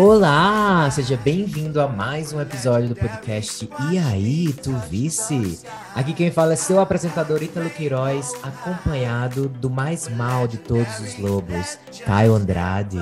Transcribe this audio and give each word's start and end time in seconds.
Olá, 0.00 0.88
seja 0.92 1.16
bem-vindo 1.16 1.80
a 1.80 1.88
mais 1.88 2.32
um 2.32 2.40
episódio 2.40 2.88
do 2.88 2.94
podcast 2.94 3.68
E 3.90 3.98
aí, 3.98 4.52
tu 4.52 4.70
vice? 4.88 5.60
Aqui 5.92 6.14
quem 6.14 6.30
fala 6.30 6.52
é 6.52 6.56
seu 6.56 6.78
apresentador 6.78 7.42
Ítalo 7.42 7.68
Queiroz, 7.68 8.32
acompanhado 8.44 9.48
do 9.48 9.68
mais 9.68 10.06
mal 10.06 10.46
de 10.46 10.56
todos 10.58 11.00
os 11.00 11.18
lobos, 11.18 11.80
Caio 12.06 12.32
Andrade. 12.32 12.96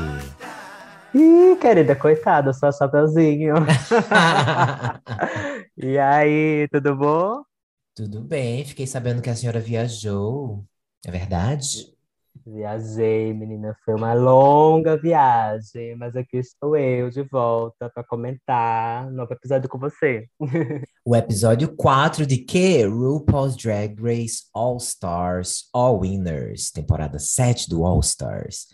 Ih, 1.15 1.59
querida, 1.61 1.95
coitada, 1.95 2.55
só 2.55 2.73
chapeuzinho. 2.73 3.57
e 5.77 5.99
aí, 5.99 6.67
tudo 6.73 6.97
bom? 6.97 7.43
Tudo 7.95 8.23
bem, 8.23 8.65
fiquei 8.65 8.87
sabendo 8.87 9.21
que 9.21 9.29
a 9.29 9.37
senhora 9.37 9.61
viajou. 9.61 10.65
É 11.05 11.11
verdade? 11.11 11.95
Viajei, 12.49 13.35
menina, 13.35 13.77
foi 13.85 13.97
uma 13.97 14.15
longa 14.15 14.97
viagem, 14.97 15.97
mas 15.97 16.15
aqui 16.15 16.37
estou 16.37 16.77
eu 16.77 17.11
de 17.11 17.23
volta 17.23 17.91
para 17.91 18.05
comentar 18.05 19.11
novo 19.11 19.33
episódio 19.33 19.69
com 19.69 19.79
você. 19.79 20.29
O 21.05 21.15
episódio 21.15 21.75
4 21.77 22.27
de 22.27 22.39
que? 22.39 22.85
RuPaul's 22.85 23.57
Drag 23.57 23.95
Race 24.01 24.45
All 24.53 24.77
Stars 24.77 25.69
All 25.73 26.01
Winners, 26.01 26.71
temporada 26.71 27.19
7 27.19 27.69
do 27.69 27.85
All 27.85 28.01
Stars. 28.01 28.67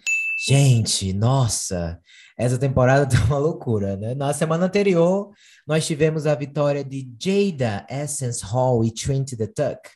Gente, 0.47 1.13
nossa, 1.13 1.99
essa 2.39 2.59
temporada 2.59 3.07
tá 3.09 3.25
uma 3.25 3.39
loucura, 3.39 3.97
né? 3.97 4.15
Na 4.15 4.33
semana 4.33 4.67
anterior, 4.67 5.31
nós 5.67 5.87
tivemos 5.87 6.27
a 6.27 6.35
vitória 6.35 6.85
de 6.85 7.07
Jada 7.19 7.87
Essence 7.89 8.45
Hall 8.45 8.85
e 8.85 8.91
Trinity 8.91 9.37
the 9.37 9.47
Tuck 9.47 9.91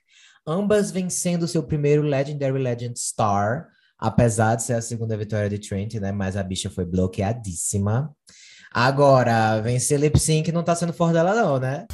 ambas 0.46 0.90
vencendo 0.90 1.48
seu 1.48 1.62
primeiro 1.62 2.02
Legendary 2.02 2.58
Legend 2.62 2.98
Star, 2.98 3.68
apesar 3.98 4.54
de 4.54 4.62
ser 4.62 4.74
a 4.74 4.82
segunda 4.82 5.16
vitória 5.16 5.50
de 5.50 5.58
Trent, 5.58 5.94
né? 5.94 6.12
Mas 6.12 6.36
a 6.36 6.42
bicha 6.42 6.70
foi 6.70 6.84
bloqueadíssima. 6.84 8.14
Agora, 8.72 9.60
vencer 9.60 9.98
Lip 9.98 10.18
Sync 10.18 10.52
não 10.52 10.62
tá 10.62 10.74
sendo 10.74 10.92
forte 10.92 11.14
dela, 11.14 11.34
não, 11.34 11.58
né? 11.58 11.86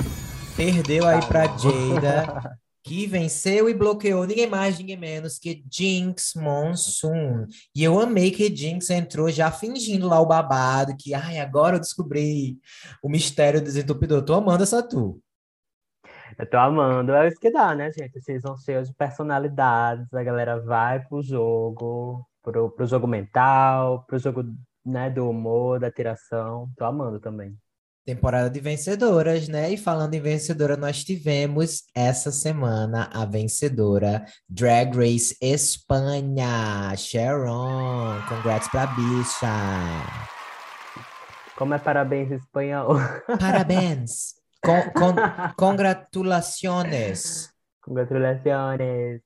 Perdeu 0.56 1.06
aí 1.06 1.24
pra 1.26 1.46
Jada, 1.56 2.58
que 2.84 3.06
venceu 3.06 3.70
e 3.70 3.74
bloqueou 3.74 4.26
ninguém 4.26 4.48
mais, 4.48 4.78
ninguém 4.78 4.96
menos 4.96 5.38
que 5.38 5.64
Jinx 5.72 6.32
Monsoon. 6.34 7.46
E 7.74 7.84
eu 7.84 7.98
amei 8.00 8.30
que 8.32 8.54
Jinx 8.54 8.90
entrou 8.90 9.30
já 9.30 9.50
fingindo 9.50 10.08
lá 10.08 10.20
o 10.20 10.26
babado, 10.26 10.96
que, 10.98 11.14
ai, 11.14 11.38
agora 11.38 11.76
eu 11.76 11.80
descobri 11.80 12.58
o 13.02 13.08
mistério 13.08 13.60
do 13.60 13.64
desentupidor. 13.64 14.22
Tô 14.22 14.34
amando 14.34 14.64
essa 14.64 14.82
tour. 14.82 15.18
Eu 16.38 16.48
tô 16.48 16.56
amando. 16.56 17.12
É 17.14 17.28
isso 17.28 17.40
que 17.40 17.50
dá, 17.50 17.74
né, 17.74 17.90
gente? 17.90 18.20
Vocês 18.20 18.42
vão 18.42 18.56
cheios 18.56 18.88
de 18.88 18.94
personalidades, 18.94 20.12
a 20.12 20.22
galera 20.22 20.60
vai 20.60 21.00
pro 21.00 21.22
jogo, 21.22 22.24
pro, 22.42 22.70
pro 22.70 22.86
jogo 22.86 23.06
mental, 23.06 24.04
pro 24.06 24.18
jogo 24.18 24.44
né, 24.84 25.10
do 25.10 25.28
humor, 25.28 25.80
da 25.80 25.90
tiração. 25.90 26.68
Tô 26.76 26.84
amando 26.84 27.20
também. 27.20 27.56
Temporada 28.04 28.50
de 28.50 28.58
vencedoras, 28.58 29.46
né? 29.46 29.70
E 29.70 29.76
falando 29.76 30.14
em 30.14 30.20
vencedora, 30.20 30.76
nós 30.76 31.04
tivemos 31.04 31.84
essa 31.94 32.32
semana 32.32 33.08
a 33.12 33.24
vencedora 33.24 34.24
Drag 34.48 34.96
Race 34.96 35.36
Espanha, 35.40 36.92
Sharon. 36.96 38.20
Congrats 38.28 38.68
pra 38.70 38.88
bicha. 38.88 39.46
Como 41.56 41.74
é 41.74 41.78
parabéns 41.78 42.32
espanhol? 42.32 42.96
Parabéns. 43.38 44.41
Con, 44.62 44.80
con, 44.94 45.14
congratulações. 45.56 47.52
Congratulações. 47.82 49.20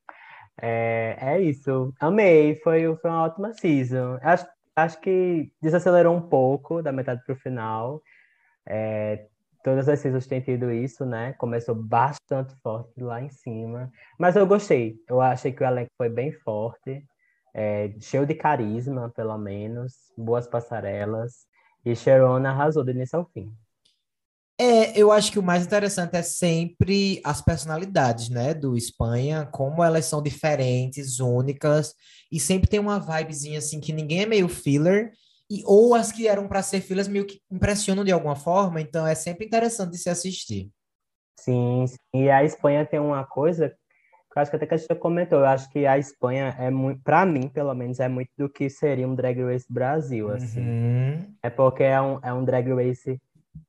É, 0.61 1.17
é 1.21 1.41
isso. 1.41 1.93
Amei. 2.01 2.59
Foi, 2.63 2.97
foi 2.97 3.11
uma 3.11 3.25
ótima 3.25 3.53
season. 3.53 4.19
Acho, 4.23 4.47
acho 4.75 5.01
que 5.01 5.53
desacelerou 5.61 6.17
um 6.17 6.23
pouco 6.23 6.83
da 6.83 6.91
metade 6.91 7.23
para 7.25 7.35
o 7.35 7.39
final. 7.39 8.03
É, 8.67 9.27
todas 9.63 9.89
as 9.89 10.01
seasons 10.01 10.27
têm 10.27 10.41
tido 10.41 10.73
isso, 10.73 11.05
né? 11.05 11.35
Começou 11.35 11.75
bastante 11.75 12.55
forte 12.63 12.99
lá 13.01 13.21
em 13.21 13.29
cima. 13.29 13.91
Mas 14.19 14.37
eu 14.37 14.47
gostei. 14.47 14.97
Eu 15.09 15.21
achei 15.21 15.53
que 15.53 15.63
o 15.63 15.67
elenco 15.67 15.91
foi 15.99 16.09
bem 16.09 16.33
forte. 16.33 17.05
É, 17.53 17.95
cheio 18.01 18.27
de 18.27 18.35
carisma, 18.35 19.11
pelo 19.15 19.37
menos. 19.37 19.93
Boas 20.17 20.47
passarelas. 20.47 21.47
E 21.85 21.95
Sharon 21.95 22.45
arrasou 22.47 22.85
do 22.85 22.91
início 22.91 23.19
ao 23.19 23.27
fim. 23.27 23.55
É, 24.59 24.99
eu 24.99 25.13
acho 25.13 25.31
que 25.31 25.39
o 25.39 25.43
mais 25.43 25.67
interessante 25.67 26.17
é 26.17 26.23
sempre 26.23 27.21
as 27.23 27.43
personalidades, 27.43 28.31
né, 28.31 28.55
do 28.55 28.75
Espanha, 28.75 29.47
como 29.53 29.85
elas 29.85 30.07
são 30.07 30.23
diferentes, 30.23 31.21
únicas, 31.21 31.95
e 32.33 32.41
sempre 32.41 32.69
tem 32.69 32.81
uma 32.81 32.99
vibezinha 32.99 33.59
assim 33.59 33.81
que 33.81 33.93
ninguém 33.93 34.23
é 34.23 34.27
meio 34.27 34.49
filler, 34.49 35.13
e 35.51 35.63
ou 35.67 35.95
as 35.95 36.11
que 36.11 36.27
eram 36.27 36.49
para 36.49 36.63
ser 36.63 36.81
fillers 36.81 37.07
meio 37.07 37.27
que 37.27 37.41
impressionam 37.51 38.03
de 38.03 38.13
alguma 38.13 38.35
forma, 38.35 38.81
então 38.81 39.07
é 39.07 39.15
sempre 39.15 39.45
interessante 39.45 39.93
de 39.93 39.99
se 39.99 40.09
assistir. 40.09 40.71
Sim, 41.39 41.85
sim. 41.87 41.97
e 42.15 42.31
a 42.31 42.43
Espanha 42.43 42.87
tem 42.87 42.99
uma 42.99 43.25
coisa 43.25 43.69
que 43.69 44.39
eu 44.39 44.43
acho 44.43 44.51
que 44.51 44.57
até 44.57 44.67
que 44.67 44.75
a 44.75 44.77
gente 44.79 44.95
comentou, 44.97 45.41
eu 45.41 45.47
acho 45.47 45.71
que 45.71 45.87
a 45.87 45.99
Espanha 45.99 46.57
é 46.59 46.71
muito, 46.71 47.03
para 47.03 47.27
mim, 47.27 47.49
pelo 47.49 47.75
menos, 47.75 48.01
é 48.01 48.09
muito 48.09 48.31
do 48.39 48.49
que 48.49 48.71
seria 48.71 49.07
um 49.07 49.15
Drag 49.15 49.39
Race 49.43 49.67
Brasil, 49.69 50.31
assim. 50.31 50.61
Uhum. 50.61 51.35
É 51.43 51.51
porque 51.51 51.83
é 51.83 52.01
um, 52.01 52.19
é 52.23 52.33
um 52.33 52.45
Drag 52.45 52.67
Race 52.73 53.21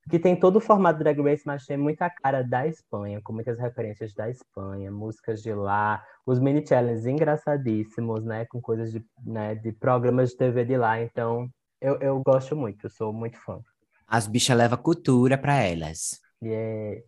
que 0.10 0.18
tem 0.20 0.36
todo 0.36 0.58
o 0.58 0.62
formato 0.62 1.00
Drag 1.00 1.20
Race, 1.22 1.44
mas 1.46 1.66
tem 1.66 1.78
muita 1.78 2.10
cara 2.10 2.42
da 2.42 2.68
Espanha, 2.68 3.22
com 3.22 3.34
muitas 3.34 3.60
referências 3.60 4.14
da 4.14 4.30
Espanha, 4.30 4.92
músicas 4.92 5.42
de 5.42 5.54
lá, 5.54 6.04
os 6.26 6.40
mini 6.40 6.66
challenges 6.66 7.06
engraçadíssimos, 7.06 8.24
né, 8.24 8.46
com 8.46 8.62
coisas 8.62 8.92
de, 8.92 9.04
né, 9.26 9.56
de 9.56 9.72
programas 9.72 10.30
de 10.30 10.38
TV 10.38 10.66
de 10.66 10.78
lá. 10.78 11.02
Então, 11.02 11.50
eu, 11.82 12.00
eu 12.00 12.22
gosto 12.24 12.56
muito, 12.56 12.86
eu 12.86 12.90
sou 12.90 13.12
muito 13.12 13.38
fã. 13.44 13.60
As 14.08 14.28
bichas 14.28 14.58
levam 14.58 14.78
cultura 14.78 15.38
para 15.38 15.62
elas. 15.62 16.20
Yeah. 16.42 17.02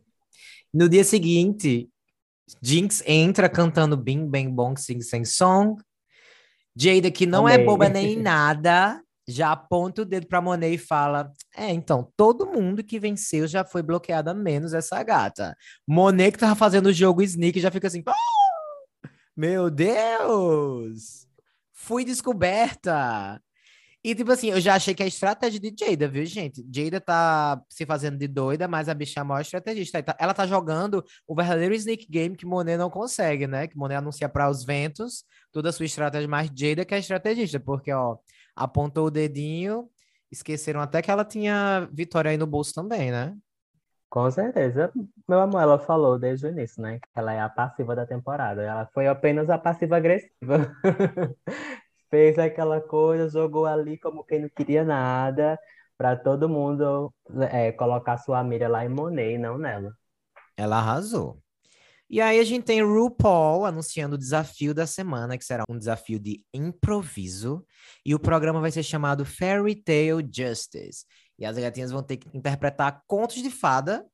No 0.74 0.90
dia 0.90 1.04
seguinte, 1.04 1.90
Jinx 2.62 3.04
entra 3.08 3.50
cantando 3.50 3.96
Bing 3.96 4.28
Bang 4.28 4.50
Bong 4.50 4.80
Sing 4.80 5.02
Sing 5.02 5.26
Song. 5.26 5.82
Jada, 6.76 7.12
que 7.12 7.26
não 7.26 7.48
é 7.48 7.56
Amei. 7.56 7.66
é 7.66 7.68
boba 7.68 7.90
nem 7.90 8.18
nada, 8.18 9.02
já 9.30 9.52
aponta 9.52 10.02
o 10.02 10.06
dedo 10.06 10.28
para 10.28 10.42
Monet 10.42 10.74
e 10.74 10.78
fala: 10.78 11.32
É, 11.56 11.72
então, 11.72 12.12
todo 12.18 12.48
mundo 12.48 12.84
que 12.84 13.00
venceu 13.00 13.48
já 13.48 13.64
foi 13.64 13.82
bloqueada, 13.82 14.34
menos 14.34 14.74
essa 14.74 15.02
gata. 15.04 15.56
Monet, 15.88 16.32
que 16.32 16.40
tava 16.40 16.56
fazendo 16.56 16.88
o 16.88 16.94
jogo 16.94 17.22
Sneak, 17.22 17.60
já 17.60 17.72
fica 17.72 17.88
assim: 17.88 18.04
oh! 18.08 19.08
Meu 19.38 19.70
Deus! 19.70 21.28
Fui 21.72 22.04
descoberta! 22.04 23.42
E, 24.04 24.16
tipo 24.16 24.32
assim, 24.32 24.50
eu 24.50 24.62
já 24.62 24.76
achei 24.76 24.94
que 24.94 25.04
a 25.04 25.08
estratégia 25.08 25.60
de 25.60 25.76
Jada, 25.78 26.08
viu, 26.08 26.26
gente? 26.26 26.66
Jada 26.74 27.02
tá 27.02 27.62
se 27.70 27.86
fazendo 27.86 28.18
de 28.18 28.30
doida, 28.30 28.66
mas 28.66 28.88
a 28.88 28.94
bicha 28.94 29.20
é 29.20 29.22
a 29.22 29.26
maior 29.26 29.42
estrategista. 29.42 30.04
Ela 30.18 30.34
tá 30.34 30.48
jogando 30.48 31.04
o 31.28 31.36
verdadeiro 31.36 31.76
Sneak 31.76 32.08
Game 32.10 32.36
que 32.38 32.46
Monet 32.46 32.78
não 32.78 32.90
consegue, 32.90 33.46
né? 33.46 33.68
Que 33.68 33.78
Monet 33.78 33.98
anuncia 33.98 34.30
para 34.30 34.50
os 34.50 34.64
ventos 34.64 35.26
toda 35.52 35.70
a 35.70 35.72
sua 35.74 35.86
estratégia, 35.86 36.30
mas 36.30 36.50
Jada 36.56 36.86
que 36.86 36.94
é 36.94 36.98
a 36.98 37.00
estrategista, 37.00 37.60
porque, 37.60 37.92
ó, 37.92 38.18
apontou 38.60 39.08
o 39.08 39.12
dedinho, 39.12 39.90
esqueceram 40.32 40.82
até 40.82 41.02
que 41.02 41.10
ela 41.10 41.26
tinha 41.26 41.88
vitória 41.92 42.32
aí 42.32 42.38
no 42.38 42.46
bolso 42.48 42.74
também, 42.74 43.12
né? 43.12 43.36
Com 44.10 44.30
certeza. 44.32 44.92
Meu 45.28 45.40
amor, 45.40 45.62
ela 45.62 45.80
falou 45.80 46.18
desde 46.18 46.48
o 46.48 46.50
início, 46.50 46.82
né? 46.82 47.00
Que 47.00 47.08
ela 47.20 47.32
é 47.32 47.40
a 47.40 47.50
passiva 47.50 47.96
da 47.96 48.06
temporada. 48.06 48.62
Ela 48.64 48.88
foi 48.94 49.08
apenas 49.08 49.50
a 49.50 49.58
passiva 49.58 49.98
agressiva. 49.98 50.74
Fez 52.10 52.40
aquela 52.40 52.82
coisa, 52.82 53.30
jogou 53.30 53.68
ali 53.68 53.98
como 54.00 54.24
quem 54.24 54.42
não 54.42 54.50
queria 54.50 54.84
nada, 54.84 55.60
para 55.96 56.16
todo 56.16 56.50
mundo 56.50 57.14
é, 57.52 57.72
colocar 57.72 58.18
sua 58.18 58.44
mira 58.44 58.68
lá 58.68 58.84
em 58.84 58.90
Monet 58.90 59.36
e 59.36 59.38
não 59.38 59.60
nela. 59.60 59.94
Ela 60.58 60.78
arrasou. 60.78 61.40
E 62.10 62.20
aí 62.20 62.40
a 62.40 62.44
gente 62.44 62.64
tem 62.64 62.82
RuPaul 62.82 63.66
anunciando 63.66 64.16
o 64.16 64.18
desafio 64.18 64.74
da 64.74 64.88
semana, 64.88 65.38
que 65.38 65.46
será 65.46 65.64
um 65.70 65.78
desafio 65.78 66.20
de 66.20 66.44
improviso, 66.52 67.64
e 68.04 68.16
o 68.16 68.20
programa 68.20 68.60
vai 68.60 68.72
ser 68.72 68.82
chamado 68.82 69.24
Fairy 69.24 69.76
Tale 69.76 70.28
Justice. 70.32 71.06
E 71.38 71.46
as 71.46 71.56
gatinhas 71.58 71.92
vão 71.92 72.02
ter 72.02 72.18
que 72.18 72.36
interpretar 72.36 73.04
contos 73.06 73.44
de 73.44 73.52
fada 73.52 74.06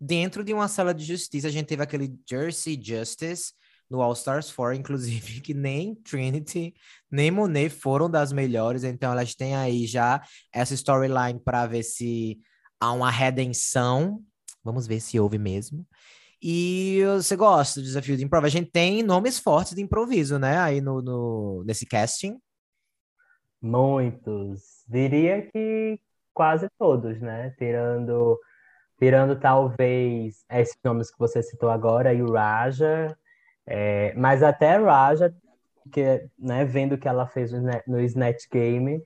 dentro 0.00 0.42
de 0.42 0.52
uma 0.52 0.66
sala 0.66 0.92
de 0.92 1.04
justiça. 1.04 1.46
A 1.46 1.50
gente 1.50 1.66
teve 1.66 1.82
aquele 1.82 2.14
Jersey 2.28 2.78
Justice 2.82 3.52
no 3.88 4.02
All 4.02 4.12
Stars 4.12 4.50
4, 4.50 4.74
inclusive, 4.74 5.40
que 5.40 5.54
nem 5.54 5.94
Trinity, 5.94 6.74
nem 7.10 7.30
Monet 7.30 7.70
foram 7.70 8.10
das 8.10 8.32
melhores, 8.32 8.82
então 8.82 9.12
elas 9.12 9.34
têm 9.34 9.54
aí 9.54 9.86
já 9.86 10.20
essa 10.52 10.74
storyline 10.74 11.38
para 11.38 11.66
ver 11.66 11.84
se 11.84 12.38
há 12.80 12.92
uma 12.92 13.10
redenção. 13.10 14.20
Vamos 14.64 14.86
ver 14.86 15.00
se 15.00 15.20
houve 15.20 15.38
mesmo. 15.38 15.86
E 16.42 17.02
você 17.16 17.34
gosta 17.34 17.80
do 17.80 17.84
desafio 17.84 18.16
de 18.16 18.24
improviso? 18.24 18.56
A 18.56 18.60
gente 18.60 18.70
tem 18.70 19.02
nomes 19.02 19.38
fortes 19.38 19.74
de 19.74 19.82
improviso, 19.82 20.38
né? 20.38 20.58
Aí 20.58 20.80
no, 20.80 21.00
no, 21.00 21.64
nesse 21.64 21.86
casting. 21.86 22.38
Muitos. 23.60 24.84
Diria 24.86 25.42
que 25.50 25.98
quase 26.34 26.68
todos, 26.78 27.20
né? 27.20 27.54
Tirando, 27.58 28.38
tirando 28.98 29.40
talvez 29.40 30.44
esses 30.50 30.78
nomes 30.84 31.10
que 31.10 31.18
você 31.18 31.42
citou 31.42 31.70
agora 31.70 32.12
e 32.12 32.22
o 32.22 32.32
Raja. 32.32 33.16
É, 33.66 34.14
mas 34.14 34.42
até 34.42 34.76
Raja, 34.76 35.34
que, 35.90 36.28
né, 36.38 36.64
vendo 36.64 36.94
o 36.94 36.98
que 36.98 37.08
ela 37.08 37.26
fez 37.26 37.50
no, 37.52 37.62
no 37.86 38.00
Snatch 38.00 38.44
Game, 38.52 39.02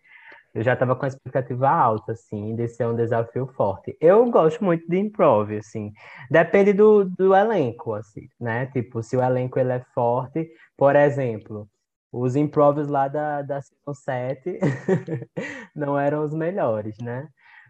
eu 0.55 0.63
já 0.63 0.73
estava 0.75 0.97
com 0.97 1.05
a 1.05 1.09
expectativa 1.09 1.69
alta, 1.69 2.13
assim, 2.13 2.57
de 2.57 2.67
ser 2.69 2.87
um 2.87 2.97
desafio 2.97 3.47
forte. 3.47 3.97
Eu 4.01 4.29
gosto 4.31 4.65
muito 4.65 4.87
de 4.89 4.99
improv, 4.99 5.51
assim. 5.57 5.93
Depende 6.31 6.73
do, 6.73 7.05
do 7.05 7.35
elenco, 7.35 7.95
assim, 7.95 8.29
né? 8.39 8.67
Tipo, 8.67 9.03
se 9.03 9.17
o 9.17 9.23
elenco 9.23 9.59
ele 9.59 9.73
é 9.73 9.85
forte, 9.95 10.51
por 10.77 10.97
exemplo, 10.97 11.69
os 12.13 12.35
improvs 12.35 12.89
lá 12.89 13.07
da, 13.09 13.43
da 13.43 13.61
Season 13.61 13.95
7 13.95 14.59
não 15.75 15.99
eram 15.99 16.25
os 16.25 16.35
melhores, 16.35 16.99
né? 16.99 17.29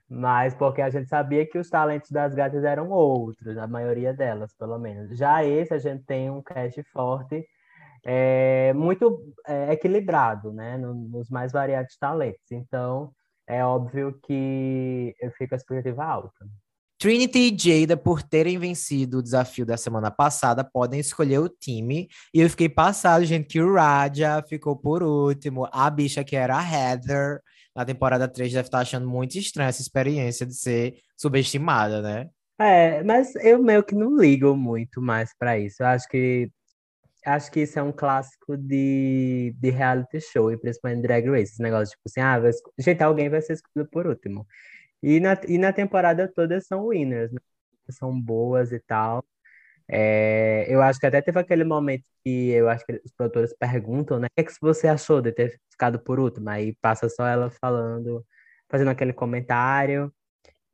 Mas 0.09 0.55
porque 0.55 0.83
a 0.83 0.91
gente 0.91 1.09
sabia 1.09 1.47
que 1.47 1.59
os 1.59 1.71
talentos 1.71 2.11
das 2.11 2.35
gatas 2.35 2.65
eram 2.65 2.91
outros, 2.91 3.57
a 3.57 3.67
maioria 3.67 4.13
delas, 4.13 4.53
pelo 4.55 4.79
menos. 4.79 5.17
Já 5.17 5.45
esse, 5.45 5.73
a 5.75 5.79
gente 5.79 6.05
tem 6.05 6.31
um 6.31 6.43
cast 6.43 6.83
forte 6.85 7.47
é, 8.05 8.73
muito 8.75 9.35
é, 9.47 9.73
equilibrado, 9.73 10.53
né, 10.53 10.77
nos 10.77 11.29
mais 11.29 11.53
variados 11.53 11.97
talentos. 11.97 12.51
Então, 12.51 13.13
é 13.49 13.65
óbvio 13.65 14.19
que 14.23 15.15
eu 15.21 15.31
fico 15.33 15.51
com 15.51 15.55
a 15.55 15.59
expectativa 15.59 16.05
alta. 16.05 16.47
Trinity 17.01 17.39
e 17.39 17.59
Jada, 17.59 17.97
por 17.97 18.23
terem 18.23 18.59
vencido 18.59 19.19
o 19.19 19.23
desafio 19.23 19.65
da 19.65 19.79
semana 19.79 20.11
passada, 20.11 20.63
podem 20.63 21.01
escolher 21.01 21.39
o 21.39 21.49
time. 21.49 22.09
E 22.35 22.41
eu 22.41 22.51
fiquei 22.51 22.69
passado, 22.69 23.25
gente, 23.25 23.47
que 23.47 23.61
o 23.61 23.75
Raja 23.75 24.45
ficou 24.47 24.77
por 24.77 25.03
último. 25.03 25.67
A 25.73 25.89
bicha 25.89 26.23
que 26.23 26.37
era 26.37 26.59
a 26.59 26.63
Heather, 26.63 27.41
na 27.75 27.87
temporada 27.87 28.29
3, 28.29 28.53
deve 28.53 28.69
estar 28.69 28.81
achando 28.81 29.09
muito 29.09 29.39
estranha 29.39 29.71
essa 29.71 29.81
experiência 29.81 30.45
de 30.45 30.55
ser 30.55 30.97
subestimada, 31.17 32.03
né? 32.03 32.29
É, 32.61 33.03
mas 33.03 33.35
eu 33.37 33.63
meio 33.63 33.83
que 33.83 33.95
não 33.95 34.19
ligo 34.19 34.55
muito 34.55 35.01
mais 35.01 35.35
para 35.39 35.59
isso. 35.59 35.83
Eu 35.83 35.87
acho 35.87 36.07
que 36.07 36.51
acho 37.27 37.51
que 37.51 37.61
isso 37.61 37.79
é 37.79 37.83
um 37.83 37.93
clássico 37.93 38.57
de, 38.57 39.55
de 39.59 39.71
reality 39.71 40.21
show, 40.21 40.53
e 40.53 40.59
principalmente 40.59 41.03
Drag 41.03 41.29
Race, 41.29 41.53
esse 41.53 41.63
negócio, 41.63 41.91
tipo 41.91 42.03
assim, 42.07 42.21
ah, 42.21 42.39
vai, 42.39 42.51
gente, 42.79 43.03
alguém 43.03 43.29
vai 43.29 43.43
ser 43.43 43.55
escolhido 43.55 43.91
por 43.91 44.07
último. 44.07 44.47
E 45.03 45.21
na, 45.21 45.41
e 45.49 45.59
na 45.59 45.73
temporada 45.73 46.29
toda 46.29 46.61
são 46.61 46.87
winners, 46.89 47.33
né? 47.33 47.41
São 47.91 48.19
boas 48.21 48.73
e 48.73 48.81
tal. 48.81 49.25
É, 49.89 50.67
eu 50.69 50.83
acho 50.83 51.01
que 51.01 51.07
até 51.07 51.21
teve 51.21 51.39
aquele 51.41 51.65
momento 51.65 52.05
que 52.25 52.51
eu 52.51 52.69
acho 52.69 52.85
que 52.87 53.01
os 53.05 53.13
produtores 53.13 53.55
perguntam, 53.59 54.21
né? 54.21 54.29
O 54.29 54.31
que, 54.35 54.41
é 54.43 54.45
que 54.45 54.53
você 54.61 54.89
achou 54.89 55.21
de 55.21 55.33
ter 55.33 55.61
ficado 55.71 55.99
por 56.01 56.21
último? 56.21 56.49
Aí 56.51 56.77
passa 56.81 57.09
só 57.09 57.27
ela 57.27 57.51
falando, 57.51 58.25
fazendo 58.69 58.91
aquele 58.91 59.13
comentário. 59.13 60.13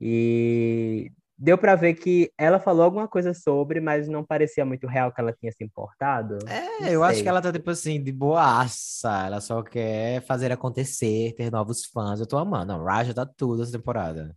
E 0.00 1.10
deu 1.38 1.58
para 1.58 1.74
ver 1.74 1.94
que 1.94 2.32
ela 2.38 2.58
falou 2.58 2.84
alguma 2.84 3.06
coisa 3.06 3.34
sobre, 3.34 3.80
mas 3.80 4.08
não 4.08 4.24
parecia 4.24 4.64
muito 4.64 4.86
real 4.86 5.12
que 5.12 5.20
ela 5.20 5.32
tinha 5.32 5.52
se 5.52 5.62
importado. 5.62 6.38
É, 6.48 6.94
eu 6.94 7.04
acho 7.04 7.22
que 7.22 7.28
ela 7.28 7.42
tá 7.42 7.52
tipo 7.52 7.70
assim, 7.70 8.02
de 8.02 8.12
boaça. 8.12 9.26
Ela 9.26 9.40
só 9.40 9.62
quer 9.62 10.22
fazer 10.22 10.50
acontecer, 10.50 11.34
ter 11.34 11.50
novos 11.50 11.84
fãs. 11.84 12.20
Eu 12.20 12.26
tô 12.26 12.38
amando. 12.38 12.72
A 12.72 12.82
Raja 12.82 13.12
tá 13.12 13.26
tudo 13.26 13.62
essa 13.62 13.72
temporada. 13.72 14.34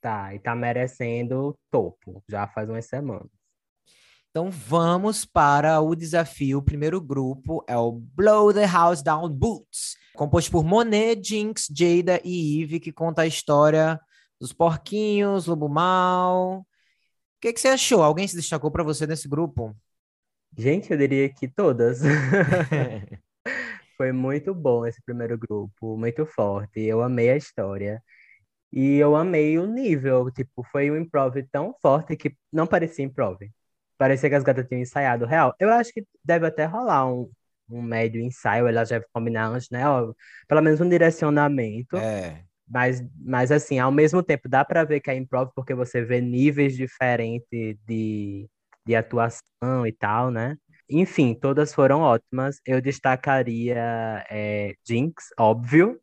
Tá, 0.00 0.32
e 0.32 0.38
tá 0.38 0.54
merecendo 0.54 1.58
topo, 1.70 2.22
já 2.28 2.46
faz 2.46 2.68
umas 2.68 2.86
semanas. 2.86 3.26
Então 4.30 4.50
vamos 4.50 5.24
para 5.24 5.80
o 5.80 5.96
desafio. 5.96 6.58
O 6.58 6.62
primeiro 6.62 7.00
grupo 7.00 7.64
é 7.66 7.76
o 7.76 7.90
Blow 7.90 8.54
the 8.54 8.66
House 8.66 9.02
Down 9.02 9.28
Boots, 9.28 9.96
composto 10.14 10.52
por 10.52 10.62
Monet, 10.62 11.20
Jinx, 11.20 11.66
Jada 11.74 12.20
e 12.22 12.62
Eve, 12.62 12.78
que 12.78 12.92
conta 12.92 13.22
a 13.22 13.26
história 13.26 14.00
dos 14.40 14.52
porquinhos, 14.52 15.46
Lobo 15.46 15.68
Mal. 15.68 16.60
O 16.60 16.66
que, 17.40 17.52
que 17.52 17.60
você 17.60 17.68
achou? 17.68 18.02
Alguém 18.02 18.26
se 18.26 18.36
destacou 18.36 18.70
para 18.70 18.82
você 18.82 19.06
nesse 19.06 19.28
grupo? 19.28 19.76
Gente, 20.56 20.90
eu 20.90 20.98
diria 20.98 21.28
que 21.32 21.48
todas. 21.48 22.00
Foi 23.96 24.12
muito 24.12 24.54
bom 24.54 24.86
esse 24.86 25.02
primeiro 25.02 25.36
grupo, 25.36 25.96
muito 25.96 26.24
forte. 26.24 26.80
Eu 26.80 27.02
amei 27.02 27.30
a 27.30 27.36
história. 27.36 28.02
E 28.72 28.96
eu 28.96 29.16
amei 29.16 29.58
o 29.58 29.66
nível, 29.66 30.30
tipo, 30.30 30.62
foi 30.64 30.90
um 30.90 30.96
improv 30.96 31.34
tão 31.50 31.74
forte 31.80 32.16
que 32.16 32.36
não 32.52 32.66
parecia 32.66 33.04
improv. 33.04 33.38
Parecia 33.96 34.28
que 34.28 34.36
as 34.36 34.44
gatas 34.44 34.66
tinham 34.68 34.82
ensaiado 34.82 35.26
real. 35.26 35.54
Eu 35.58 35.70
acho 35.72 35.92
que 35.92 36.06
deve 36.24 36.46
até 36.46 36.64
rolar 36.66 37.10
um, 37.12 37.30
um 37.68 37.82
médio 37.82 38.20
ensaio, 38.20 38.68
elas 38.68 38.90
devem 38.90 39.08
combinar 39.12 39.48
antes, 39.48 39.70
né? 39.70 39.88
Ó, 39.88 40.12
pelo 40.46 40.62
menos 40.62 40.80
um 40.80 40.88
direcionamento. 40.88 41.96
É. 41.96 42.44
Mas, 42.70 43.02
mas 43.16 43.50
assim, 43.50 43.78
ao 43.78 43.90
mesmo 43.90 44.22
tempo, 44.22 44.48
dá 44.48 44.64
para 44.64 44.84
ver 44.84 45.00
que 45.00 45.10
é 45.10 45.16
improv 45.16 45.50
porque 45.54 45.74
você 45.74 46.02
vê 46.02 46.20
níveis 46.20 46.76
diferentes 46.76 47.76
de, 47.86 48.48
de 48.86 48.94
atuação 48.96 49.86
e 49.86 49.92
tal, 49.92 50.30
né? 50.30 50.56
Enfim, 50.90 51.34
todas 51.34 51.74
foram 51.74 52.00
ótimas. 52.00 52.60
Eu 52.64 52.80
destacaria 52.80 54.24
é, 54.30 54.74
Jinx, 54.86 55.28
óbvio. 55.38 56.00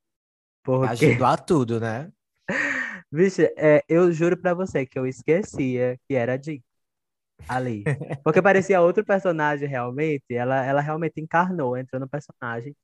Porque... 0.63 1.05
Ajudou 1.05 1.27
a 1.27 1.37
tudo, 1.37 1.79
né? 1.79 2.11
Vixe, 3.11 3.53
é, 3.57 3.83
eu 3.87 4.11
juro 4.11 4.37
para 4.37 4.53
você 4.53 4.85
que 4.85 4.97
eu 4.97 5.05
esquecia 5.05 5.97
que 6.07 6.15
era 6.15 6.41
Jinx 6.41 6.63
ali. 7.47 7.83
Porque 8.23 8.41
parecia 8.41 8.81
outro 8.81 9.03
personagem 9.05 9.67
realmente. 9.67 10.23
Ela, 10.29 10.65
ela 10.65 10.81
realmente 10.81 11.19
encarnou, 11.21 11.77
entrou 11.77 11.99
no 11.99 12.09
personagem. 12.09 12.75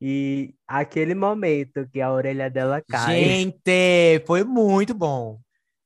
E 0.00 0.54
aquele 0.66 1.14
momento 1.14 1.88
que 1.88 2.00
a 2.00 2.12
orelha 2.12 2.48
dela 2.48 2.82
cai. 2.88 3.24
Gente, 3.24 4.22
foi 4.26 4.44
muito 4.44 4.94
bom. 4.94 5.40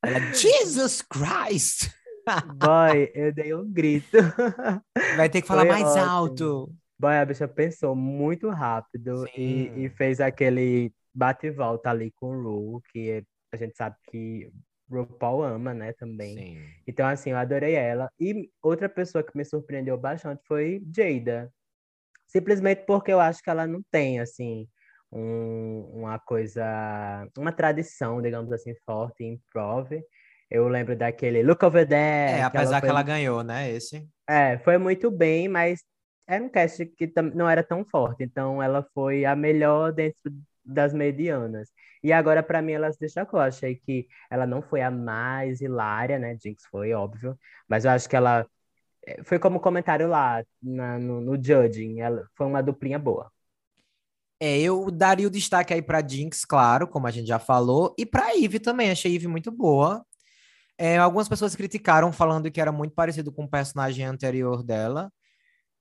Ela, 0.04 0.20
Jesus 0.34 1.00
Christ! 1.02 1.90
Boy, 2.56 3.10
eu 3.14 3.32
dei 3.32 3.54
um 3.54 3.70
grito. 3.70 4.18
Vai 5.16 5.28
ter 5.28 5.40
que 5.40 5.48
falar 5.48 5.62
foi 5.62 5.70
mais 5.70 5.84
ótimo. 5.84 6.04
alto. 6.04 6.74
Boy, 6.98 7.16
a 7.16 7.24
bicha 7.24 7.48
pensou 7.48 7.96
muito 7.96 8.48
rápido 8.50 9.26
e, 9.36 9.72
e, 9.76 9.88
fez 9.88 10.20
aquele 10.20 10.92
bate 11.12 11.48
e 11.48 11.50
volta 11.50 11.90
ali 11.90 12.12
com 12.12 12.36
o 12.36 12.42
Ru, 12.42 12.82
que 12.92 13.24
a 13.52 13.56
gente 13.56 13.76
sabe 13.76 13.96
que 14.08 14.52
RuPaul 14.88 15.42
ama, 15.42 15.74
né, 15.74 15.92
também. 15.94 16.36
Sim. 16.36 16.58
Então, 16.86 17.06
assim, 17.06 17.30
eu 17.30 17.38
adorei 17.38 17.74
ela. 17.74 18.08
E 18.20 18.50
outra 18.62 18.88
pessoa 18.88 19.24
que 19.24 19.36
me 19.36 19.44
surpreendeu 19.44 19.96
bastante 19.98 20.42
foi 20.46 20.82
Jada 20.94 21.50
simplesmente 22.32 22.84
porque 22.86 23.12
eu 23.12 23.20
acho 23.20 23.42
que 23.42 23.50
ela 23.50 23.66
não 23.66 23.82
tem, 23.90 24.18
assim, 24.18 24.66
um, 25.12 25.90
uma 25.92 26.18
coisa, 26.18 26.64
uma 27.36 27.52
tradição, 27.52 28.22
digamos 28.22 28.50
assim, 28.50 28.74
forte 28.86 29.22
em 29.22 29.38
prove. 29.52 30.02
Eu 30.50 30.66
lembro 30.68 30.96
daquele 30.96 31.42
Look 31.42 31.62
Over 31.64 31.86
There. 31.86 32.40
É, 32.40 32.42
apesar 32.42 32.50
que 32.50 32.56
ela, 32.56 32.80
foi... 32.80 32.88
que 32.88 32.90
ela 32.90 33.02
ganhou, 33.02 33.44
né, 33.44 33.70
esse. 33.70 34.08
É, 34.28 34.58
foi 34.58 34.78
muito 34.78 35.10
bem, 35.10 35.46
mas 35.46 35.80
era 36.26 36.42
um 36.42 36.48
cast 36.48 36.86
que 36.86 37.12
não 37.34 37.48
era 37.48 37.62
tão 37.62 37.84
forte, 37.84 38.24
então 38.24 38.62
ela 38.62 38.86
foi 38.94 39.24
a 39.26 39.36
melhor 39.36 39.92
dentro 39.92 40.32
das 40.64 40.94
medianas. 40.94 41.68
E 42.02 42.12
agora, 42.12 42.42
para 42.42 42.62
mim, 42.62 42.72
ela 42.72 42.92
se 42.92 42.98
destacou. 42.98 43.38
Eu 43.40 43.46
achei 43.46 43.76
que 43.76 44.08
ela 44.30 44.46
não 44.46 44.60
foi 44.62 44.80
a 44.80 44.90
mais 44.90 45.60
hilária, 45.60 46.18
né? 46.18 46.36
Jinx 46.42 46.64
foi, 46.70 46.92
óbvio. 46.92 47.38
Mas 47.68 47.84
eu 47.84 47.92
acho 47.92 48.08
que 48.08 48.16
ela 48.16 48.46
foi 49.24 49.38
como 49.38 49.60
comentário 49.60 50.08
lá 50.08 50.44
na, 50.62 50.98
no, 50.98 51.20
no 51.20 51.34
judging, 51.34 52.00
ela, 52.00 52.26
foi 52.34 52.46
uma 52.46 52.62
duplinha 52.62 52.98
boa. 52.98 53.30
É, 54.40 54.58
eu 54.60 54.90
daria 54.90 55.26
o 55.26 55.30
destaque 55.30 55.72
aí 55.72 55.80
para 55.80 56.06
Jinx, 56.06 56.44
claro, 56.44 56.88
como 56.88 57.06
a 57.06 57.10
gente 57.10 57.28
já 57.28 57.38
falou, 57.38 57.94
e 57.96 58.04
para 58.04 58.36
Eve 58.36 58.58
também, 58.58 58.90
achei 58.90 59.14
Eve 59.14 59.28
muito 59.28 59.50
boa. 59.52 60.04
É, 60.76 60.98
algumas 60.98 61.28
pessoas 61.28 61.54
criticaram 61.54 62.12
falando 62.12 62.50
que 62.50 62.60
era 62.60 62.72
muito 62.72 62.94
parecido 62.94 63.32
com 63.32 63.44
o 63.44 63.50
personagem 63.50 64.04
anterior 64.04 64.64
dela. 64.64 65.12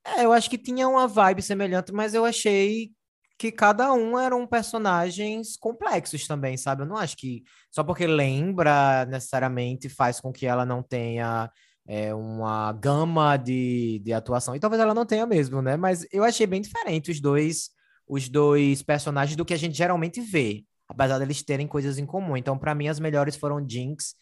É, 0.05 0.25
eu 0.25 0.33
acho 0.33 0.49
que 0.49 0.57
tinha 0.57 0.87
uma 0.87 1.07
vibe 1.07 1.41
semelhante, 1.41 1.91
mas 1.91 2.13
eu 2.13 2.25
achei 2.25 2.91
que 3.37 3.51
cada 3.51 3.91
um 3.93 4.19
eram 4.19 4.45
personagens 4.45 5.57
complexos 5.57 6.27
também, 6.27 6.57
sabe? 6.57 6.83
Eu 6.83 6.87
não 6.87 6.97
acho 6.97 7.17
que 7.17 7.43
só 7.71 7.83
porque 7.83 8.05
lembra 8.05 9.05
necessariamente 9.05 9.89
faz 9.89 10.19
com 10.19 10.31
que 10.31 10.45
ela 10.45 10.65
não 10.65 10.83
tenha 10.83 11.51
é, 11.87 12.13
uma 12.13 12.71
gama 12.73 13.37
de, 13.37 14.01
de 14.03 14.13
atuação. 14.13 14.55
E 14.55 14.59
talvez 14.59 14.81
ela 14.81 14.93
não 14.93 15.05
tenha 15.05 15.25
mesmo, 15.25 15.61
né? 15.61 15.75
Mas 15.77 16.05
eu 16.11 16.23
achei 16.23 16.45
bem 16.45 16.61
diferente 16.61 17.11
os 17.11 17.19
dois, 17.19 17.69
os 18.07 18.29
dois 18.29 18.81
personagens 18.81 19.35
do 19.35 19.45
que 19.45 19.53
a 19.53 19.57
gente 19.57 19.77
geralmente 19.77 20.21
vê, 20.21 20.63
apesar 20.87 21.19
deles 21.19 21.43
terem 21.43 21.67
coisas 21.67 21.97
em 21.97 22.05
comum. 22.05 22.37
Então, 22.37 22.57
para 22.57 22.75
mim, 22.75 22.87
as 22.87 22.99
melhores 22.99 23.35
foram 23.35 23.65
Jinx 23.67 24.15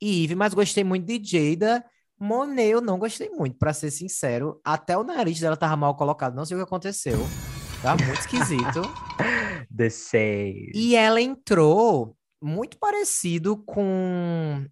e 0.00 0.24
Eve, 0.24 0.34
mas 0.34 0.54
gostei 0.54 0.84
muito 0.84 1.06
de 1.06 1.20
Jada. 1.22 1.84
Monet 2.18 2.70
eu 2.70 2.80
não 2.80 2.98
gostei 2.98 3.28
muito, 3.28 3.58
para 3.58 3.72
ser 3.72 3.90
sincero. 3.90 4.60
Até 4.64 4.96
o 4.96 5.04
nariz 5.04 5.38
dela 5.38 5.56
tava 5.56 5.76
mal 5.76 5.94
colocado, 5.94 6.34
não 6.34 6.46
sei 6.46 6.56
o 6.56 6.60
que 6.60 6.64
aconteceu. 6.64 7.18
Tá 7.82 7.94
muito 7.94 8.20
esquisito. 8.20 8.82
The 9.76 9.90
shade. 9.90 10.72
E 10.74 10.96
ela 10.96 11.20
entrou 11.20 12.16
muito 12.42 12.78
parecido 12.78 13.56
com 13.56 14.66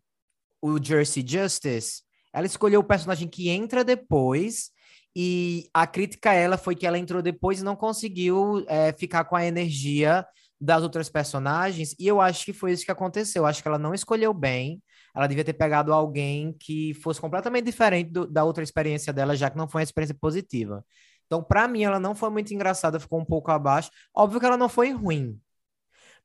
o 0.62 0.82
Jersey 0.82 1.24
Justice, 1.26 2.02
ela 2.34 2.46
escolheu 2.46 2.80
o 2.80 2.84
personagem 2.84 3.28
que 3.28 3.48
entra 3.48 3.84
depois, 3.84 4.70
e 5.16 5.68
a 5.72 5.86
crítica 5.86 6.30
a 6.30 6.34
ela 6.34 6.58
foi 6.58 6.74
que 6.74 6.86
ela 6.86 6.98
entrou 6.98 7.22
depois 7.22 7.60
e 7.60 7.64
não 7.64 7.76
conseguiu 7.76 8.64
é, 8.66 8.92
ficar 8.92 9.24
com 9.24 9.36
a 9.36 9.46
energia 9.46 10.26
das 10.60 10.82
outras 10.82 11.08
personagens, 11.08 11.94
e 11.98 12.06
eu 12.06 12.20
acho 12.20 12.44
que 12.44 12.52
foi 12.52 12.72
isso 12.72 12.84
que 12.84 12.90
aconteceu. 12.90 13.42
Eu 13.42 13.46
acho 13.46 13.62
que 13.62 13.68
ela 13.68 13.78
não 13.78 13.94
escolheu 13.94 14.34
bem. 14.34 14.82
Ela 15.14 15.28
devia 15.28 15.44
ter 15.44 15.52
pegado 15.52 15.92
alguém 15.92 16.52
que 16.58 16.92
fosse 16.94 17.20
completamente 17.20 17.66
diferente 17.66 18.10
do, 18.10 18.26
da 18.26 18.42
outra 18.42 18.64
experiência 18.64 19.12
dela, 19.12 19.36
já 19.36 19.48
que 19.48 19.56
não 19.56 19.68
foi 19.68 19.80
uma 19.80 19.84
experiência 19.84 20.16
positiva. 20.20 20.84
Então, 21.26 21.42
para 21.42 21.68
mim, 21.68 21.84
ela 21.84 22.00
não 22.00 22.14
foi 22.14 22.30
muito 22.30 22.52
engraçada, 22.52 22.98
ficou 22.98 23.20
um 23.20 23.24
pouco 23.24 23.50
abaixo. 23.50 23.90
Óbvio 24.14 24.40
que 24.40 24.46
ela 24.46 24.56
não 24.56 24.68
foi 24.68 24.90
ruim, 24.92 25.38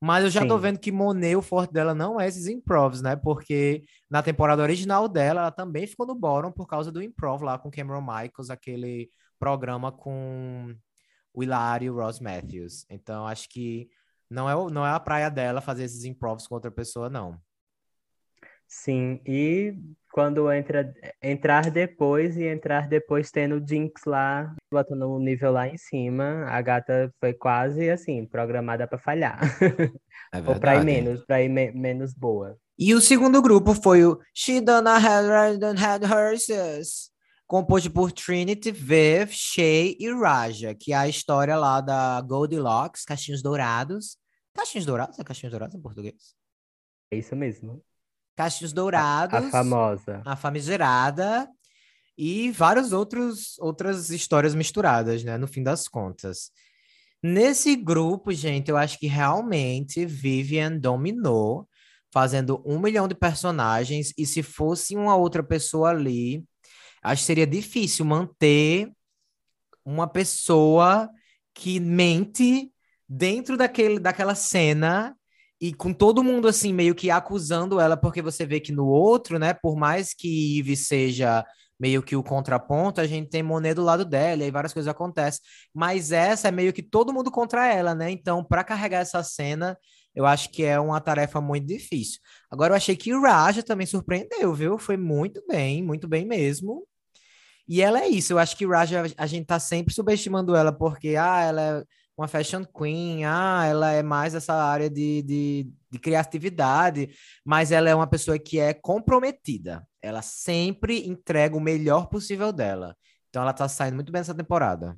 Mas 0.02 0.24
eu 0.24 0.30
já 0.30 0.46
tô 0.46 0.56
Sim. 0.56 0.62
vendo 0.62 0.80
que 0.80 0.92
Monet, 0.92 1.36
o 1.36 1.42
forte 1.42 1.74
dela 1.74 1.94
não 1.94 2.20
é 2.20 2.28
esses 2.28 2.48
improvs, 2.48 3.02
né? 3.02 3.16
Porque 3.18 3.84
na 4.10 4.24
temporada 4.24 4.62
original 4.62 5.10
dela, 5.10 5.42
ela 5.42 5.52
também 5.52 5.86
ficou 5.86 6.06
no 6.08 6.16
bottom 6.16 6.52
por 6.52 6.68
causa 6.68 6.92
do 6.92 7.04
improv 7.04 7.44
lá 7.44 7.60
com 7.60 7.70
Cameron 7.70 8.02
Michaels, 8.02 8.50
aquele 8.50 9.10
programa 9.38 9.92
com 9.92 10.74
o 11.34 11.44
Hilário 11.44 11.88
e 11.88 11.90
o 11.90 11.96
Ross 11.96 12.20
Matthews. 12.20 12.86
Então, 12.90 13.28
acho 13.28 13.50
que 13.50 13.90
não 14.30 14.50
é, 14.50 14.72
não 14.72 14.86
é 14.86 14.92
a 14.92 15.00
praia 15.00 15.30
dela 15.30 15.60
fazer 15.60 15.84
esses 15.84 16.06
improvs 16.06 16.48
com 16.48 16.56
outra 16.56 16.72
pessoa, 16.72 17.10
não. 17.10 17.38
Sim, 18.72 19.20
e 19.26 19.74
quando 20.14 20.52
entra, 20.54 20.94
entrar 21.24 21.72
depois 21.72 22.38
e 22.38 22.44
entrar 22.44 22.88
depois 22.88 23.32
tendo 23.32 23.60
Jinx 23.68 24.04
lá, 24.06 24.56
botando 24.72 25.10
o 25.10 25.20
nível 25.20 25.52
lá 25.52 25.68
em 25.68 25.76
cima, 25.76 26.46
a 26.48 26.62
gata 26.62 27.12
foi 27.20 27.34
quase 27.34 27.90
assim, 27.90 28.28
programada 28.28 28.88
para 28.88 29.00
falhar. 29.00 29.40
É 30.32 30.38
Ou 30.46 30.60
para 30.60 30.76
ir 30.76 30.84
menos, 30.84 31.26
para 31.26 31.42
ir 31.42 31.50
me- 31.50 31.72
menos 31.72 32.14
boa. 32.14 32.60
E 32.78 32.94
o 32.94 33.02
segundo 33.02 33.42
grupo 33.42 33.74
foi 33.74 34.06
o 34.06 34.20
She 34.36 34.62
Donna 34.62 34.98
Had, 34.98 35.64
Had 35.64 36.04
Horses, 36.04 37.10
composto 37.48 37.90
por 37.90 38.12
Trinity, 38.12 38.72
Viv, 38.72 39.32
Shay 39.32 39.98
e 40.00 40.14
Raja, 40.14 40.76
que 40.76 40.94
é 40.94 40.96
a 40.96 41.08
história 41.08 41.56
lá 41.58 41.82
da 41.82 42.22
Goldilocks, 42.22 43.04
Caixinhos 43.04 43.42
Dourados. 43.42 44.16
Caixinhos 44.54 44.86
Dourados? 44.86 45.18
É 45.18 45.24
Caixinhos 45.24 45.52
Dourados 45.52 45.76
em 45.76 45.82
português? 45.82 46.36
É 47.12 47.18
isso 47.18 47.36
mesmo. 47.36 47.84
Caixinhos 48.40 48.72
A 48.72 48.76
Dourados, 48.76 49.52
famosa. 49.52 50.22
a 50.26 50.34
famigerada 50.34 51.46
e 52.18 52.52
várias 52.52 52.94
outros, 52.94 53.60
outras 53.60 54.10
histórias 54.12 54.56
misturadas, 54.56 55.26
né? 55.26 55.38
No 55.38 55.46
fim 55.46 55.62
das 55.62 55.90
contas. 55.90 56.50
Nesse 57.22 57.76
grupo, 57.76 58.32
gente, 58.32 58.72
eu 58.72 58.78
acho 58.78 58.98
que 58.98 59.08
realmente 59.08 60.06
Vivian 60.06 60.78
dominou, 60.78 61.68
fazendo 62.14 62.64
um 62.66 62.80
milhão 62.80 63.10
de 63.10 63.14
personagens, 63.14 64.14
e 64.18 64.26
se 64.26 64.42
fosse 64.42 64.96
uma 64.96 65.18
outra 65.18 65.44
pessoa 65.44 65.90
ali, 65.90 66.46
acho 67.04 67.24
que 67.24 67.28
seria 67.28 67.46
difícil 67.46 68.06
manter 68.06 68.90
uma 69.84 70.08
pessoa 70.08 71.10
que 71.54 71.78
mente 71.78 72.72
dentro 73.06 73.58
daquele, 73.58 74.00
daquela 74.00 74.34
cena 74.34 75.14
e 75.62 75.74
com 75.74 75.94
todo 75.94 76.24
mundo 76.24 76.48
assim 76.48 76.74
meio 76.74 76.96
que 76.96 77.12
acusando 77.12 77.80
ela, 77.80 77.98
porque 77.98 78.22
você 78.22 78.46
vê 78.46 78.60
que 78.60 78.72
no 78.72 78.86
outro, 78.86 79.38
né, 79.38 79.54
por 79.54 79.76
mais 79.76 80.14
que 80.14 80.60
Eve 80.60 80.76
seja 80.76 81.46
meio 81.80 82.04
que 82.04 82.16
o 82.16 82.24
contraponto, 82.24 83.00
a 83.00 83.08
gente 83.08 83.30
tem 83.30 83.42
Monet 83.42 83.74
do 83.74 83.84
lado 83.84 84.04
dela 84.04 84.44
e 84.44 84.52
várias 84.52 84.74
coisas 84.74 84.90
acontecem, 84.90 85.42
mas 85.74 86.12
essa 86.12 86.50
é 86.50 86.52
meio 86.52 86.74
que 86.74 86.84
todo 86.84 87.14
mundo 87.14 87.32
contra 87.32 87.74
ela, 87.74 87.96
né? 87.96 88.12
Então, 88.12 88.44
para 88.44 88.66
carregar 88.66 89.00
essa 89.00 89.24
cena, 89.24 89.78
eu 90.14 90.26
acho 90.26 90.50
que 90.52 90.64
é 90.64 90.78
uma 90.80 91.00
tarefa 91.00 91.40
muito 91.40 91.66
difícil. 91.68 92.20
Agora 92.52 92.74
eu 92.74 92.78
achei 92.78 92.98
que 92.98 93.14
Raja 93.14 93.64
também 93.64 93.88
surpreendeu, 93.88 94.54
viu? 94.54 94.78
Foi 94.78 94.98
muito 94.98 95.42
bem, 95.48 95.82
muito 95.82 96.08
bem 96.08 96.26
mesmo. 96.26 96.86
E 97.68 97.82
ela 97.82 98.02
é 98.02 98.08
isso, 98.08 98.34
eu 98.34 98.40
acho 98.40 98.58
que 98.58 98.66
Raja, 98.66 99.04
a 99.18 99.28
gente 99.28 99.46
tá 99.46 99.60
sempre 99.60 99.94
subestimando 99.94 100.56
ela, 100.56 100.74
porque, 100.74 101.16
ah, 101.16 101.42
ela 101.44 101.62
é 101.62 101.84
uma 102.20 102.28
fashion 102.28 102.64
queen, 102.66 103.24
ah, 103.26 103.66
ela 103.66 103.92
é 103.94 104.04
mais 104.04 104.36
essa 104.36 104.54
área 104.54 104.90
de, 104.90 105.22
de, 105.24 105.72
de 105.90 106.00
criatividade, 106.00 107.10
mas 107.46 107.72
ela 107.72 107.90
é 107.90 107.96
uma 107.96 108.08
pessoa 108.08 108.38
que 108.38 108.60
é 108.60 108.74
comprometida. 108.74 109.88
Ela 110.02 110.22
sempre 110.22 111.08
entrega 111.08 111.56
o 111.56 111.62
melhor 111.62 112.08
possível 112.10 112.52
dela. 112.52 112.96
Então 113.30 113.42
ela 113.42 113.54
tá 113.54 113.68
saindo 113.70 113.96
muito 113.96 114.12
bem 114.12 114.22
essa 114.22 114.36
temporada. 114.36 114.98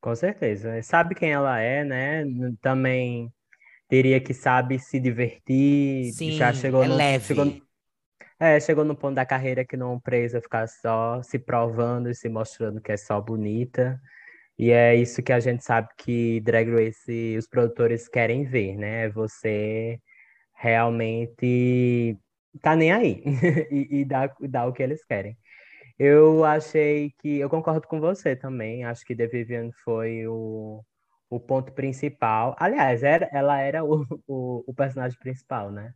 Com 0.00 0.14
certeza. 0.14 0.82
Sabe 0.82 1.14
quem 1.14 1.32
ela 1.32 1.58
é, 1.60 1.82
né? 1.84 2.24
Também 2.60 3.32
teria 3.88 4.20
que 4.20 4.34
sabe 4.34 4.78
se 4.78 5.00
divertir. 5.00 6.12
Sim, 6.12 6.32
já 6.32 6.52
chegou 6.52 6.84
é 6.84 6.88
no, 6.88 6.96
leve. 6.96 7.26
chegou 7.26 7.44
no- 7.44 7.62
é, 8.40 8.60
chegou 8.60 8.84
no 8.84 8.96
ponto 8.96 9.14
da 9.14 9.26
carreira 9.26 9.64
que 9.64 9.76
não 9.76 10.00
precisa 10.00 10.40
ficar 10.40 10.68
só 10.68 11.22
se 11.22 11.38
provando 11.38 12.10
e 12.10 12.14
se 12.14 12.28
mostrando 12.28 12.80
que 12.80 12.92
é 12.92 12.96
só 12.96 13.20
bonita. 13.20 14.00
E 14.58 14.70
é 14.70 14.94
isso 14.96 15.22
que 15.22 15.32
a 15.32 15.40
gente 15.40 15.64
sabe 15.64 15.88
que 15.98 16.40
Drag 16.40 16.70
Race 16.70 17.36
os 17.38 17.46
produtores 17.48 18.08
querem 18.08 18.44
ver, 18.44 18.76
né? 18.76 19.08
Você 19.10 20.00
realmente 20.54 22.18
tá 22.62 22.76
nem 22.76 22.92
aí 22.92 23.22
e, 23.70 24.00
e 24.00 24.04
dá, 24.04 24.32
dá 24.48 24.66
o 24.66 24.72
que 24.72 24.82
eles 24.82 25.04
querem. 25.04 25.36
Eu 25.98 26.44
achei 26.44 27.12
que. 27.18 27.38
Eu 27.38 27.48
concordo 27.50 27.86
com 27.88 28.00
você 28.00 28.34
também. 28.36 28.84
Acho 28.84 29.04
que 29.04 29.14
The 29.14 29.26
Vivian 29.28 29.70
foi 29.84 30.26
o, 30.26 30.84
o 31.30 31.40
ponto 31.40 31.72
principal. 31.72 32.56
Aliás, 32.58 33.02
era, 33.02 33.28
ela 33.32 33.60
era 33.60 33.84
o, 33.84 34.04
o, 34.26 34.64
o 34.66 34.74
personagem 34.74 35.18
principal, 35.18 35.70
né? 35.70 35.92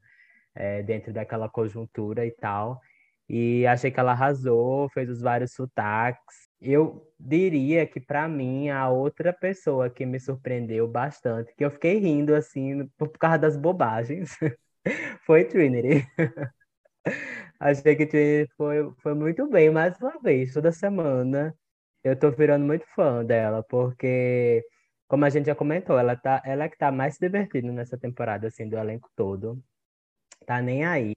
É, 0.54 0.82
dentro 0.82 1.12
daquela 1.12 1.48
conjuntura 1.48 2.26
e 2.26 2.30
tal. 2.32 2.80
E 3.28 3.66
achei 3.66 3.90
que 3.90 4.00
ela 4.00 4.12
arrasou, 4.12 4.88
fez 4.90 5.10
os 5.10 5.20
vários 5.20 5.52
sotaques. 5.54 6.47
Eu 6.60 7.06
diria 7.18 7.86
que, 7.86 8.00
para 8.00 8.28
mim, 8.28 8.68
a 8.70 8.88
outra 8.90 9.32
pessoa 9.32 9.88
que 9.90 10.04
me 10.06 10.18
surpreendeu 10.20 10.88
bastante, 10.88 11.54
que 11.56 11.64
eu 11.64 11.70
fiquei 11.70 11.98
rindo 11.98 12.34
assim 12.34 12.86
por 12.98 13.10
causa 13.18 13.38
das 13.38 13.56
bobagens, 13.56 14.30
foi 15.26 15.44
Trinity. 15.44 16.06
Achei 17.60 17.96
que 17.96 18.06
Trinity 18.06 18.52
foi, 18.56 18.90
foi 19.02 19.14
muito 19.14 19.48
bem, 19.48 19.70
mais 19.70 19.98
uma 20.00 20.18
vez, 20.20 20.52
toda 20.52 20.72
semana. 20.72 21.54
Eu 22.04 22.18
tô 22.18 22.30
virando 22.30 22.64
muito 22.64 22.86
fã 22.94 23.24
dela, 23.24 23.62
porque, 23.68 24.64
como 25.08 25.24
a 25.24 25.30
gente 25.30 25.46
já 25.46 25.54
comentou, 25.54 25.98
ela, 25.98 26.16
tá, 26.16 26.40
ela 26.44 26.64
é 26.64 26.68
que 26.68 26.76
tá 26.78 26.92
mais 26.92 27.14
se 27.14 27.20
divertindo 27.20 27.72
nessa 27.72 27.98
temporada, 27.98 28.46
assim, 28.48 28.68
do 28.68 28.76
elenco 28.78 29.10
todo. 29.16 29.62
Tá 30.46 30.62
nem 30.62 30.84
aí. 30.84 31.14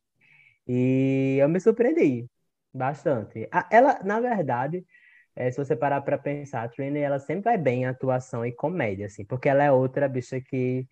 E 0.67 1.37
eu 1.41 1.49
me 1.49 1.59
surpreendi 1.59 2.27
bastante. 2.73 3.49
Ela, 3.71 3.99
na 4.03 4.19
verdade, 4.19 4.85
eh, 5.35 5.51
se 5.51 5.57
você 5.57 5.75
parar 5.75 6.01
pra 6.01 6.17
pensar, 6.17 6.63
a 6.63 6.69
Trinity, 6.69 6.99
ela 6.99 7.19
sempre 7.19 7.43
vai 7.45 7.57
bem 7.57 7.83
em 7.83 7.85
atuação 7.85 8.45
e 8.45 8.51
comédia, 8.51 9.05
assim, 9.07 9.25
porque 9.25 9.49
ela 9.49 9.63
é 9.63 9.71
outra 9.71 10.07
bicha 10.07 10.41
que 10.41 10.87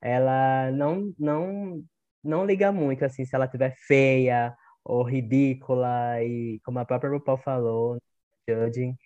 ela 0.00 0.70
não, 0.72 1.12
não, 1.18 1.82
não 2.22 2.44
liga 2.46 2.72
muito, 2.72 3.04
assim, 3.04 3.24
se 3.24 3.34
ela 3.34 3.48
tiver 3.48 3.74
feia 3.86 4.54
ou 4.84 5.02
ridícula, 5.02 6.22
e 6.22 6.60
como 6.64 6.78
a 6.78 6.84
própria 6.84 7.10
RuPaul 7.10 7.38
falou, 7.38 7.98
Judging, 8.48 8.96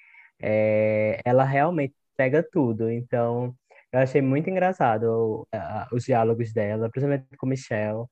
é, 0.43 1.21
ela 1.25 1.45
realmente 1.45 1.95
pega 2.17 2.43
tudo. 2.43 2.91
Então, 2.91 3.55
eu 3.93 4.01
achei 4.01 4.21
muito 4.23 4.51
engraçado 4.51 5.47
ah, 5.53 5.89
os 5.93 6.05
diálogos 6.05 6.53
dela, 6.53 6.91
principalmente 6.91 7.37
com 7.37 7.47
Michelle. 7.47 8.07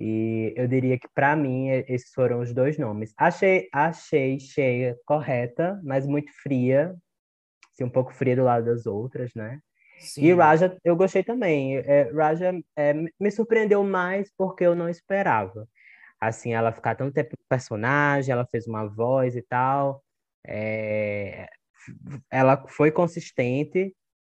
E 0.00 0.54
eu 0.56 0.68
diria 0.68 0.98
que, 0.98 1.08
para 1.14 1.34
mim, 1.36 1.68
e- 1.68 1.84
esses 1.88 2.12
foram 2.12 2.40
os 2.40 2.52
dois 2.54 2.78
nomes. 2.78 3.12
Achei, 3.16 3.68
achei 3.72 4.38
cheia, 4.38 4.96
correta, 5.04 5.80
mas 5.84 6.06
muito 6.06 6.32
fria. 6.42 6.94
Assim, 7.72 7.84
um 7.84 7.90
pouco 7.90 8.12
fria 8.14 8.36
do 8.36 8.44
lado 8.44 8.66
das 8.66 8.86
outras, 8.86 9.34
né? 9.34 9.60
Sim. 9.98 10.24
E 10.26 10.34
Raja, 10.34 10.76
eu 10.84 10.96
gostei 10.96 11.22
também. 11.24 11.78
É, 11.78 12.10
Raja 12.12 12.52
é, 12.76 12.94
me 12.94 13.30
surpreendeu 13.30 13.82
mais 13.84 14.32
porque 14.36 14.64
eu 14.64 14.74
não 14.74 14.88
esperava. 14.88 15.68
Assim, 16.20 16.52
ela 16.52 16.72
ficar 16.72 16.94
tanto 16.96 17.14
tempo 17.14 17.36
personagem, 17.48 18.32
ela 18.32 18.46
fez 18.46 18.66
uma 18.66 18.86
voz 18.86 19.36
e 19.36 19.42
tal. 19.42 20.02
É, 20.46 21.48
ela 22.30 22.64
foi 22.68 22.90
consistente, 22.90 23.94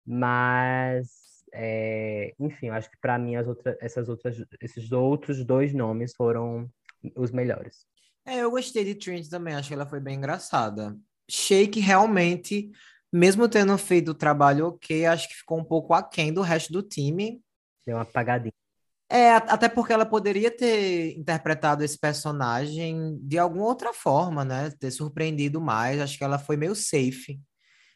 mas, 0.05 1.07
é, 1.53 2.34
enfim, 2.39 2.68
eu 2.68 2.74
acho 2.74 2.89
que 2.89 2.98
para 3.01 3.18
mim 3.18 3.36
as 3.36 3.48
outras, 3.48 3.77
essas 3.79 4.10
outras, 4.10 4.38
esses 4.62 4.91
outros 4.91 5.44
dois 5.46 5.74
nomes 5.74 6.13
foram 6.15 6.70
os 7.15 7.32
melhores. 7.32 7.86
É, 8.25 8.38
eu 8.39 8.51
gostei 8.51 8.84
de 8.84 8.96
Trinity 8.96 9.29
também, 9.29 9.56
acho 9.56 9.70
que 9.70 9.74
ela 9.74 9.86
foi 9.86 10.00
bem 10.00 10.18
engraçada. 10.18 10.96
Shake 11.29 11.79
realmente, 11.79 12.72
mesmo 13.12 13.48
tendo 13.48 13.77
feito 13.77 14.12
o 14.12 14.15
trabalho 14.15 14.68
ok, 14.68 15.06
acho 15.06 15.27
que 15.27 15.36
ficou 15.36 15.60
um 15.60 15.63
pouco 15.63 15.94
aquém 15.94 16.34
do 16.34 16.41
resto 16.41 16.72
do 16.72 16.84
time. 16.84 17.41
Deu 17.86 17.96
uma 17.96 18.03
apagadinha. 18.03 18.53
É, 19.12 19.32
até 19.32 19.68
porque 19.68 19.91
ela 19.91 20.06
poderia 20.06 20.56
ter 20.56 21.18
interpretado 21.18 21.84
esse 21.84 21.98
personagem 21.98 23.18
de 23.24 23.39
alguma 23.39 23.65
outra 23.65 23.91
forma, 23.91 24.46
né? 24.46 24.70
Ter 24.79 24.91
surpreendido 24.91 25.60
mais. 25.60 26.00
Acho 26.00 26.15
que 26.15 26.24
ela 26.24 26.38
foi 26.38 26.56
meio 26.56 26.75
safe. 26.75 27.41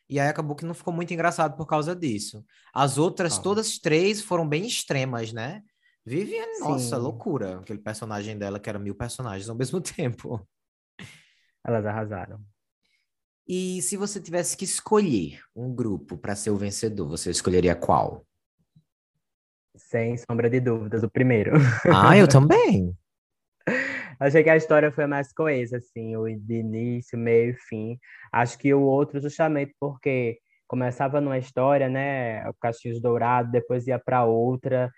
E 0.09 0.19
aí 0.19 0.27
acabou 0.27 0.55
que 0.55 0.65
não 0.65 0.73
ficou 0.73 0.93
muito 0.93 1.13
engraçado 1.13 1.55
por 1.55 1.65
causa 1.65 1.95
disso. 1.95 2.43
As 2.73 2.97
outras, 2.97 3.37
Ah. 3.37 3.41
todas 3.41 3.79
três, 3.79 4.21
foram 4.21 4.47
bem 4.47 4.65
extremas, 4.67 5.31
né? 5.33 5.61
Vivian, 6.05 6.45
nossa, 6.59 6.97
Sim. 6.97 7.01
loucura. 7.01 7.59
Aquele 7.59 7.79
personagem 7.79 8.37
dela 8.37 8.59
que 8.59 8.69
era 8.69 8.77
mil 8.77 8.93
personagens 8.95 9.49
ao 9.49 9.55
mesmo 9.55 9.79
tempo. 9.81 10.45
Elas 11.65 11.85
arrasaram. 11.85 12.39
E 13.47 13.81
se 13.81 13.97
você 13.97 14.21
tivesse 14.21 14.55
que 14.55 14.65
escolher 14.65 15.41
um 15.55 15.73
grupo 15.73 16.17
para 16.17 16.35
ser 16.35 16.49
o 16.49 16.57
vencedor, 16.57 17.07
você 17.07 17.29
escolheria 17.31 17.75
qual? 17.75 18.25
Sem 19.75 20.15
sombra 20.17 20.49
de 20.49 20.59
dúvidas, 20.59 21.03
o 21.03 21.09
primeiro. 21.09 21.53
Ah, 21.93 22.15
eu 22.17 22.27
também. 22.27 22.95
Achei 24.19 24.43
que 24.43 24.49
a 24.49 24.57
história 24.57 24.91
foi 24.91 25.05
mais 25.07 25.33
coesa, 25.33 25.77
assim, 25.77 26.15
o 26.15 26.25
de 26.25 26.55
início, 26.55 27.17
meio 27.17 27.51
e 27.51 27.53
fim. 27.53 27.97
Acho 28.31 28.57
que 28.57 28.73
o 28.73 28.81
outro, 28.81 29.21
justamente 29.21 29.75
porque 29.79 30.39
começava 30.67 31.21
numa 31.21 31.37
história, 31.37 31.89
né? 31.89 32.47
O 32.49 32.53
Castilhos 32.53 33.01
Dourado, 33.01 33.51
depois 33.51 33.87
ia 33.87 33.99
para 33.99 34.25
outra. 34.25 34.91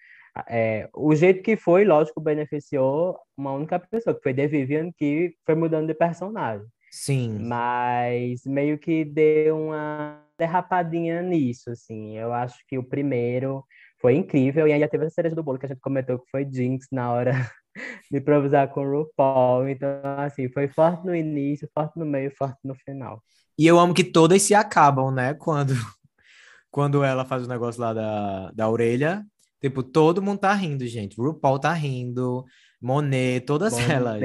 É, 0.49 0.89
o 0.93 1.15
jeito 1.15 1.41
que 1.41 1.55
foi, 1.55 1.85
lógico, 1.85 2.19
beneficiou 2.19 3.17
uma 3.37 3.53
única 3.53 3.79
pessoa, 3.79 4.15
que 4.15 4.21
foi 4.21 4.33
The 4.33 4.47
Vivian, 4.47 4.91
que 4.97 5.33
foi 5.45 5.55
mudando 5.55 5.87
de 5.87 5.93
personagem. 5.93 6.65
Sim. 6.91 7.39
Mas 7.39 8.45
meio 8.45 8.77
que 8.77 9.03
deu 9.03 9.57
uma 9.57 10.21
derrapadinha 10.37 11.21
nisso, 11.21 11.69
assim. 11.71 12.17
Eu 12.17 12.33
acho 12.33 12.57
que 12.67 12.77
o 12.77 12.83
primeiro 12.83 13.63
foi 13.99 14.15
incrível, 14.15 14.67
e 14.67 14.73
ainda 14.73 14.87
teve 14.87 15.05
a 15.05 15.09
cereja 15.09 15.35
do 15.35 15.43
bolo 15.43 15.57
que 15.57 15.65
a 15.65 15.69
gente 15.69 15.81
comentou 15.81 16.19
que 16.19 16.29
foi 16.29 16.45
Jinx 16.49 16.87
na 16.91 17.11
hora 17.11 17.31
de 18.11 18.17
improvisar 18.17 18.69
com 18.69 18.81
o 18.81 19.03
RuPaul. 19.03 19.69
Então, 19.69 19.89
assim, 20.17 20.49
foi 20.49 20.67
forte 20.67 21.05
no 21.05 21.15
início, 21.15 21.69
forte 21.73 21.97
no 21.97 22.05
meio, 22.05 22.31
forte 22.37 22.59
no 22.63 22.75
final. 22.75 23.21
E 23.57 23.65
eu 23.65 23.79
amo 23.79 23.93
que 23.93 24.03
todas 24.03 24.41
se 24.41 24.53
acabam, 24.53 25.11
né? 25.11 25.33
Quando, 25.33 25.73
quando 26.71 27.03
ela 27.03 27.25
faz 27.25 27.45
o 27.45 27.49
negócio 27.49 27.81
lá 27.81 27.93
da, 27.93 28.51
da 28.51 28.69
orelha. 28.69 29.23
Tipo, 29.61 29.81
todo 29.81 30.21
mundo 30.21 30.39
tá 30.39 30.53
rindo, 30.53 30.85
gente. 30.87 31.19
RuPaul 31.19 31.59
tá 31.59 31.73
rindo, 31.73 32.45
Monet, 32.81 33.45
todas 33.45 33.73
Monet. 33.73 33.91
elas. 33.91 34.21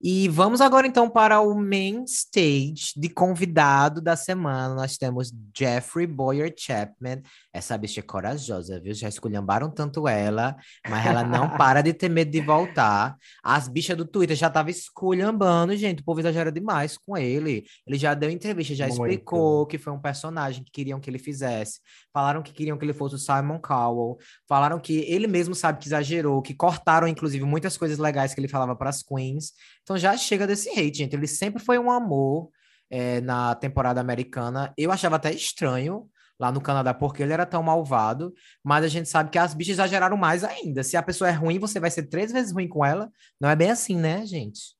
E 0.00 0.28
vamos 0.28 0.60
agora 0.60 0.86
então 0.86 1.08
para 1.08 1.40
o 1.40 1.54
main 1.54 2.04
stage 2.04 2.92
de 2.96 3.08
convidado 3.08 4.00
da 4.00 4.14
semana. 4.14 4.74
Nós 4.74 4.98
temos 4.98 5.32
Jeffrey 5.56 6.06
Boyer 6.06 6.52
Chapman. 6.54 7.22
Essa 7.50 7.78
bicha 7.78 8.00
é 8.00 8.02
corajosa, 8.02 8.78
viu? 8.78 8.92
Já 8.92 9.08
esculhambaram 9.08 9.70
tanto 9.70 10.06
ela, 10.06 10.54
mas 10.86 11.06
ela 11.06 11.24
não 11.24 11.48
para 11.56 11.80
de 11.80 11.94
ter 11.94 12.10
medo 12.10 12.30
de 12.30 12.42
voltar. 12.42 13.16
As 13.42 13.68
bichas 13.68 13.96
do 13.96 14.04
Twitter 14.04 14.36
já 14.36 14.48
estavam 14.48 14.70
esculhambando, 14.70 15.74
gente. 15.74 16.02
O 16.02 16.04
povo 16.04 16.20
exagera 16.20 16.52
demais 16.52 16.98
com 16.98 17.16
ele. 17.16 17.64
Ele 17.86 17.96
já 17.96 18.12
deu 18.12 18.28
entrevista, 18.28 18.74
já 18.74 18.86
Muito. 18.88 19.00
explicou 19.00 19.66
que 19.66 19.78
foi 19.78 19.94
um 19.94 20.00
personagem 20.00 20.62
que 20.62 20.70
queriam 20.70 21.00
que 21.00 21.08
ele 21.08 21.18
fizesse. 21.18 21.80
Falaram 22.12 22.42
que 22.42 22.52
queriam 22.52 22.76
que 22.76 22.84
ele 22.84 22.92
fosse 22.92 23.14
o 23.14 23.18
Simon 23.18 23.58
Cowell. 23.58 24.18
Falaram 24.46 24.78
que 24.78 24.98
ele 25.08 25.26
mesmo 25.26 25.54
sabe 25.54 25.78
que 25.78 25.88
exagerou, 25.88 26.42
que 26.42 26.54
cortaram, 26.54 27.08
inclusive, 27.08 27.44
muitas 27.46 27.78
coisas 27.78 27.96
legais 27.96 28.34
que 28.34 28.40
ele 28.40 28.48
falava 28.48 28.76
para 28.76 28.90
as 28.90 29.02
queens. 29.02 29.52
Então 29.86 29.96
já 29.96 30.16
chega 30.16 30.48
desse 30.48 30.68
hate, 30.68 30.98
gente. 30.98 31.14
Ele 31.14 31.28
sempre 31.28 31.62
foi 31.62 31.78
um 31.78 31.88
amor 31.88 32.50
é, 32.90 33.20
na 33.20 33.54
temporada 33.54 34.00
americana. 34.00 34.74
Eu 34.76 34.90
achava 34.90 35.14
até 35.14 35.30
estranho 35.30 36.10
lá 36.36 36.50
no 36.50 36.60
Canadá 36.60 36.92
porque 36.92 37.22
ele 37.22 37.32
era 37.32 37.46
tão 37.46 37.62
malvado, 37.62 38.34
mas 38.64 38.84
a 38.84 38.88
gente 38.88 39.08
sabe 39.08 39.30
que 39.30 39.38
as 39.38 39.54
bichas 39.54 39.74
exageraram 39.74 40.16
mais 40.16 40.42
ainda. 40.42 40.82
Se 40.82 40.96
a 40.96 41.02
pessoa 41.04 41.30
é 41.30 41.32
ruim, 41.32 41.60
você 41.60 41.78
vai 41.78 41.88
ser 41.88 42.02
três 42.08 42.32
vezes 42.32 42.52
ruim 42.52 42.66
com 42.66 42.84
ela. 42.84 43.08
Não 43.40 43.48
é 43.48 43.54
bem 43.54 43.70
assim, 43.70 43.96
né, 43.96 44.26
gente? 44.26 44.74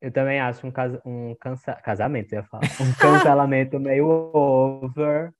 Eu 0.00 0.12
também 0.12 0.38
acho 0.38 0.64
um, 0.64 0.72
um 1.04 1.34
cansa 1.34 1.74
casamento, 1.74 2.32
eu 2.32 2.42
ia 2.42 2.44
falar. 2.44 2.62
Um 2.80 2.92
cancelamento 2.94 3.80
meio 3.80 4.06
over, 4.06 5.32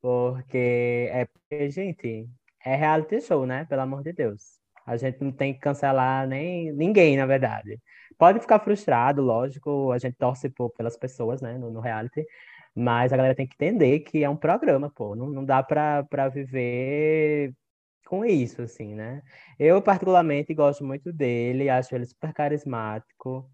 porque 0.00 1.10
é 1.12 1.26
porque, 1.26 1.70
gente, 1.70 2.26
é 2.64 2.76
reality 2.76 3.20
show, 3.20 3.44
né? 3.44 3.66
Pelo 3.66 3.82
amor 3.82 4.02
de 4.02 4.14
Deus. 4.14 4.54
A 4.86 4.96
gente 4.96 5.22
não 5.22 5.32
tem 5.32 5.52
que 5.52 5.60
cancelar 5.60 6.26
nem 6.26 6.72
ninguém, 6.72 7.18
na 7.18 7.26
verdade. 7.26 7.78
Pode 8.18 8.40
ficar 8.40 8.58
frustrado, 8.60 9.22
lógico, 9.22 9.92
a 9.92 9.98
gente 9.98 10.16
torce 10.16 10.48
por, 10.48 10.70
pelas 10.70 10.96
pessoas, 10.96 11.40
né, 11.42 11.58
no, 11.58 11.70
no, 11.70 11.80
reality, 11.80 12.24
mas 12.74 13.12
a 13.12 13.16
galera 13.16 13.34
tem 13.34 13.46
que 13.46 13.54
entender 13.54 14.00
que 14.00 14.24
é 14.24 14.28
um 14.30 14.36
programa, 14.36 14.90
pô, 14.90 15.14
não, 15.16 15.28
não 15.28 15.44
dá 15.44 15.62
pra, 15.62 16.28
viver 16.32 17.52
com 18.06 18.24
isso, 18.24 18.62
assim, 18.62 18.94
né? 18.94 19.22
Eu, 19.58 19.80
particularmente, 19.82 20.54
gosto 20.54 20.84
muito 20.84 21.12
dele, 21.12 21.68
acho 21.70 21.94
ele 21.94 22.06
super 22.06 22.32
carismático, 22.32 23.48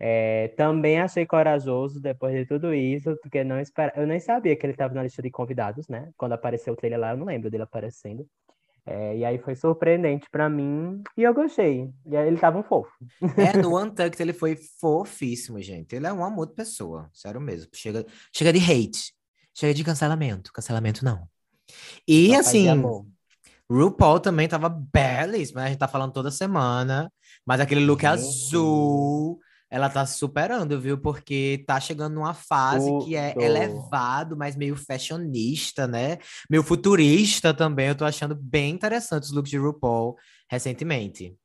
é, 0.00 0.48
também 0.56 1.00
achei 1.00 1.26
corajoso 1.26 2.00
depois 2.00 2.32
de 2.34 2.46
tudo 2.46 2.72
isso, 2.72 3.16
porque 3.20 3.42
não 3.42 3.58
espera... 3.60 3.92
eu 3.96 4.06
nem 4.06 4.20
sabia 4.20 4.54
que 4.56 4.64
ele 4.64 4.72
estava 4.72 4.94
na 4.94 5.02
lista 5.02 5.20
de 5.20 5.30
convidados, 5.30 5.88
né? 5.88 6.10
Quando 6.16 6.32
apareceu 6.34 6.72
o 6.72 6.76
trailer 6.76 7.00
lá, 7.00 7.10
eu 7.12 7.16
não 7.16 7.26
lembro 7.26 7.50
dele 7.50 7.64
aparecendo. 7.64 8.26
É, 8.90 9.18
e 9.18 9.24
aí 9.24 9.38
foi 9.38 9.54
surpreendente 9.54 10.26
para 10.30 10.48
mim 10.48 11.02
e 11.14 11.22
eu 11.22 11.34
gostei. 11.34 11.92
E 12.06 12.16
aí 12.16 12.26
ele 12.26 12.38
tava 12.38 12.58
um 12.58 12.62
fofo. 12.62 12.90
É, 13.36 13.54
no 13.54 13.76
Untucked 13.78 14.22
ele 14.22 14.32
foi 14.32 14.56
fofíssimo, 14.56 15.60
gente. 15.60 15.94
Ele 15.94 16.06
é 16.06 16.12
um 16.12 16.24
amor 16.24 16.46
de 16.46 16.54
pessoa, 16.54 17.10
sério 17.12 17.38
mesmo. 17.38 17.68
Chega, 17.74 18.06
chega 18.34 18.50
de 18.50 18.58
hate, 18.58 19.12
chega 19.52 19.74
de 19.74 19.84
cancelamento. 19.84 20.50
Cancelamento 20.54 21.04
não. 21.04 21.28
E 22.06 22.30
Só 22.30 22.40
assim, 22.40 22.66
RuPaul 23.70 24.20
também 24.20 24.48
tava 24.48 24.70
belíssimo, 24.70 25.58
né? 25.58 25.66
A 25.66 25.68
gente 25.68 25.78
tá 25.78 25.86
falando 25.86 26.14
toda 26.14 26.30
semana, 26.30 27.12
mas 27.44 27.60
aquele 27.60 27.84
look 27.84 28.06
azul 28.06 29.38
ela 29.70 29.88
tá 29.90 30.06
superando, 30.06 30.80
viu? 30.80 30.98
Porque 30.98 31.64
tá 31.66 31.78
chegando 31.80 32.14
numa 32.14 32.34
fase 32.34 32.92
que 33.04 33.16
é 33.16 33.34
elevado, 33.38 34.36
mas 34.36 34.56
meio 34.56 34.76
fashionista, 34.76 35.86
né? 35.86 36.18
Meio 36.50 36.62
futurista 36.62 37.52
também. 37.52 37.88
Eu 37.88 37.94
tô 37.96 38.04
achando 38.04 38.34
bem 38.34 38.74
interessante 38.74 39.24
os 39.24 39.32
looks 39.32 39.50
de 39.50 39.58
RuPaul 39.58 40.16
recentemente. 40.50 41.36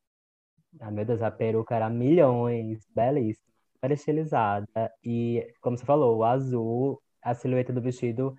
Ah, 0.80 0.90
meu 0.90 1.06
Deus, 1.06 1.22
a 1.22 1.30
peruca 1.30 1.76
era 1.76 1.90
milhões, 1.90 2.86
belíssima, 2.96 3.46
super 3.74 3.92
estilizada. 3.92 4.92
E, 5.04 5.46
como 5.62 5.78
você 5.78 5.86
falou, 5.86 6.18
o 6.18 6.24
azul, 6.24 7.02
a 7.22 7.34
silhueta 7.34 7.72
do 7.72 7.82
vestido 7.82 8.36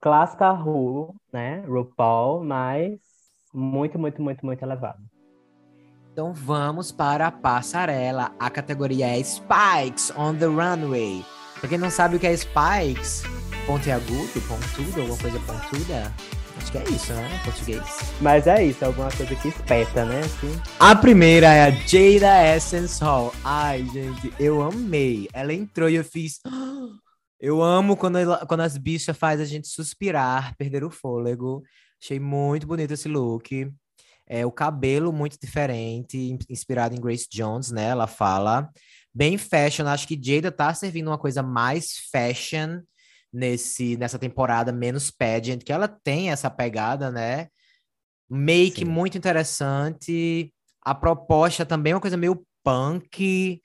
clássica 0.00 0.50
Ru, 0.50 1.14
né? 1.32 1.60
RuPaul, 1.62 2.44
mas 2.44 3.00
muito, 3.52 3.98
muito, 3.98 4.22
muito, 4.22 4.44
muito 4.44 4.62
elevado. 4.62 5.09
Então 6.12 6.32
vamos 6.32 6.90
para 6.90 7.28
a 7.28 7.32
passarela. 7.32 8.32
A 8.38 8.50
categoria 8.50 9.06
é 9.06 9.22
Spikes 9.22 10.12
on 10.16 10.34
the 10.34 10.46
Runway. 10.46 11.24
Pra 11.60 11.68
quem 11.68 11.78
não 11.78 11.90
sabe 11.90 12.16
o 12.16 12.18
que 12.18 12.26
é 12.26 12.36
Spikes, 12.36 13.22
pontiagudo, 13.64 14.40
pontudo, 14.48 15.00
alguma 15.00 15.18
coisa 15.18 15.38
pontuda. 15.40 16.12
Acho 16.56 16.72
que 16.72 16.78
é 16.78 16.84
isso, 16.90 17.12
né? 17.12 17.30
Em 17.34 17.44
português. 17.44 18.12
Mas 18.20 18.46
é 18.46 18.64
isso, 18.64 18.84
alguma 18.84 19.10
coisa 19.12 19.34
que 19.36 19.48
espeta, 19.48 20.04
né? 20.04 20.20
Assim. 20.20 20.60
A 20.80 20.96
primeira 20.96 21.46
é 21.46 21.66
a 21.66 21.70
Jada 21.70 22.56
Essence 22.56 23.02
Hall. 23.02 23.32
Ai, 23.44 23.86
gente, 23.92 24.34
eu 24.38 24.60
amei. 24.62 25.28
Ela 25.32 25.54
entrou 25.54 25.88
e 25.88 25.94
eu 25.94 26.04
fiz. 26.04 26.40
Eu 27.42 27.62
amo 27.62 27.96
quando, 27.96 28.18
ela, 28.18 28.44
quando 28.44 28.60
as 28.60 28.76
bichas 28.76 29.16
fazem 29.16 29.46
a 29.46 29.48
gente 29.48 29.66
suspirar, 29.66 30.54
perder 30.58 30.84
o 30.84 30.90
fôlego. 30.90 31.62
Achei 31.98 32.20
muito 32.20 32.66
bonito 32.66 32.92
esse 32.92 33.08
look. 33.08 33.72
É, 34.32 34.46
o 34.46 34.52
cabelo 34.52 35.12
muito 35.12 35.36
diferente, 35.42 36.38
inspirado 36.48 36.94
em 36.94 37.00
Grace 37.00 37.26
Jones, 37.28 37.72
né? 37.72 37.88
Ela 37.88 38.06
fala. 38.06 38.70
Bem 39.12 39.36
fashion, 39.36 39.88
acho 39.88 40.06
que 40.06 40.16
Jada 40.22 40.52
tá 40.52 40.72
servindo 40.72 41.08
uma 41.08 41.18
coisa 41.18 41.42
mais 41.42 41.96
fashion 42.12 42.80
nesse, 43.32 43.96
nessa 43.96 44.20
temporada, 44.20 44.70
menos 44.70 45.10
pageant, 45.10 45.64
que 45.64 45.72
ela 45.72 45.88
tem 45.88 46.30
essa 46.30 46.48
pegada, 46.48 47.10
né? 47.10 47.48
Make 48.30 48.84
Sim. 48.84 48.84
muito 48.84 49.18
interessante. 49.18 50.54
A 50.80 50.94
proposta 50.94 51.66
também 51.66 51.90
é 51.90 51.96
uma 51.96 52.00
coisa 52.00 52.16
meio 52.16 52.46
punk. 52.62 53.60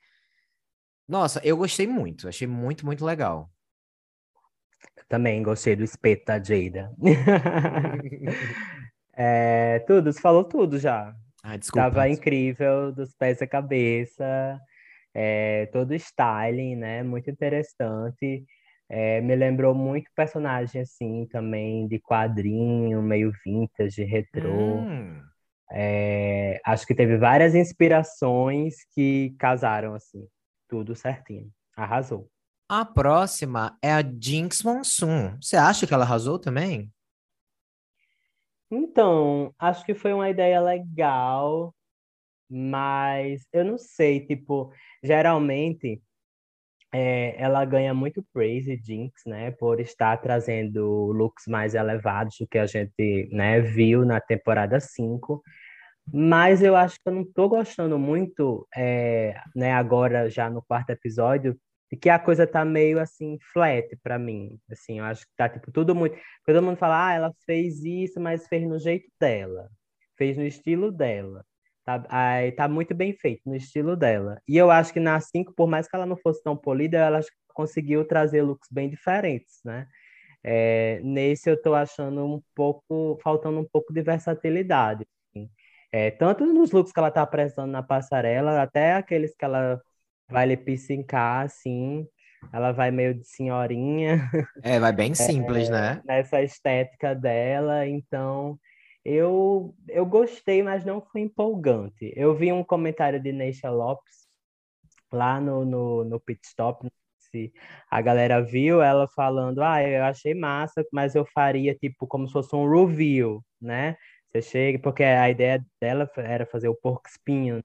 Nossa, 1.06 1.40
eu 1.44 1.56
gostei 1.56 1.86
muito, 1.86 2.26
achei 2.26 2.48
muito, 2.48 2.84
muito 2.84 3.04
legal. 3.04 3.48
Também 5.08 5.44
gostei 5.44 5.76
do 5.76 5.84
espeto 5.84 6.24
da 6.24 6.42
Jada. 6.42 6.92
É, 9.16 9.78
tudo, 9.86 10.12
você 10.12 10.20
falou 10.20 10.44
tudo 10.44 10.78
já. 10.78 11.14
Ah, 11.42 11.56
desculpa. 11.56 11.90
Tava 11.90 12.08
incrível, 12.08 12.92
dos 12.92 13.14
pés 13.14 13.40
à 13.40 13.46
cabeça, 13.46 14.60
é, 15.14 15.66
todo 15.72 15.94
styling, 15.94 16.76
né? 16.76 17.02
Muito 17.02 17.30
interessante. 17.30 18.44
É, 18.88 19.20
me 19.20 19.34
lembrou 19.34 19.74
muito 19.74 20.10
personagem, 20.14 20.82
assim, 20.82 21.26
também 21.30 21.88
de 21.88 21.98
quadrinho, 21.98 23.02
meio 23.02 23.32
vintage, 23.44 24.04
retrô. 24.04 24.80
Hum. 24.80 25.22
É, 25.72 26.60
acho 26.64 26.86
que 26.86 26.94
teve 26.94 27.16
várias 27.16 27.54
inspirações 27.54 28.76
que 28.92 29.34
casaram, 29.38 29.94
assim, 29.94 30.28
tudo 30.68 30.94
certinho. 30.94 31.50
Arrasou. 31.76 32.30
A 32.68 32.84
próxima 32.84 33.76
é 33.82 33.92
a 33.92 34.02
Jinx 34.02 34.62
Monsoon. 34.62 35.36
Você 35.40 35.56
acha 35.56 35.86
que 35.86 35.94
ela 35.94 36.04
arrasou 36.04 36.38
também? 36.38 36.92
Então, 38.70 39.54
acho 39.58 39.84
que 39.84 39.94
foi 39.94 40.12
uma 40.12 40.28
ideia 40.30 40.60
legal, 40.60 41.74
mas 42.50 43.46
eu 43.52 43.64
não 43.64 43.78
sei, 43.78 44.26
tipo, 44.26 44.72
geralmente 45.02 46.02
é, 46.92 47.34
ela 47.42 47.64
ganha 47.64 47.92
muito 47.94 48.24
praise, 48.32 48.80
Jinx, 48.82 49.22
né, 49.26 49.50
por 49.52 49.80
estar 49.80 50.16
trazendo 50.18 51.12
looks 51.12 51.46
mais 51.46 51.74
elevados 51.74 52.36
do 52.40 52.46
que 52.46 52.58
a 52.58 52.66
gente, 52.66 53.28
né, 53.32 53.60
viu 53.60 54.04
na 54.04 54.20
temporada 54.20 54.80
5. 54.80 55.42
Mas 56.12 56.62
eu 56.62 56.76
acho 56.76 56.96
que 56.96 57.08
eu 57.08 57.12
não 57.12 57.24
tô 57.24 57.48
gostando 57.48 57.98
muito, 57.98 58.66
é, 58.76 59.34
né, 59.54 59.72
agora 59.72 60.30
já 60.30 60.48
no 60.50 60.62
quarto 60.62 60.90
episódio, 60.90 61.58
de 61.90 61.96
que 61.96 62.10
a 62.10 62.18
coisa 62.18 62.46
tá 62.46 62.64
meio 62.64 62.98
assim 63.00 63.38
flat 63.52 63.96
para 64.02 64.18
mim, 64.18 64.58
assim, 64.70 64.98
eu 64.98 65.04
acho 65.04 65.24
que 65.26 65.32
tá 65.36 65.48
tipo 65.48 65.70
tudo 65.72 65.94
muito, 65.94 66.16
todo 66.44 66.62
mundo 66.62 66.76
fala, 66.76 67.08
ah, 67.08 67.12
ela 67.14 67.32
fez 67.44 67.84
isso, 67.84 68.20
mas 68.20 68.46
fez 68.48 68.66
no 68.66 68.78
jeito 68.78 69.08
dela, 69.20 69.68
fez 70.16 70.36
no 70.36 70.44
estilo 70.44 70.90
dela. 70.90 71.44
Tá, 71.84 72.04
aí, 72.08 72.50
tá 72.52 72.66
muito 72.68 72.94
bem 72.94 73.12
feito 73.12 73.42
no 73.46 73.54
estilo 73.54 73.96
dela. 73.96 74.40
E 74.48 74.56
eu 74.56 74.72
acho 74.72 74.92
que 74.92 74.98
na 74.98 75.20
5, 75.20 75.54
por 75.54 75.68
mais 75.68 75.86
que 75.88 75.94
ela 75.94 76.04
não 76.04 76.16
fosse 76.16 76.42
tão 76.42 76.56
polida, 76.56 76.98
ela 76.98 77.20
conseguiu 77.54 78.04
trazer 78.04 78.42
looks 78.42 78.68
bem 78.70 78.90
diferentes, 78.90 79.60
né? 79.64 79.86
É, 80.44 81.00
nesse 81.02 81.50
eu 81.50 81.60
tô 81.60 81.74
achando 81.74 82.24
um 82.24 82.42
pouco, 82.54 83.18
faltando 83.22 83.60
um 83.60 83.64
pouco 83.64 83.92
de 83.92 84.02
versatilidade. 84.02 85.06
Assim. 85.30 85.50
É, 85.92 86.10
tanto 86.10 86.44
nos 86.46 86.72
looks 86.72 86.92
que 86.92 86.98
ela 86.98 87.10
tá 87.10 87.22
apresentando 87.22 87.70
na 87.70 87.82
passarela, 87.82 88.62
até 88.62 88.94
aqueles 88.94 89.34
que 89.36 89.44
ela 89.44 89.80
vai 90.28 90.46
lhe 90.46 90.56
piscincar, 90.56 91.44
assim, 91.44 92.06
ela 92.52 92.72
vai 92.72 92.90
meio 92.90 93.14
de 93.14 93.26
senhorinha. 93.26 94.30
É, 94.62 94.78
vai 94.78 94.92
bem 94.92 95.14
simples, 95.14 95.68
é, 95.68 95.72
né? 95.72 96.02
Nessa 96.04 96.42
estética 96.42 97.14
dela, 97.14 97.86
então 97.86 98.58
eu, 99.04 99.74
eu 99.88 100.04
gostei, 100.04 100.62
mas 100.62 100.84
não 100.84 101.00
foi 101.00 101.20
empolgante. 101.22 102.12
Eu 102.16 102.34
vi 102.34 102.52
um 102.52 102.64
comentário 102.64 103.20
de 103.20 103.32
Neisha 103.32 103.70
Lopes 103.70 104.26
lá 105.12 105.40
no, 105.40 105.64
no, 105.64 106.04
no 106.04 106.20
Pit 106.20 106.40
Stop, 106.44 106.86
se 107.30 107.52
a 107.90 108.00
galera 108.00 108.42
viu 108.42 108.82
ela 108.82 109.08
falando, 109.08 109.62
ah, 109.62 109.82
eu 109.82 110.04
achei 110.04 110.34
massa, 110.34 110.84
mas 110.92 111.14
eu 111.14 111.24
faria 111.26 111.74
tipo 111.74 112.06
como 112.06 112.26
se 112.26 112.32
fosse 112.32 112.54
um 112.54 112.68
review, 112.68 113.44
né? 113.60 113.96
Você 114.28 114.42
chega, 114.42 114.78
porque 114.78 115.02
a 115.02 115.30
ideia 115.30 115.64
dela 115.80 116.10
era 116.16 116.46
fazer 116.46 116.68
o 116.68 116.74
porco 116.74 117.08
espinho. 117.08 117.62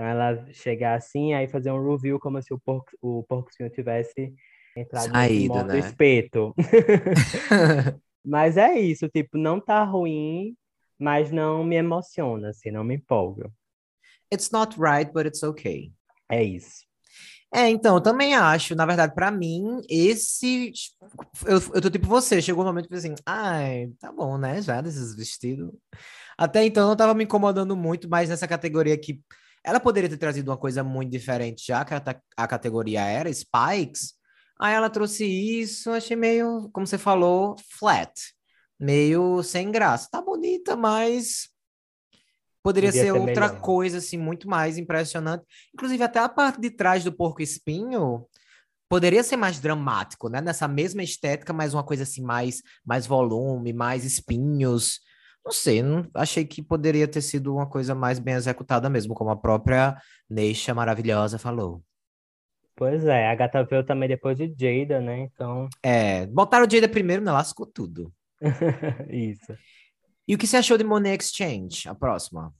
Então 0.00 0.08
ela 0.08 0.46
chegar 0.50 0.94
assim, 0.94 1.34
aí 1.34 1.46
fazer 1.46 1.70
um 1.70 1.90
review 1.90 2.18
como 2.18 2.40
se 2.40 2.54
o 2.54 2.58
porco, 2.58 2.90
o 3.02 3.22
porco 3.24 3.50
espinho 3.50 3.68
tivesse 3.68 4.32
entrado 4.74 5.12
Saído, 5.12 5.52
no 5.52 5.60
modo 5.60 5.72
né? 5.74 5.78
espeto. 5.78 6.54
Mas 8.24 8.56
é 8.56 8.80
isso, 8.80 9.10
tipo, 9.10 9.36
não 9.36 9.60
tá 9.60 9.84
ruim, 9.84 10.56
mas 10.98 11.30
não 11.30 11.62
me 11.64 11.76
emociona, 11.76 12.48
assim, 12.48 12.70
não 12.70 12.82
me 12.82 12.94
empolga. 12.94 13.50
It's 14.32 14.50
not 14.50 14.78
right, 14.80 15.10
but 15.12 15.26
it's 15.26 15.42
okay. 15.42 15.92
É 16.30 16.42
isso. 16.42 16.86
É, 17.52 17.68
então, 17.68 17.96
eu 17.96 18.00
também 18.00 18.34
acho, 18.34 18.74
na 18.74 18.86
verdade, 18.86 19.14
pra 19.14 19.30
mim, 19.30 19.82
esse. 19.88 20.72
Eu, 21.44 21.60
eu 21.74 21.80
tô 21.80 21.90
tipo 21.90 22.06
você, 22.06 22.40
chegou 22.40 22.62
um 22.62 22.66
momento 22.66 22.88
que 22.88 22.94
assim, 22.94 23.14
ai, 23.26 23.90
tá 23.98 24.12
bom, 24.12 24.38
né? 24.38 24.62
Já 24.62 24.80
desses 24.80 25.16
vestidos. 25.16 25.70
Até 26.38 26.64
então 26.64 26.88
não 26.88 26.96
tava 26.96 27.12
me 27.12 27.24
incomodando 27.24 27.76
muito, 27.76 28.08
mas 28.08 28.28
nessa 28.28 28.46
categoria 28.46 28.96
que 28.96 29.20
ela 29.64 29.80
poderia 29.80 30.08
ter 30.08 30.16
trazido 30.16 30.50
uma 30.50 30.56
coisa 30.56 30.82
muito 30.82 31.10
diferente, 31.10 31.66
já 31.66 31.84
que 31.84 31.94
a, 31.94 32.02
a 32.36 32.46
categoria 32.46 33.02
era 33.02 33.32
Spikes. 33.32 34.14
Aí 34.58 34.74
ela 34.74 34.90
trouxe 34.90 35.24
isso, 35.24 35.90
achei 35.90 36.16
meio, 36.16 36.68
como 36.72 36.86
você 36.86 36.98
falou, 36.98 37.56
flat. 37.78 38.12
Meio 38.78 39.42
sem 39.42 39.70
graça. 39.70 40.08
Tá 40.10 40.20
bonita, 40.20 40.76
mas 40.76 41.48
poderia 42.62 42.90
Podia 42.90 43.02
ser 43.02 43.12
outra 43.12 43.48
melhor. 43.48 43.60
coisa, 43.60 43.98
assim, 43.98 44.16
muito 44.18 44.48
mais 44.48 44.78
impressionante. 44.78 45.44
Inclusive, 45.74 46.02
até 46.02 46.18
a 46.18 46.28
parte 46.28 46.60
de 46.60 46.70
trás 46.70 47.04
do 47.04 47.12
porco 47.12 47.42
espinho 47.42 48.26
poderia 48.88 49.22
ser 49.22 49.36
mais 49.36 49.60
dramático, 49.60 50.28
né? 50.28 50.40
Nessa 50.40 50.66
mesma 50.66 51.02
estética, 51.02 51.52
mas 51.52 51.72
uma 51.74 51.84
coisa 51.84 52.02
assim, 52.02 52.22
mais, 52.22 52.62
mais 52.84 53.06
volume, 53.06 53.72
mais 53.72 54.04
espinhos. 54.04 55.00
Não 55.44 55.52
sei, 55.52 55.82
não, 55.82 56.06
achei 56.14 56.44
que 56.44 56.62
poderia 56.62 57.08
ter 57.08 57.22
sido 57.22 57.54
uma 57.54 57.66
coisa 57.66 57.94
mais 57.94 58.18
bem 58.18 58.34
executada 58.34 58.90
mesmo, 58.90 59.14
como 59.14 59.30
a 59.30 59.36
própria 59.36 59.96
Neisha 60.28 60.74
maravilhosa 60.74 61.38
falou. 61.38 61.82
Pois 62.76 63.04
é, 63.04 63.28
a 63.28 63.34
gata 63.34 63.62
veio 63.64 63.84
também 63.84 64.08
depois 64.08 64.38
de 64.38 64.54
Jada, 64.56 65.00
né? 65.00 65.20
Então, 65.20 65.68
É, 65.82 66.26
botaram 66.26 66.66
o 66.66 66.70
Jada 66.70 66.88
primeiro, 66.88 67.22
né? 67.22 67.30
Lascou 67.30 67.66
tudo. 67.66 68.12
isso. 69.08 69.54
E 70.26 70.34
o 70.34 70.38
que 70.38 70.46
você 70.46 70.58
achou 70.58 70.78
de 70.78 70.84
Money 70.84 71.16
Exchange? 71.16 71.88
A 71.88 71.94
próxima. 71.94 72.54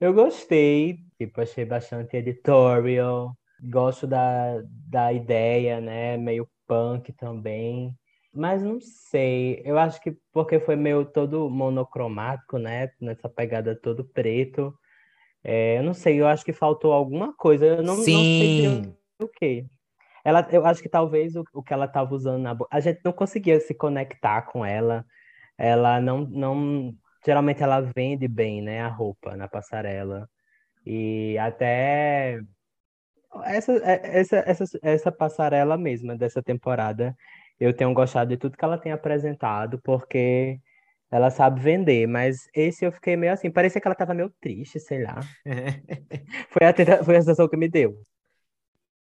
Eu 0.00 0.12
gostei, 0.12 0.98
tipo, 1.16 1.40
achei 1.40 1.64
bastante 1.64 2.16
editorial, 2.16 3.34
gosto 3.62 4.06
da, 4.06 4.60
da 4.66 5.12
ideia, 5.12 5.80
né? 5.80 6.16
Meio 6.16 6.48
punk 6.66 7.12
também. 7.12 7.96
Mas 8.34 8.62
não 8.62 8.80
sei, 8.80 9.62
eu 9.64 9.78
acho 9.78 10.00
que 10.00 10.16
porque 10.32 10.58
foi 10.58 10.74
meio 10.76 11.04
todo 11.04 11.48
monocromático, 11.48 12.58
né? 12.58 12.90
Nessa 13.00 13.28
pegada 13.28 13.78
todo 13.80 14.04
preto. 14.04 14.76
É, 15.44 15.78
eu 15.78 15.82
não 15.82 15.94
sei, 15.94 16.20
eu 16.20 16.26
acho 16.26 16.44
que 16.44 16.52
faltou 16.52 16.92
alguma 16.92 17.34
coisa, 17.36 17.66
eu 17.66 17.82
não, 17.82 17.96
não 17.96 18.24
sei 18.24 18.48
Sim. 18.48 18.96
o 19.20 19.28
quê. 19.28 19.66
Ela, 20.24 20.46
eu 20.52 20.66
acho 20.66 20.82
que 20.82 20.88
talvez 20.88 21.36
o, 21.36 21.44
o 21.54 21.62
que 21.62 21.72
ela 21.74 21.86
estava 21.86 22.14
usando 22.14 22.42
na 22.42 22.54
boca, 22.54 22.74
a 22.76 22.80
gente 22.80 23.00
não 23.04 23.12
conseguia 23.12 23.60
se 23.60 23.74
conectar 23.74 24.42
com 24.42 24.64
ela. 24.64 25.04
Ela 25.58 26.00
não, 26.00 26.20
não, 26.22 26.94
geralmente 27.24 27.62
ela 27.62 27.80
vende 27.80 28.28
bem, 28.28 28.62
né, 28.62 28.80
a 28.82 28.88
roupa 28.88 29.36
na 29.36 29.48
passarela. 29.48 30.28
E 30.86 31.38
até 31.38 32.40
essa, 33.44 33.72
é- 33.72 34.20
essa, 34.20 34.36
essa, 34.46 34.64
essa 34.82 35.12
passarela 35.12 35.76
mesma 35.76 36.16
dessa 36.16 36.42
temporada, 36.42 37.16
eu 37.58 37.72
tenho 37.74 37.92
gostado 37.94 38.30
de 38.30 38.36
tudo 38.36 38.56
que 38.56 38.64
ela 38.64 38.78
tem 38.78 38.92
apresentado, 38.92 39.80
porque 39.82 40.60
ela 41.10 41.30
sabe 41.30 41.60
vender, 41.60 42.06
mas 42.06 42.48
esse 42.52 42.84
eu 42.84 42.90
fiquei 42.90 43.16
meio 43.16 43.32
assim, 43.32 43.50
parecia 43.50 43.80
que 43.80 43.86
ela 43.86 43.92
estava 43.94 44.14
meio 44.14 44.32
triste, 44.40 44.80
sei 44.80 45.04
lá. 45.04 45.20
Foi 46.50 46.66
a, 46.66 46.72
tenta- 46.72 47.04
foi 47.04 47.16
a 47.16 47.20
sensação 47.20 47.48
que 47.48 47.56
me 47.56 47.68
deu. 47.68 48.00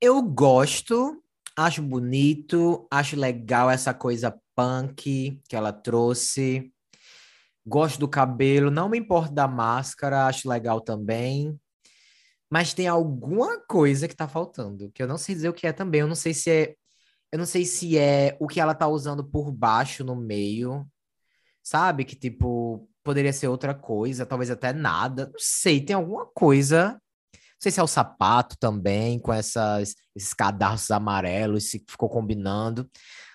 Eu 0.01 0.23
gosto, 0.23 1.23
acho 1.57 1.83
bonito, 1.83 2.87
acho 2.91 3.17
legal 3.17 3.71
essa 3.71 3.95
coisa 3.95 4.39
punk 4.55 5.41
que 5.49 5.57
ela 5.57 5.73
trouxe. 5.73 6.73
Gosto 7.65 7.99
do 7.99 8.09
cabelo, 8.09 8.71
não 8.71 8.89
me 8.89 8.99
importo 8.99 9.33
da 9.33 9.49
máscara, 9.49 10.27
acho 10.27 10.49
legal 10.49 10.81
também. 10.81 11.59
Mas 12.49 12.73
tem 12.73 12.87
alguma 12.87 13.59
coisa 13.67 14.07
que 14.07 14.15
tá 14.15 14.29
faltando, 14.29 14.91
que 14.93 15.03
eu 15.03 15.09
não 15.09 15.19
sei 15.19 15.35
dizer 15.35 15.49
o 15.49 15.53
que 15.55 15.67
é 15.67 15.73
também. 15.73 16.03
Eu 16.03 16.07
não 16.07 16.15
sei 16.15 16.33
se 16.33 16.51
é, 16.51 16.75
eu 17.37 17.39
não 17.39 17.47
sei 17.47 17.65
se 17.67 17.99
é 17.99 18.37
o 18.41 18.47
que 18.47 18.61
ela 18.61 18.75
tá 18.75 18.89
usando 18.89 19.23
por 19.23 19.53
baixo 19.53 20.03
no 20.03 20.17
meio, 20.17 20.87
sabe? 21.63 22.05
Que 22.05 22.17
tipo, 22.17 22.89
poderia 23.05 23.33
ser 23.33 23.49
outra 23.49 23.75
coisa, 23.75 24.25
talvez 24.25 24.51
até 24.51 24.73
nada. 24.73 25.27
Não 25.27 25.39
sei, 25.39 25.81
tem 25.81 25.95
alguma 25.95 26.27
coisa 26.27 27.01
não 27.57 27.61
sei 27.61 27.73
se 27.73 27.81
é 27.81 27.83
o 27.83 27.87
sapato 27.87 28.57
também, 28.59 29.19
com 29.19 29.33
essas, 29.33 29.95
esses 30.15 30.35
cadarços 30.35 30.91
amarelos, 30.91 31.71
se 31.71 31.83
ficou 31.89 32.09
combinando. 32.09 32.89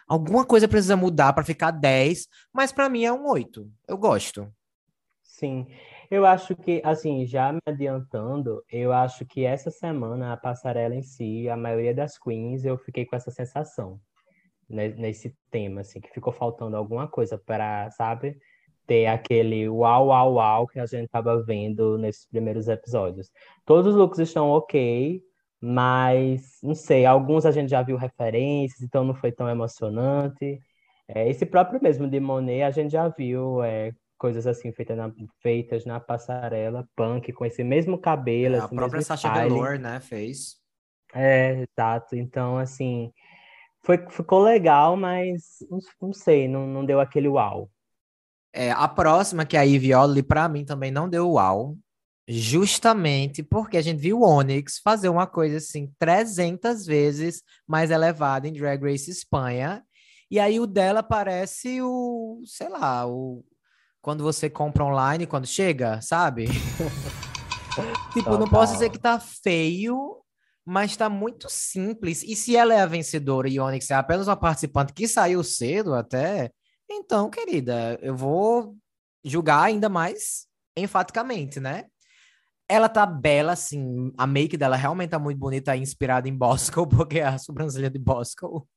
Alguma 0.07 0.45
coisa 0.45 0.67
precisa 0.67 0.95
mudar 0.95 1.33
para 1.33 1.43
ficar 1.43 1.71
10, 1.71 2.27
mas 2.53 2.71
para 2.71 2.87
mim 2.87 3.03
é 3.03 3.11
um 3.11 3.27
8. 3.27 3.67
Eu 3.87 3.97
gosto. 3.97 4.47
Sim, 5.23 5.65
eu 6.11 6.25
acho 6.25 6.55
que, 6.55 6.81
assim, 6.85 7.25
já 7.25 7.53
me 7.53 7.59
adiantando, 7.65 8.63
eu 8.71 8.93
acho 8.93 9.25
que 9.25 9.45
essa 9.45 9.71
semana 9.71 10.33
a 10.33 10.37
passarela 10.37 10.95
em 10.95 11.01
si, 11.03 11.49
a 11.49 11.57
maioria 11.57 11.95
das 11.95 12.17
queens, 12.19 12.65
eu 12.65 12.77
fiquei 12.77 13.05
com 13.05 13.15
essa 13.15 13.31
sensação 13.31 13.99
ne- 14.69 14.89
nesse 14.95 15.35
tema, 15.51 15.81
assim, 15.81 16.01
que 16.01 16.11
ficou 16.11 16.33
faltando 16.33 16.77
alguma 16.77 17.07
coisa 17.07 17.37
para, 17.37 17.89
sabe, 17.91 18.37
ter 18.87 19.07
aquele 19.07 19.69
uau, 19.69 20.07
uau, 20.07 20.33
uau 20.35 20.67
que 20.67 20.79
a 20.79 20.85
gente 20.85 21.09
tava 21.09 21.41
vendo 21.43 21.97
nesses 21.97 22.25
primeiros 22.27 22.67
episódios. 22.67 23.31
Todos 23.65 23.87
os 23.87 23.95
looks 23.95 24.19
estão 24.19 24.49
ok, 24.49 25.21
mas, 25.61 26.59
não 26.63 26.75
sei, 26.75 27.05
alguns 27.05 27.45
a 27.45 27.51
gente 27.51 27.69
já 27.69 27.81
viu 27.83 27.97
referências, 27.97 28.81
então 28.81 29.03
não 29.03 29.13
foi 29.15 29.31
tão 29.31 29.49
emocionante. 29.49 30.59
É, 31.07 31.29
esse 31.29 31.45
próprio 31.45 31.81
mesmo 31.81 32.07
de 32.09 32.19
Monet, 32.19 32.63
a 32.63 32.71
gente 32.71 32.91
já 32.91 33.07
viu 33.09 33.61
é, 33.63 33.93
coisas 34.21 34.45
assim 34.45 34.71
feitas 34.71 34.95
na, 34.95 35.11
feitas 35.41 35.83
na 35.83 35.99
passarela, 35.99 36.87
punk, 36.95 37.33
com 37.33 37.43
esse 37.43 37.63
mesmo 37.63 37.97
cabelo, 37.97 38.55
É, 38.55 38.59
a 38.59 38.67
própria 38.67 39.01
Sasha. 39.01 39.33
Velour, 39.33 39.79
né, 39.79 39.99
fez. 39.99 40.57
É, 41.11 41.65
exato. 41.65 42.15
Então, 42.15 42.55
assim, 42.55 43.11
foi, 43.83 43.97
ficou 44.11 44.43
legal, 44.43 44.95
mas 44.95 45.65
não, 45.99 46.13
sei, 46.13 46.47
não, 46.47 46.67
não 46.67 46.85
deu 46.85 46.99
aquele 46.99 47.27
uau. 47.27 47.71
É, 48.53 48.69
a 48.69 48.87
próxima, 48.87 49.43
que 49.43 49.57
é 49.57 49.61
a 49.61 49.63
Ivy 49.63 49.91
Ollie, 49.95 50.21
para 50.21 50.47
mim 50.47 50.63
também 50.63 50.91
não 50.91 51.09
deu 51.09 51.31
uau. 51.31 51.75
Justamente 52.27 53.41
porque 53.41 53.75
a 53.75 53.81
gente 53.81 53.99
viu 53.99 54.19
o 54.19 54.23
Onyx 54.23 54.79
fazer 54.83 55.09
uma 55.09 55.25
coisa 55.25 55.57
assim 55.57 55.91
300 55.97 56.85
vezes 56.85 57.41
mais 57.67 57.89
elevada 57.89 58.47
em 58.47 58.53
Drag 58.53 58.79
Race 58.83 59.09
Espanha. 59.09 59.83
E 60.29 60.39
aí 60.39 60.59
o 60.59 60.67
dela 60.67 61.01
parece 61.01 61.81
o, 61.81 62.41
sei 62.45 62.69
lá, 62.69 63.07
o 63.07 63.43
quando 64.01 64.23
você 64.23 64.49
compra 64.49 64.83
online, 64.83 65.27
quando 65.27 65.45
chega, 65.45 66.01
sabe? 66.01 66.45
Tipo, 68.11 68.37
não 68.37 68.49
posso 68.49 68.73
dizer 68.73 68.89
que 68.89 68.99
tá 68.99 69.17
feio, 69.17 70.21
mas 70.65 70.97
tá 70.97 71.09
muito 71.09 71.47
simples. 71.49 72.21
E 72.21 72.35
se 72.35 72.55
ela 72.55 72.73
é 72.73 72.81
a 72.81 72.85
vencedora 72.85 73.47
e 73.47 73.59
Onyx 73.59 73.89
é 73.89 73.95
apenas 73.95 74.27
uma 74.27 74.35
participante 74.35 74.91
que 74.91 75.07
saiu 75.07 75.41
cedo 75.41 75.93
até, 75.93 76.51
então, 76.89 77.29
querida, 77.29 77.97
eu 78.01 78.13
vou 78.15 78.75
julgar 79.23 79.63
ainda 79.63 79.87
mais 79.87 80.47
enfaticamente, 80.75 81.59
né? 81.59 81.85
Ela 82.67 82.89
tá 82.89 83.05
bela, 83.05 83.53
assim, 83.53 84.11
a 84.17 84.27
make 84.27 84.57
dela 84.57 84.75
realmente 84.75 85.11
tá 85.11 85.19
muito 85.19 85.37
bonita, 85.37 85.75
inspirada 85.75 86.27
em 86.27 86.35
Bosco, 86.35 86.85
porque 86.87 87.19
é 87.19 87.25
a 87.25 87.37
sobrancelha 87.37 87.89
de 87.89 87.99
Bosco. 87.99 88.67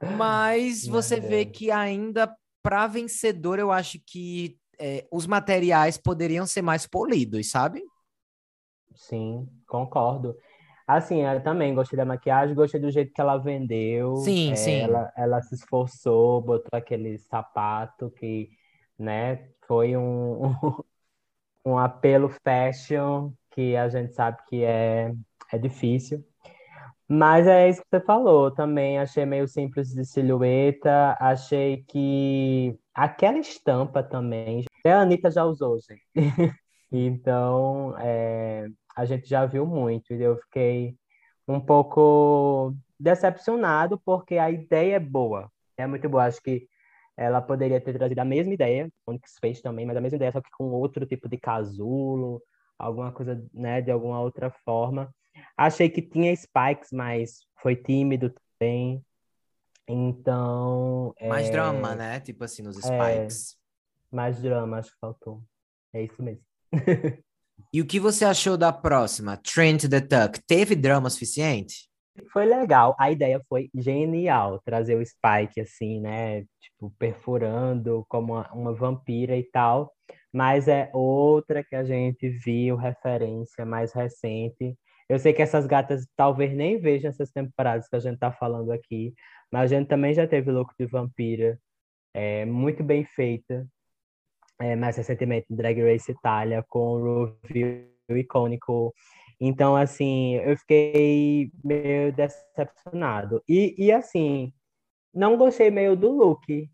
Mas 0.16 0.86
você 0.86 1.20
vê 1.20 1.44
Deus. 1.44 1.56
que 1.56 1.70
ainda 1.70 2.34
para 2.64 2.88
vencedor, 2.88 3.60
eu 3.60 3.72
acho 3.72 4.00
que 4.06 4.58
é, 4.80 5.06
os 5.12 5.26
materiais 5.28 5.98
poderiam 5.98 6.46
ser 6.46 6.62
mais 6.62 6.86
polidos, 6.88 7.50
sabe? 7.50 7.82
Sim, 8.94 9.48
concordo. 9.66 10.36
Assim, 10.86 11.22
eu 11.22 11.42
também 11.42 11.74
gostei 11.74 11.96
da 11.96 12.04
maquiagem, 12.04 12.54
gostei 12.54 12.80
do 12.80 12.90
jeito 12.90 13.12
que 13.12 13.20
ela 13.20 13.38
vendeu. 13.38 14.36
Sim, 14.36 14.56
É, 14.56 14.56
sim. 14.56 14.82
ela, 14.82 15.12
ela 15.16 15.42
se 15.42 15.54
esforçou, 15.54 16.40
botou 16.42 16.70
aquele 16.78 17.18
sapato 17.18 18.10
que, 18.12 18.50
né, 18.98 19.48
foi 19.66 19.96
um, 19.96 20.42
um 21.64 21.78
apelo 21.78 22.28
fashion 22.44 23.32
que 23.52 23.76
a 23.76 23.88
gente 23.88 24.14
sabe 24.14 24.38
que 24.48 24.64
é, 24.64 25.12
é 25.52 25.58
difícil. 25.58 26.24
Mas 27.08 27.46
é 27.46 27.68
isso 27.68 27.82
que 27.82 27.88
você 27.90 28.00
falou, 28.04 28.50
também 28.50 28.98
achei 28.98 29.26
meio 29.26 29.46
simples 29.46 29.90
de 29.92 30.04
silhueta, 30.06 31.16
achei 31.20 31.84
que 31.86 32.78
aquela 32.94 33.38
estampa 33.38 34.02
também, 34.02 34.64
a 34.86 35.00
Anitta 35.00 35.30
já 35.30 35.44
usou, 35.44 35.78
gente. 35.78 36.02
então, 36.90 37.94
é, 37.98 38.66
a 38.96 39.04
gente 39.04 39.28
já 39.28 39.44
viu 39.44 39.66
muito, 39.66 40.14
e 40.14 40.22
eu 40.22 40.36
fiquei 40.38 40.96
um 41.46 41.60
pouco 41.60 42.74
decepcionado, 42.98 44.00
porque 44.04 44.38
a 44.38 44.50
ideia 44.50 44.96
é 44.96 45.00
boa, 45.00 45.50
é 45.76 45.86
muito 45.86 46.08
boa, 46.08 46.24
acho 46.24 46.40
que 46.40 46.66
ela 47.16 47.40
poderia 47.42 47.80
ter 47.80 47.92
trazido 47.92 48.18
a 48.20 48.24
mesma 48.24 48.54
ideia, 48.54 48.90
Onyx 49.06 49.36
fez 49.40 49.60
também, 49.60 49.84
mas 49.86 49.96
a 49.96 50.00
mesma 50.00 50.16
ideia, 50.16 50.32
só 50.32 50.40
que 50.40 50.50
com 50.56 50.70
outro 50.70 51.04
tipo 51.06 51.28
de 51.28 51.36
casulo, 51.36 52.42
alguma 52.78 53.12
coisa, 53.12 53.44
né, 53.52 53.80
de 53.80 53.90
alguma 53.90 54.20
outra 54.20 54.50
forma. 54.64 55.12
Achei 55.56 55.88
que 55.88 56.02
tinha 56.02 56.34
spikes, 56.34 56.90
mas 56.92 57.46
foi 57.60 57.76
tímido 57.76 58.32
também. 58.58 59.04
Então. 59.88 61.14
Mais 61.22 61.48
é... 61.48 61.52
drama, 61.52 61.94
né? 61.94 62.20
Tipo 62.20 62.44
assim, 62.44 62.62
nos 62.62 62.76
spikes. 62.76 63.52
É... 63.52 64.16
Mais 64.16 64.40
drama, 64.40 64.78
acho 64.78 64.90
que 64.90 64.98
faltou. 65.00 65.42
É 65.92 66.02
isso 66.02 66.22
mesmo. 66.22 66.42
e 67.72 67.80
o 67.80 67.86
que 67.86 68.00
você 68.00 68.24
achou 68.24 68.56
da 68.56 68.72
próxima? 68.72 69.36
Trent 69.36 69.88
the 69.88 70.00
Tuck? 70.00 70.40
Teve 70.46 70.74
drama 70.74 71.10
suficiente? 71.10 71.88
Foi 72.32 72.44
legal. 72.44 72.96
A 72.98 73.10
ideia 73.10 73.40
foi 73.48 73.70
genial. 73.74 74.60
Trazer 74.64 74.96
o 74.96 75.04
Spike, 75.04 75.60
assim, 75.60 76.00
né? 76.00 76.42
Tipo, 76.60 76.90
perfurando 76.98 78.04
como 78.08 78.34
uma, 78.34 78.52
uma 78.52 78.72
vampira 78.72 79.36
e 79.36 79.42
tal. 79.42 79.92
Mas 80.32 80.68
é 80.68 80.90
outra 80.92 81.62
que 81.62 81.76
a 81.76 81.84
gente 81.84 82.28
viu 82.28 82.76
referência 82.76 83.64
mais 83.64 83.92
recente 83.92 84.76
eu 85.08 85.18
sei 85.18 85.32
que 85.32 85.42
essas 85.42 85.66
gatas 85.66 86.06
talvez 86.16 86.52
nem 86.54 86.78
vejam 86.78 87.10
essas 87.10 87.30
temporadas 87.30 87.88
que 87.88 87.96
a 87.96 88.00
gente 88.00 88.18
tá 88.18 88.32
falando 88.32 88.72
aqui, 88.72 89.14
mas 89.52 89.72
a 89.72 89.76
gente 89.76 89.88
também 89.88 90.14
já 90.14 90.26
teve 90.26 90.50
Louco 90.50 90.74
de 90.78 90.86
Vampira, 90.86 91.58
é, 92.14 92.44
muito 92.44 92.82
bem 92.82 93.04
feita, 93.04 93.66
é, 94.60 94.76
mais 94.76 94.96
recentemente 94.96 95.46
Drag 95.50 95.80
Race 95.82 96.10
Itália, 96.10 96.64
com 96.68 96.94
o 96.94 97.36
review 97.44 97.88
icônico. 98.10 98.94
Então, 99.40 99.76
assim, 99.76 100.36
eu 100.36 100.56
fiquei 100.56 101.50
meio 101.62 102.12
decepcionado. 102.12 103.42
E, 103.48 103.74
e 103.78 103.92
assim, 103.92 104.52
não 105.12 105.36
gostei 105.36 105.70
meio 105.70 105.96
do 105.96 106.10
look 106.12 106.68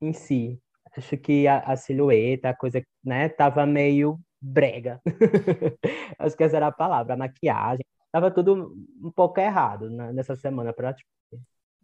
em 0.00 0.12
si. 0.12 0.60
Acho 0.96 1.16
que 1.16 1.46
a, 1.46 1.60
a 1.60 1.76
silhueta, 1.76 2.50
a 2.50 2.56
coisa, 2.56 2.82
né, 3.04 3.28
tava 3.28 3.64
meio 3.64 4.18
brega. 4.40 5.00
Acho 6.18 6.36
que 6.36 6.44
essa 6.44 6.56
era 6.56 6.68
a 6.68 6.72
palavra, 6.72 7.14
a 7.14 7.16
maquiagem. 7.16 7.84
Tava 8.12 8.30
tudo 8.30 8.74
um 9.02 9.10
pouco 9.10 9.38
errado 9.38 9.88
né, 9.88 10.12
nessa 10.12 10.34
semana 10.34 10.72
ti. 10.72 11.06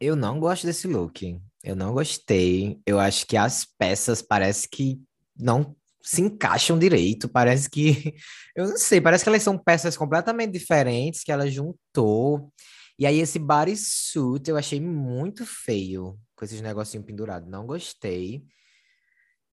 Eu 0.01 0.17
não 0.17 0.41
gosto 0.41 0.67
desse 0.67 0.89
look. 0.89 1.41
Eu 1.63 1.77
não 1.77 1.93
gostei. 1.93 2.81
Eu 2.85 2.99
acho 2.99 3.27
que 3.27 3.37
as 3.37 3.65
peças 3.65 4.21
parece 4.21 4.69
que 4.69 5.01
não 5.39 5.75
se 6.03 6.23
encaixam 6.23 6.79
direito. 6.79 7.29
Parece 7.29 7.71
que. 7.71 8.15
Eu 8.55 8.69
não 8.69 8.77
sei, 8.79 9.01
parece 9.03 9.23
que 9.23 9.29
elas 9.29 9.43
são 9.43 9.59
peças 9.59 9.97
completamente 9.99 10.53
diferentes 10.53 11.23
que 11.23 11.31
ela 11.31 11.51
juntou. 11.51 12.51
E 12.99 13.05
aí, 13.05 13.19
esse 13.19 13.39
bodysuit 13.39 14.49
eu 14.49 14.57
achei 14.57 14.81
muito 14.81 15.45
feio, 15.45 16.19
com 16.35 16.45
esses 16.45 16.63
negocinhos 16.63 17.05
pendurados. 17.05 17.47
Não 17.51 17.67
gostei. 17.67 18.43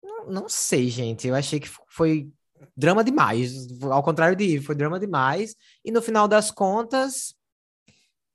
Não, 0.02 0.28
não 0.32 0.50
sei, 0.50 0.90
gente. 0.90 1.28
Eu 1.28 1.36
achei 1.36 1.60
que 1.60 1.70
foi 1.90 2.32
drama 2.76 3.04
demais. 3.04 3.68
Ao 3.84 4.04
contrário 4.04 4.36
de 4.36 4.44
Eve, 4.44 4.66
foi 4.66 4.76
drama 4.76 5.00
demais. 5.00 5.56
E 5.84 5.92
no 5.92 6.02
final 6.02 6.28
das 6.28 6.52
contas, 6.52 7.36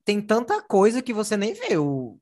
tem 0.05 0.21
tanta 0.21 0.61
coisa 0.63 1.03
que 1.03 1.13
você 1.13 1.37
nem 1.37 1.55
vê 1.55 1.77
o, 1.77 2.19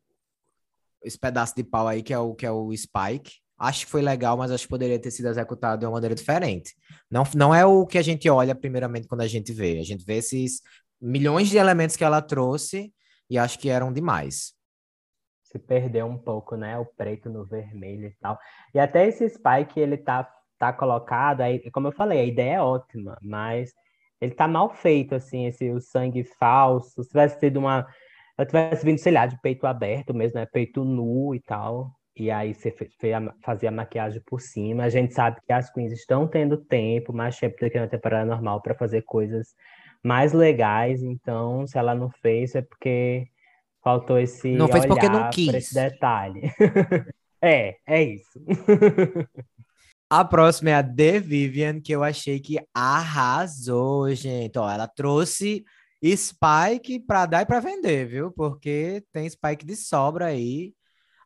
esse 1.03 1.19
pedaço 1.19 1.55
de 1.57 1.65
pau 1.65 1.89
aí, 1.89 2.03
que 2.03 2.13
é 2.13 2.19
o, 2.19 2.35
que 2.35 2.47
é 2.47 2.51
o 2.51 2.75
Spike. 2.77 3.33
Acho 3.59 3.85
que 3.85 3.91
foi 3.91 4.01
legal, 4.01 4.37
mas 4.37 4.51
acho 4.51 4.65
que 4.65 4.71
poderia 4.71 4.99
ter 4.99 5.11
sido 5.11 5.29
executado 5.29 5.81
de 5.81 5.87
uma 5.87 5.93
maneira 5.93 6.15
diferente. 6.15 6.75
Não, 7.11 7.25
não 7.35 7.55
é 7.55 7.65
o 7.65 7.87
que 7.87 7.99
a 7.99 8.03
gente 8.03 8.29
olha 8.29 8.55
primeiramente 8.55 9.07
quando 9.07 9.21
a 9.21 9.27
gente 9.27 9.53
vê. 9.53 9.79
A 9.79 9.85
gente 9.85 10.05
vê 10.05 10.17
esses 10.17 10.63
milhões 11.01 11.49
de 11.49 11.59
elementos 11.59 11.97
que 11.97 12.05
ela 12.05 12.23
trouxe 12.23 12.93
e 13.29 13.39
acho 13.39 13.59
que 13.59 13.69
eram 13.69 13.93
demais. 13.93 14.55
Se 15.43 15.59
perdeu 15.59 16.07
um 16.07 16.17
pouco, 16.17 16.57
né? 16.57 16.79
O 16.79 16.87
preto 16.87 17.29
no 17.29 17.45
vermelho 17.45 18.07
e 18.07 18.17
tal. 18.21 18.39
E 18.75 18.79
até 18.79 19.07
esse 19.07 19.29
Spike, 19.29 19.79
ele 19.79 19.99
tá 19.99 20.25
tá 20.61 20.73
colocado, 20.75 21.41
aí, 21.41 21.71
como 21.71 21.89
eu 21.89 21.93
falei, 21.93 22.21
a 22.21 22.25
ideia 22.25 22.57
é 22.57 22.61
ótima, 22.61 23.17
mas 23.23 23.73
ele 24.21 24.35
tá 24.35 24.47
mal 24.47 24.69
feito, 24.69 25.15
assim, 25.15 25.47
esse 25.47 25.71
o 25.71 25.81
sangue 25.81 26.23
falso. 26.23 27.03
Se 27.03 27.09
tivesse 27.09 27.41
sido 27.41 27.59
uma. 27.59 27.87
Eu 28.37 28.45
tivesse 28.45 28.85
vindo, 28.85 28.99
sei 28.99 29.13
lá, 29.13 29.27
de 29.27 29.41
peito 29.41 29.67
aberto 29.67 30.13
mesmo, 30.13 30.39
né? 30.39 30.47
Peito 30.47 30.85
nu 30.85 31.35
e 31.35 31.41
tal. 31.41 31.91
E 32.15 32.31
aí 32.31 32.53
você 32.53 32.75
fazia 33.43 33.71
a 33.71 33.73
maquiagem 33.73 34.21
por 34.27 34.41
cima. 34.41 34.85
A 34.85 34.91
gente 34.91 35.15
sabe 35.15 35.39
que 35.47 35.53
as 35.53 35.73
queens 35.73 35.93
estão 35.93 36.29
tendo 36.29 36.59
tempo, 36.59 37.13
mais 37.15 37.39
tempo 37.39 37.57
do 37.59 37.71
que 37.71 37.81
na 37.81 37.89
temporada 37.89 38.27
normal, 38.27 38.61
para 38.61 38.75
fazer 38.75 39.03
coisas 39.03 39.55
mais 40.03 40.35
legais. 40.35 41.03
Então, 41.03 41.67
se 41.67 41.79
ela 41.79 41.95
não 41.95 42.11
fez, 42.11 42.55
é 42.55 42.61
porque 42.61 43.27
faltou 43.83 44.19
esse. 44.19 44.53
Não 44.53 44.69
fez 44.69 44.85
porque 44.85 45.09
não 45.09 45.31
quis. 45.31 45.55
Esse 45.55 45.75
detalhe. 45.75 46.43
é, 47.41 47.77
é 47.87 48.03
isso. 48.03 48.39
A 50.11 50.25
próxima 50.25 50.71
é 50.71 50.75
a 50.75 50.83
The 50.83 51.21
Vivian, 51.21 51.81
que 51.81 51.93
eu 51.93 52.03
achei 52.03 52.41
que 52.41 52.59
arrasou, 52.75 54.13
gente. 54.13 54.59
Ó, 54.59 54.69
ela 54.69 54.89
trouxe 54.89 55.65
Spike 56.05 56.99
para 57.07 57.27
dar 57.27 57.43
e 57.43 57.47
para 57.47 57.61
vender, 57.61 58.09
viu? 58.09 58.33
Porque 58.33 59.05
tem 59.13 59.31
Spike 59.31 59.65
de 59.65 59.77
sobra 59.77 60.27
aí. 60.27 60.75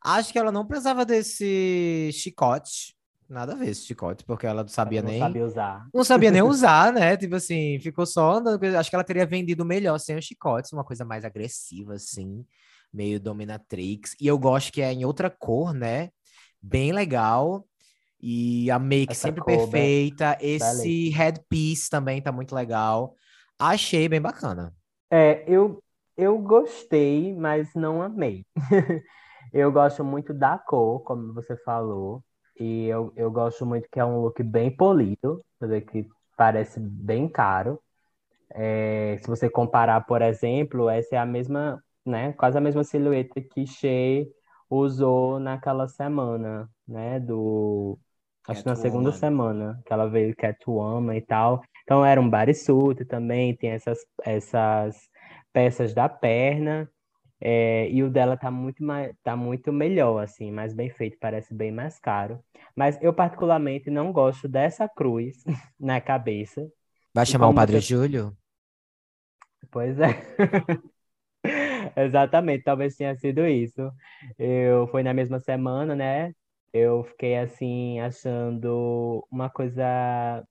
Acho 0.05 0.31
que 0.31 0.39
ela 0.39 0.53
não 0.53 0.67
precisava 0.67 1.03
desse 1.07 2.11
chicote. 2.13 2.95
Nada 3.27 3.55
a 3.55 3.57
ver 3.57 3.71
esse 3.71 3.87
chicote, 3.87 4.23
porque 4.23 4.47
ela 4.47 4.63
não 4.63 4.69
sabia 4.69 5.01
não 5.01 5.09
nem. 5.09 5.19
Não 5.19 5.27
sabia 5.29 5.47
usar. 5.47 5.89
Não 5.95 6.05
sabia 6.05 6.31
nem 6.31 6.43
usar, 6.45 6.93
né? 6.93 7.17
Tipo 7.17 7.37
assim, 7.37 7.81
ficou 7.81 8.05
só 8.05 8.33
andando. 8.33 8.63
Acho 8.77 8.91
que 8.91 8.97
ela 8.97 9.03
teria 9.03 9.25
vendido 9.25 9.65
melhor 9.65 9.99
sem 9.99 10.15
os 10.19 10.27
chicotes, 10.27 10.75
uma 10.75 10.85
coisa 10.85 11.07
mais 11.07 11.25
agressiva, 11.25 11.95
assim, 11.95 12.45
meio 12.93 13.19
dominatrix. 13.19 14.15
E 14.21 14.27
eu 14.27 14.39
gosto 14.39 14.71
que 14.71 14.83
é 14.83 14.93
em 14.93 15.07
outra 15.07 15.31
cor, 15.31 15.73
né? 15.73 16.11
Bem 16.61 16.93
legal. 16.93 17.67
E 18.27 18.71
a 18.71 18.79
make 18.79 19.13
Essa 19.13 19.29
sempre 19.29 19.45
perfeita. 19.45 20.39
Esse 20.41 21.11
headpiece 21.11 21.91
também 21.91 22.23
tá 22.23 22.33
muito 22.33 22.55
legal. 22.55 23.15
Achei 23.59 24.09
bem 24.09 24.19
bacana. 24.19 24.73
É, 25.11 25.45
eu, 25.47 25.83
eu 26.17 26.39
gostei, 26.39 27.35
mas 27.35 27.75
não 27.75 28.01
amei. 28.01 28.47
eu 29.53 29.71
gosto 29.71 30.03
muito 30.03 30.33
da 30.33 30.57
cor, 30.57 31.01
como 31.01 31.35
você 31.35 31.55
falou. 31.59 32.25
E 32.59 32.87
eu, 32.87 33.13
eu 33.15 33.31
gosto 33.31 33.67
muito 33.67 33.87
que 33.93 34.01
é 34.01 34.05
um 34.07 34.23
look 34.23 34.43
bem 34.43 34.75
polido, 34.75 35.45
que 35.87 36.09
parece 36.35 36.81
bem 36.81 37.29
caro. 37.29 37.79
É, 38.55 39.19
se 39.21 39.29
você 39.29 39.51
comparar, 39.51 40.01
por 40.07 40.23
exemplo, 40.23 40.89
essa 40.89 41.17
é 41.17 41.19
a 41.19 41.27
mesma, 41.27 41.79
né? 42.07 42.33
Quase 42.33 42.57
a 42.57 42.61
mesma 42.63 42.85
silhueta 42.85 43.43
que 43.43 43.67
Shea 43.67 44.25
usou 44.71 45.39
naquela 45.39 45.87
semana, 45.89 46.71
né? 46.89 47.21
Do 47.21 47.99
Acho 48.47 48.63
que 48.63 48.69
na 48.69 48.77
segunda 48.77 49.11
semana 49.13 49.81
que 49.87 49.93
ela 49.93 50.09
veio 50.09 50.37
Catwoman 50.37 51.17
e 51.17 51.23
tal. 51.23 51.63
Então 51.83 52.05
era 52.05 52.21
um 52.21 52.29
bodysuit 52.29 53.05
também, 53.05 53.57
tem 53.57 53.71
essas, 53.71 53.99
essas 54.23 55.09
peças 55.53 55.95
da 55.95 56.09
perna. 56.09 56.89
É, 57.41 57.91
e 57.91 58.03
o 58.03 58.09
dela 58.09 58.37
tá 58.37 58.51
muito, 58.51 58.83
mais, 58.83 59.15
tá 59.23 59.37
muito 59.37 59.71
melhor, 59.73 60.23
assim, 60.23 60.51
mais 60.51 60.73
bem 60.73 60.89
feito, 60.89 61.19
parece 61.21 61.53
bem 61.53 61.71
mais 61.71 61.99
caro. 61.99 62.43
Mas 62.75 62.99
eu, 63.03 63.13
particularmente, 63.13 63.91
não 63.91 64.13
gosto 64.13 64.49
dessa 64.49 64.89
cruz 64.89 65.45
na 65.79 66.01
cabeça. 66.01 66.67
Vai 67.13 67.27
chamar 67.27 67.49
o 67.49 67.55
Padre 67.55 67.81
você... 67.81 67.95
Júlio? 67.95 68.37
Pois 69.71 69.99
é. 69.99 70.09
Exatamente, 71.97 72.65
talvez 72.65 72.97
tenha 72.97 73.15
sido 73.17 73.47
isso. 73.47 73.91
Eu 74.39 74.87
fui 74.89 75.03
na 75.03 75.13
mesma 75.13 75.39
semana, 75.41 75.95
né? 75.95 76.33
Eu 76.75 77.05
fiquei 77.05 77.39
assim, 77.39 78.01
achando 78.01 79.25
uma 79.31 79.49
coisa 79.49 80.45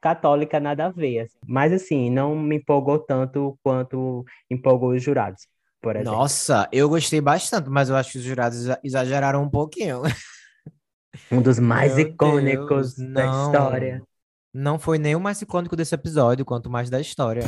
católica 0.00 0.60
nada 0.60 0.86
a 0.86 0.90
ver. 0.90 1.20
Assim. 1.20 1.36
Mas 1.44 1.72
assim, 1.72 2.08
não 2.08 2.36
me 2.36 2.56
empolgou 2.56 3.00
tanto 3.00 3.58
quanto 3.60 4.24
empolgou 4.48 4.90
os 4.90 5.02
jurados, 5.02 5.48
por 5.82 5.96
exemplo. 5.96 6.12
Nossa, 6.12 6.68
eu 6.70 6.88
gostei 6.88 7.20
bastante, 7.20 7.68
mas 7.68 7.90
eu 7.90 7.96
acho 7.96 8.12
que 8.12 8.18
os 8.18 8.24
jurados 8.24 8.66
exageraram 8.84 9.42
um 9.42 9.50
pouquinho. 9.50 10.02
Um 11.32 11.42
dos 11.42 11.58
mais 11.58 11.96
Meu 11.96 12.06
icônicos 12.06 12.94
Deus, 12.94 13.12
da 13.12 13.26
história. 13.26 14.02
Não 14.54 14.78
foi 14.78 14.98
nem 14.98 15.16
o 15.16 15.20
mais 15.20 15.42
icônico 15.42 15.74
desse 15.74 15.94
episódio, 15.94 16.44
quanto 16.44 16.70
mais 16.70 16.88
da 16.88 17.00
história. 17.00 17.42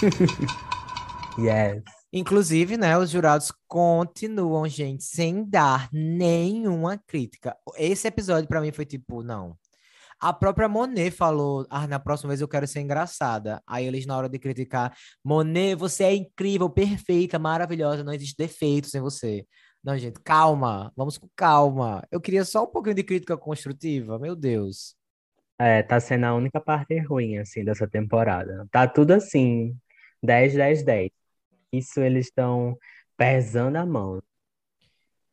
yes. 1.38 1.82
Inclusive, 2.12 2.76
né, 2.76 2.98
os 2.98 3.10
jurados 3.10 3.52
continuam, 3.68 4.66
gente, 4.66 5.04
sem 5.04 5.44
dar 5.48 5.88
nenhuma 5.92 6.98
crítica. 6.98 7.56
Esse 7.76 8.08
episódio 8.08 8.48
para 8.48 8.60
mim 8.60 8.72
foi 8.72 8.84
tipo, 8.84 9.22
não. 9.22 9.56
A 10.20 10.32
própria 10.32 10.68
Monet 10.68 11.10
falou: 11.10 11.66
Ah, 11.70 11.86
na 11.86 11.98
próxima 11.98 12.28
vez 12.28 12.40
eu 12.40 12.48
quero 12.48 12.66
ser 12.66 12.80
engraçada. 12.80 13.62
Aí 13.66 13.86
eles, 13.86 14.04
na 14.04 14.16
hora 14.16 14.28
de 14.28 14.38
criticar, 14.38 14.94
Monet, 15.24 15.74
você 15.74 16.04
é 16.04 16.14
incrível, 16.14 16.68
perfeita, 16.68 17.38
maravilhosa, 17.38 18.04
não 18.04 18.12
existe 18.12 18.36
defeitos 18.36 18.94
em 18.94 19.00
você. 19.00 19.46
Não, 19.82 19.96
gente, 19.96 20.20
calma, 20.22 20.92
vamos 20.94 21.16
com 21.16 21.28
calma. 21.34 22.06
Eu 22.10 22.20
queria 22.20 22.44
só 22.44 22.64
um 22.64 22.66
pouquinho 22.66 22.96
de 22.96 23.02
crítica 23.02 23.36
construtiva, 23.36 24.18
meu 24.18 24.36
Deus. 24.36 24.94
É, 25.58 25.82
tá 25.82 25.98
sendo 25.98 26.26
a 26.26 26.34
única 26.34 26.60
parte 26.60 26.98
ruim, 26.98 27.38
assim, 27.38 27.64
dessa 27.64 27.88
temporada. 27.88 28.66
Tá 28.70 28.86
tudo 28.86 29.12
assim, 29.12 29.74
10, 30.22 30.54
10, 30.54 30.82
10. 30.84 31.19
Isso 31.72 32.00
eles 32.00 32.26
estão 32.26 32.76
pesando 33.16 33.76
a 33.76 33.86
mão. 33.86 34.22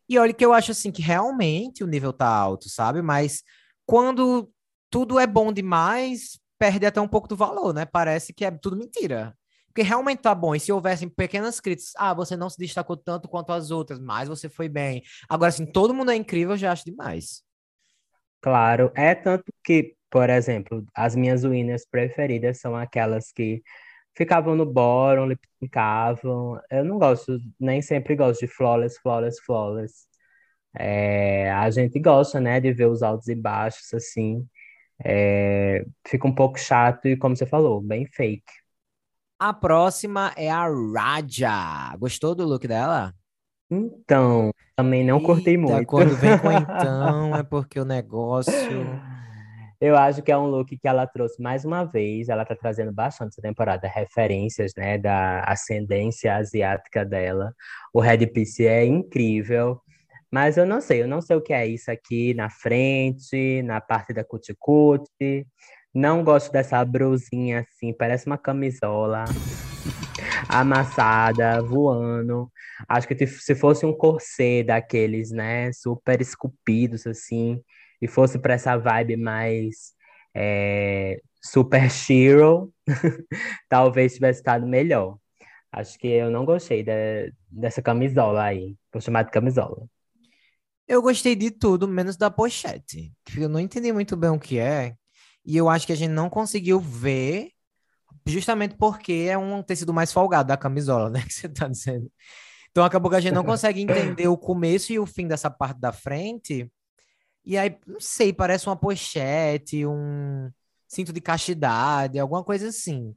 E 0.10 0.18
olha 0.18 0.34
que 0.34 0.46
eu 0.46 0.54
acho 0.54 0.72
assim 0.72 0.92
que 0.92 1.02
realmente 1.02 1.84
o 1.84 1.88
nível 1.88 2.14
tá 2.14 2.28
alto, 2.28 2.70
sabe? 2.70 3.02
Mas 3.02 3.44
quando 3.86 4.50
tudo 4.90 5.20
é 5.20 5.28
bom 5.28 5.52
demais, 5.52 6.40
perde 6.58 6.86
até 6.86 7.02
um 7.02 7.08
pouco 7.08 7.28
do 7.28 7.36
valor, 7.36 7.74
né? 7.74 7.86
Parece 7.86 8.34
que 8.34 8.46
é 8.46 8.52
tudo 8.52 8.78
mentira. 8.78 9.36
Porque 9.68 9.82
realmente 9.82 10.22
tá 10.22 10.34
bom. 10.34 10.56
E 10.56 10.60
se 10.60 10.72
houvessem 10.72 11.08
pequenas 11.10 11.60
críticas, 11.60 11.94
ah, 11.98 12.14
você 12.14 12.36
não 12.36 12.50
se 12.50 12.58
destacou 12.58 12.98
tanto 12.98 13.28
quanto 13.28 13.52
as 13.52 13.70
outras, 13.70 14.00
mas 14.00 14.28
você 14.28 14.50
foi 14.50 14.68
bem. 14.68 15.04
Agora, 15.30 15.50
assim, 15.50 15.66
todo 15.66 15.94
mundo 15.94 16.10
é 16.10 16.16
incrível, 16.16 16.54
eu 16.54 16.58
já 16.58 16.72
acho 16.72 16.86
demais. 16.86 17.44
Claro, 18.42 18.92
é 18.96 19.14
tanto 19.14 19.46
que, 19.64 19.96
por 20.10 20.30
exemplo, 20.30 20.86
as 20.96 21.16
minhas 21.16 21.44
winners 21.44 21.86
preferidas 21.86 22.60
são 22.60 22.76
aquelas 22.76 23.32
que 23.32 23.62
ficavam 24.18 24.56
no 24.56 24.66
bottom, 24.66 25.28
lip 25.28 25.40
Eu 26.72 26.84
não 26.84 26.98
gosto, 26.98 27.40
nem 27.60 27.82
sempre 27.82 28.16
gosto 28.16 28.40
de 28.42 28.48
flawless, 28.48 29.00
flawless, 29.00 29.40
flawless. 29.46 30.08
É, 30.76 31.52
a 31.52 31.70
gente 31.70 32.00
gosta, 32.00 32.40
né, 32.40 32.60
de 32.60 32.74
ver 32.74 32.88
os 32.88 33.04
altos 33.04 33.28
e 33.28 33.36
baixos, 33.36 33.94
assim. 33.94 34.46
É, 35.06 35.86
fica 36.08 36.28
um 36.28 36.34
pouco 36.34 36.60
chato 36.60 37.08
e, 37.08 37.16
como 37.16 37.36
você 37.36 37.46
falou, 37.46 37.80
bem 37.80 38.08
fake. 38.08 38.52
A 39.40 39.54
próxima 39.54 40.34
é 40.36 40.50
a 40.50 40.68
Raja. 40.68 41.96
Gostou 42.00 42.34
do 42.34 42.44
look 42.44 42.68
dela? 42.68 43.14
Então, 43.70 44.52
também 44.76 45.06
não 45.06 45.18
Eita, 45.18 45.28
muito. 45.58 45.88
Quando 45.88 46.16
vem 46.16 46.40
com 46.40 46.50
então, 46.52 47.36
é 47.36 47.44
porque 47.44 47.80
o 47.80 47.86
negócio. 47.86 48.56
Eu 49.80 49.96
acho 49.96 50.24
que 50.24 50.32
é 50.32 50.38
um 50.38 50.48
look 50.48 50.76
que 50.76 50.88
ela 50.88 51.06
trouxe 51.06 51.42
mais 51.42 51.64
uma 51.64 51.84
vez. 51.84 52.30
Ela 52.30 52.44
tá 52.46 52.56
trazendo 52.56 52.92
bastante 52.92 53.34
essa 53.34 53.42
temporada 53.42 53.88
referências, 53.88 54.74
né, 54.76 54.98
da 54.98 55.42
ascendência 55.44 56.36
asiática 56.36 57.06
dela. 57.06 57.54
O 57.94 58.00
headpiece 58.00 58.66
é 58.66 58.84
incrível. 58.86 59.80
Mas 60.32 60.58
eu 60.58 60.66
não 60.66 60.82
sei, 60.82 61.04
eu 61.04 61.08
não 61.08 61.22
sei 61.22 61.38
o 61.38 61.42
que 61.42 61.54
é 61.54 61.66
isso 61.66 61.90
aqui 61.92 62.34
na 62.34 62.50
frente, 62.50 63.62
na 63.64 63.80
parte 63.80 64.14
da 64.14 64.24
cuticute. 64.24 65.48
Não 65.94 66.24
gosto 66.24 66.52
dessa 66.52 66.84
brusinha 66.84 67.62
assim, 67.62 67.94
parece 67.94 68.28
uma 68.28 68.38
camisola 68.38 69.26
amassada, 70.50 71.62
voando. 71.62 72.52
Acho 72.88 73.08
que 73.08 73.28
se 73.28 73.56
fosse 73.56 73.86
um 73.86 73.94
corset 73.94 74.64
daqueles, 74.64 75.32
né, 75.32 75.72
super 75.72 76.22
esculpidos 76.22 77.08
assim, 77.08 77.62
e 78.02 78.08
fosse 78.08 78.40
para 78.40 78.54
essa 78.54 78.78
vibe 78.78 79.18
mais 79.18 79.94
é, 80.36 81.20
super 81.42 81.90
Shiro, 81.90 82.74
talvez 83.70 84.14
tivesse 84.14 84.40
estado 84.40 84.68
melhor. 84.68 85.18
Acho 85.72 85.98
que 85.98 86.08
eu 86.08 86.32
não 86.32 86.46
gostei 86.46 86.84
de, 86.84 87.34
dessa 87.50 87.82
camisola 87.82 88.44
aí, 88.44 88.76
vou 88.92 89.02
chamar 89.02 89.24
de 89.24 89.32
camisola. 89.32 89.88
Eu 90.88 91.02
gostei 91.02 91.36
de 91.36 91.52
tudo, 91.52 91.88
menos 91.88 92.16
da 92.16 92.32
pochete. 92.32 93.12
Eu 93.38 93.50
não 93.50 93.60
entendi 93.60 93.92
muito 93.92 94.16
bem 94.16 94.30
o 94.30 94.40
que 94.40 94.58
é. 94.58 94.96
E 95.46 95.58
eu 95.58 95.68
acho 95.68 95.86
que 95.86 95.92
a 95.92 95.98
gente 95.98 96.12
não 96.12 96.30
conseguiu 96.30 96.80
ver, 96.80 97.52
justamente 98.26 98.76
porque 98.76 99.28
é 99.30 99.38
um 99.38 99.62
tecido 99.62 99.94
mais 99.94 100.14
folgado 100.14 100.48
da 100.48 100.58
camisola, 100.58 101.10
né? 101.12 101.22
Que 101.24 101.34
você 101.34 101.50
tá 101.50 101.68
dizendo. 101.68 102.10
Então 102.72 102.86
acabou 102.86 103.10
que 103.10 103.18
a 103.18 103.20
gente 103.20 103.34
não 103.34 103.44
consegue 103.46 103.82
entender 103.82 104.28
o 104.28 104.38
começo 104.38 104.94
e 104.94 105.00
o 105.00 105.06
fim 105.06 105.28
dessa 105.28 105.50
parte 105.50 105.80
da 105.80 105.92
frente. 105.92 106.72
E 107.48 107.58
aí, 107.58 107.78
não 107.88 108.02
sei, 108.02 108.34
parece 108.34 108.68
uma 108.68 108.76
pochete, 108.76 109.86
um 109.86 110.52
cinto 110.86 111.14
de 111.14 111.22
castidade, 111.22 112.20
alguma 112.20 112.44
coisa 112.44 112.68
assim. 112.68 113.16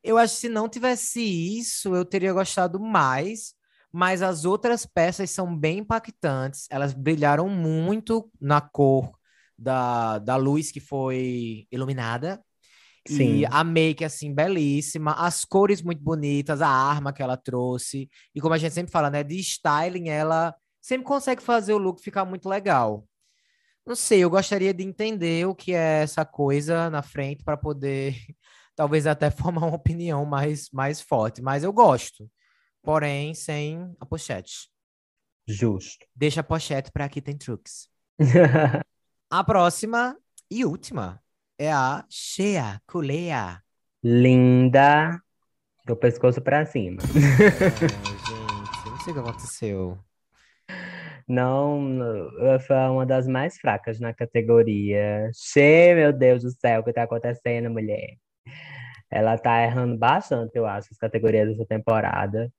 Eu 0.00 0.16
acho 0.16 0.34
que 0.34 0.40
se 0.42 0.48
não 0.48 0.68
tivesse 0.68 1.20
isso, 1.20 1.92
eu 1.92 2.04
teria 2.04 2.32
gostado 2.32 2.78
mais, 2.78 3.54
mas 3.92 4.22
as 4.22 4.44
outras 4.44 4.86
peças 4.86 5.32
são 5.32 5.56
bem 5.58 5.78
impactantes. 5.78 6.68
Elas 6.70 6.92
brilharam 6.94 7.48
muito 7.48 8.30
na 8.40 8.60
cor 8.60 9.10
da, 9.58 10.20
da 10.20 10.36
luz 10.36 10.70
que 10.70 10.78
foi 10.78 11.66
iluminada. 11.72 12.40
Sim. 13.08 13.38
E 13.38 13.46
a 13.46 13.64
make, 13.64 14.04
assim, 14.04 14.32
belíssima. 14.32 15.14
As 15.14 15.44
cores 15.44 15.82
muito 15.82 16.00
bonitas, 16.00 16.62
a 16.62 16.68
arma 16.68 17.12
que 17.12 17.22
ela 17.24 17.36
trouxe. 17.36 18.08
E 18.32 18.40
como 18.40 18.54
a 18.54 18.58
gente 18.58 18.72
sempre 18.74 18.92
fala, 18.92 19.10
né? 19.10 19.24
De 19.24 19.36
styling, 19.40 20.10
ela 20.10 20.54
sempre 20.80 21.06
consegue 21.08 21.42
fazer 21.42 21.72
o 21.72 21.78
look 21.78 22.00
ficar 22.00 22.24
muito 22.24 22.48
legal. 22.48 23.07
Não 23.88 23.96
sei, 23.96 24.22
eu 24.22 24.28
gostaria 24.28 24.74
de 24.74 24.84
entender 24.84 25.46
o 25.46 25.54
que 25.54 25.72
é 25.72 26.02
essa 26.02 26.22
coisa 26.22 26.90
na 26.90 27.00
frente 27.00 27.42
para 27.42 27.56
poder, 27.56 28.14
talvez 28.76 29.06
até 29.06 29.30
formar 29.32 29.64
uma 29.66 29.76
opinião 29.76 30.26
mais, 30.26 30.68
mais 30.70 31.00
forte. 31.00 31.40
Mas 31.40 31.64
eu 31.64 31.72
gosto, 31.72 32.30
porém 32.82 33.32
sem 33.32 33.90
a 33.98 34.04
pochete. 34.04 34.68
Justo. 35.48 36.04
Deixa 36.14 36.40
a 36.40 36.44
pochete 36.44 36.92
para 36.92 37.06
aqui 37.06 37.22
tem 37.22 37.34
truques. 37.34 37.88
a 39.30 39.42
próxima 39.42 40.14
e 40.50 40.66
última 40.66 41.18
é 41.58 41.72
a 41.72 42.04
Shea 42.10 42.82
Culea. 42.86 43.62
Linda, 44.04 45.18
do 45.86 45.96
pescoço 45.96 46.42
para 46.42 46.66
cima. 46.66 47.00
É, 47.02 47.70
gente, 47.70 48.90
não 48.90 49.00
sei 49.00 49.12
o 49.12 49.14
que 49.14 49.20
aconteceu. 49.20 49.98
Não, 51.28 51.80
foi 52.66 52.76
uma 52.90 53.04
das 53.04 53.28
mais 53.28 53.58
fracas 53.58 54.00
na 54.00 54.14
categoria. 54.14 55.30
Che, 55.34 55.94
meu 55.94 56.12
Deus 56.12 56.42
do 56.42 56.50
céu, 56.50 56.80
o 56.80 56.84
que 56.84 56.92
tá 56.92 57.02
acontecendo, 57.02 57.70
mulher? 57.70 58.16
Ela 59.10 59.38
tá 59.38 59.62
errando 59.62 59.96
bastante, 59.98 60.56
eu 60.56 60.66
acho, 60.66 60.88
as 60.90 60.98
categorias 60.98 61.48
dessa 61.48 61.66
temporada. 61.66 62.52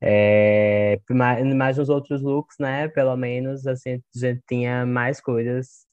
É, 0.00 1.00
mas 1.10 1.76
nos 1.78 1.88
outros 1.88 2.22
looks, 2.22 2.56
né? 2.58 2.88
Pelo 2.88 3.16
menos 3.16 3.66
assim, 3.66 4.02
a 4.14 4.18
gente 4.18 4.42
tinha 4.48 4.84
mais 4.86 5.20
coisas 5.20 5.86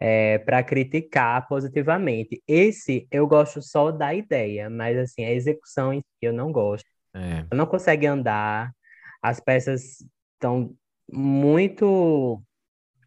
é, 0.00 0.38
para 0.38 0.62
criticar 0.62 1.46
positivamente. 1.48 2.42
Esse 2.46 3.06
eu 3.10 3.26
gosto 3.26 3.60
só 3.60 3.90
da 3.90 4.14
ideia, 4.14 4.70
mas 4.70 4.96
assim, 4.96 5.24
a 5.24 5.32
execução 5.32 5.92
em 5.92 6.00
si 6.00 6.06
eu 6.22 6.32
não 6.32 6.52
gosto. 6.52 6.88
É. 7.14 7.44
Não 7.54 7.66
consegue 7.66 8.06
andar, 8.06 8.72
as 9.22 9.40
peças 9.40 10.04
estão 10.34 10.74
muito 11.10 12.42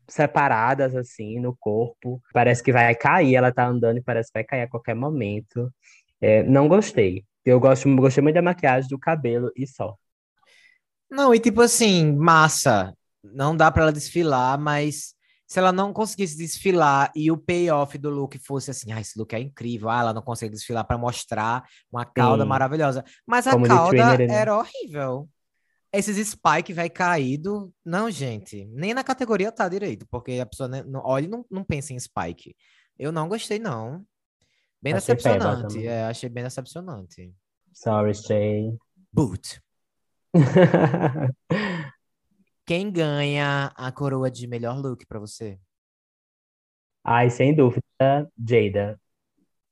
separadas 0.07 0.95
assim 0.95 1.39
no 1.39 1.55
corpo. 1.55 2.21
Parece 2.33 2.61
que 2.61 2.71
vai 2.71 2.93
cair, 2.95 3.35
ela 3.35 3.51
tá 3.51 3.65
andando 3.65 3.97
e 3.97 4.03
parece 4.03 4.29
que 4.31 4.39
vai 4.39 4.43
cair 4.43 4.61
a 4.63 4.69
qualquer 4.69 4.95
momento. 4.95 5.71
É, 6.19 6.43
não 6.43 6.67
gostei. 6.67 7.23
Eu 7.45 7.59
gosto, 7.59 7.93
gostei 7.95 8.21
muito 8.21 8.35
da 8.35 8.41
maquiagem, 8.41 8.89
do 8.89 8.99
cabelo 8.99 9.51
e 9.55 9.65
só. 9.65 9.95
Não, 11.09 11.33
e 11.33 11.39
tipo 11.39 11.61
assim, 11.61 12.15
massa. 12.15 12.93
Não 13.23 13.55
dá 13.55 13.71
para 13.71 13.83
ela 13.83 13.91
desfilar, 13.91 14.59
mas 14.59 15.13
se 15.47 15.59
ela 15.59 15.71
não 15.71 15.91
conseguisse 15.91 16.37
desfilar 16.37 17.11
e 17.15 17.29
o 17.31 17.37
payoff 17.37 17.97
do 17.97 18.09
look 18.09 18.37
fosse 18.39 18.71
assim, 18.71 18.91
ah, 18.91 19.01
esse 19.01 19.17
look 19.19 19.33
é 19.33 19.39
incrível, 19.39 19.89
ah, 19.89 19.99
ela 19.99 20.13
não 20.13 20.21
consegue 20.21 20.53
desfilar 20.53 20.85
para 20.85 20.97
mostrar 20.97 21.63
uma 21.91 22.05
cauda 22.05 22.43
Sim. 22.43 22.49
maravilhosa. 22.49 23.03
Mas 23.27 23.45
a 23.47 23.51
Como 23.51 23.67
cauda 23.67 24.17
né? 24.17 24.27
era 24.29 24.57
horrível 24.57 25.27
esses 25.93 26.29
spike 26.29 26.73
vai 26.73 26.89
caído. 26.89 27.73
Não, 27.83 28.09
gente, 28.09 28.65
nem 28.65 28.93
na 28.93 29.03
categoria 29.03 29.51
tá 29.51 29.67
direito, 29.67 30.07
porque 30.07 30.39
a 30.39 30.45
pessoa 30.45 30.69
não, 30.69 31.01
olha 31.03 31.25
e 31.25 31.29
não, 31.29 31.45
não 31.49 31.63
pensa 31.63 31.93
em 31.93 31.99
spike. 31.99 32.55
Eu 32.97 33.11
não 33.11 33.27
gostei, 33.27 33.59
não. 33.59 34.05
Bem 34.81 34.93
achei 34.93 35.15
decepcionante. 35.15 35.85
É, 35.85 36.03
achei 36.05 36.29
bem 36.29 36.43
decepcionante. 36.43 37.33
Sorry, 37.73 38.13
Shay. 38.13 38.77
Boot. 39.11 39.61
Quem 42.65 42.91
ganha 42.91 43.71
a 43.75 43.91
coroa 43.91 44.31
de 44.31 44.47
melhor 44.47 44.77
look 44.77 45.05
para 45.05 45.19
você? 45.19 45.59
Ai, 47.03 47.29
sem 47.29 47.53
dúvida, 47.53 47.83
Jada. 48.37 48.99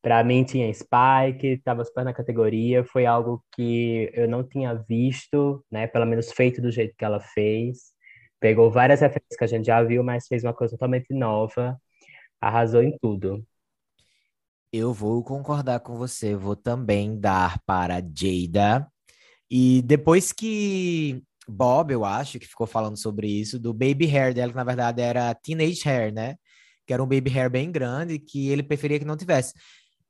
Para 0.01 0.23
mim 0.23 0.43
tinha 0.43 0.73
Spike, 0.73 1.47
estava 1.47 1.83
super 1.83 2.05
na 2.05 2.13
categoria, 2.13 2.83
foi 2.85 3.05
algo 3.05 3.43
que 3.53 4.09
eu 4.13 4.27
não 4.29 4.47
tinha 4.47 4.73
visto, 4.73 5.63
né? 5.69 5.87
Pelo 5.87 6.05
menos 6.05 6.31
feito 6.31 6.61
do 6.61 6.71
jeito 6.71 6.95
que 6.97 7.03
ela 7.03 7.19
fez. 7.19 7.91
Pegou 8.39 8.71
várias 8.71 9.01
referências 9.01 9.37
que 9.37 9.43
a 9.43 9.47
gente 9.47 9.65
já 9.65 9.83
viu, 9.83 10.03
mas 10.03 10.27
fez 10.27 10.43
uma 10.43 10.53
coisa 10.53 10.71
totalmente 10.71 11.13
nova. 11.13 11.77
Arrasou 12.39 12.81
em 12.81 12.97
tudo. 12.97 13.45
Eu 14.71 14.93
vou 14.93 15.23
concordar 15.23 15.81
com 15.81 15.97
você, 15.97 16.35
vou 16.35 16.55
também 16.55 17.19
dar 17.19 17.59
para 17.65 17.95
Jada. 17.95 18.87
E 19.51 19.81
depois 19.81 20.31
que 20.31 21.21
Bob, 21.47 21.91
eu 21.91 22.05
acho, 22.05 22.39
que 22.39 22.47
ficou 22.47 22.67
falando 22.67 22.97
sobre 22.97 23.27
isso, 23.27 23.59
do 23.59 23.73
baby 23.73 24.05
hair 24.05 24.33
dela, 24.33 24.51
que 24.51 24.57
na 24.57 24.63
verdade 24.63 25.01
era 25.01 25.33
teenage 25.33 25.81
hair, 25.85 26.13
né? 26.13 26.35
que 26.89 26.93
era 26.93 27.03
um 27.03 27.07
baby 27.07 27.29
hair 27.29 27.51
bem 27.51 27.71
grande, 27.71 28.17
que 28.17 28.49
ele 28.49 28.63
preferia 28.63 28.97
que 28.97 29.05
não 29.05 29.15
tivesse. 29.15 29.53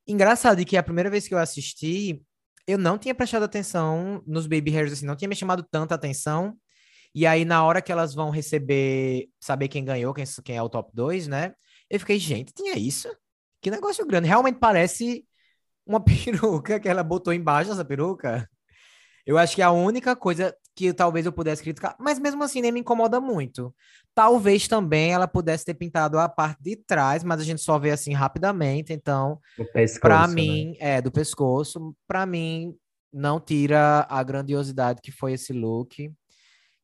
Engraçado 0.10 0.66
que 0.66 0.76
a 0.76 0.82
primeira 0.82 1.08
vez 1.08 1.28
que 1.28 1.36
eu 1.36 1.38
assisti, 1.38 2.20
eu 2.66 2.80
não 2.80 2.98
tinha 2.98 3.14
prestado 3.14 3.44
atenção 3.44 4.24
nos 4.26 4.48
baby 4.48 4.76
hairs, 4.76 4.92
assim, 4.92 5.06
não 5.06 5.16
tinha 5.16 5.30
me 5.30 5.36
chamado 5.36 5.62
tanta 5.62 5.94
atenção. 5.94 6.58
E 7.14 7.28
aí, 7.28 7.46
na 7.46 7.64
hora 7.64 7.80
que 7.80 7.92
elas 7.92 8.16
vão 8.16 8.32
receber, 8.32 9.30
saber 9.40 9.68
quem 9.68 9.86
ganhou, 9.86 10.12
quem, 10.12 10.26
quem 10.44 10.58
é 10.58 10.64
o 10.64 10.68
top 10.68 10.92
2, 10.96 11.28
né? 11.28 11.54
Eu 11.88 12.00
fiquei, 12.00 12.18
gente, 12.18 12.52
tinha 12.52 12.76
isso? 12.76 13.08
Que 13.62 13.70
negócio 13.70 14.04
grande. 14.04 14.28
Realmente 14.28 14.58
parece 14.58 15.24
uma 15.86 16.00
peruca 16.04 16.80
que 16.80 16.90
ela 16.90 17.04
botou 17.04 17.32
embaixo 17.32 17.72
essa 17.72 17.86
peruca. 17.86 18.50
Eu 19.28 19.38
acho 19.38 19.56
que 19.56 19.62
é 19.62 19.66
a 19.66 19.72
única 19.72 20.16
coisa 20.16 20.56
que 20.76 20.94
talvez 20.94 21.26
eu 21.26 21.32
pudesse 21.32 21.62
criticar, 21.62 21.96
mas 22.00 22.20
mesmo 22.20 22.44
assim 22.44 22.62
nem 22.62 22.72
me 22.72 22.80
incomoda 22.80 23.20
muito. 23.20 23.74
Talvez 24.16 24.68
também 24.68 25.12
ela 25.12 25.28
pudesse 25.28 25.66
ter 25.66 25.74
pintado 25.74 26.18
a 26.18 26.30
parte 26.30 26.62
de 26.62 26.76
trás, 26.76 27.24
mas 27.24 27.42
a 27.42 27.44
gente 27.44 27.62
só 27.62 27.78
vê 27.78 27.92
assim 27.92 28.14
rapidamente, 28.14 28.94
então 28.94 29.40
para 30.00 30.28
né? 30.28 30.34
mim, 30.34 30.78
é 30.80 31.02
do 31.02 31.12
pescoço, 31.12 31.96
para 32.08 32.26
mim 32.26 32.76
não 33.12 33.40
tira 33.40 34.06
a 34.10 34.22
grandiosidade 34.24 35.02
que 35.02 35.12
foi 35.12 35.34
esse 35.34 35.52
look 35.52 36.12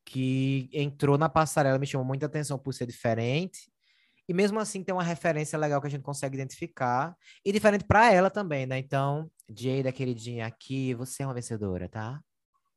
que 0.06 0.70
entrou 0.72 1.18
na 1.18 1.28
passarela, 1.28 1.80
me 1.80 1.88
chamou 1.88 2.06
muita 2.06 2.28
atenção 2.28 2.60
por 2.60 2.74
ser 2.74 2.86
diferente. 2.86 3.72
E 4.28 4.34
mesmo 4.34 4.60
assim 4.60 4.84
tem 4.84 4.94
uma 4.94 5.04
referência 5.04 5.58
legal 5.58 5.80
que 5.82 5.88
a 5.88 5.90
gente 5.90 6.04
consegue 6.04 6.36
identificar. 6.36 7.16
E 7.44 7.52
diferente 7.52 7.86
para 7.86 8.12
ela 8.12 8.30
também, 8.30 8.66
né? 8.66 8.78
Então, 8.78 9.30
Jada, 9.50 9.92
queridinha, 9.92 10.48
aqui, 10.48 10.94
você 10.94 11.24
é 11.24 11.28
uma 11.28 11.34
vencedora, 11.34 11.88
tá? 11.88 12.20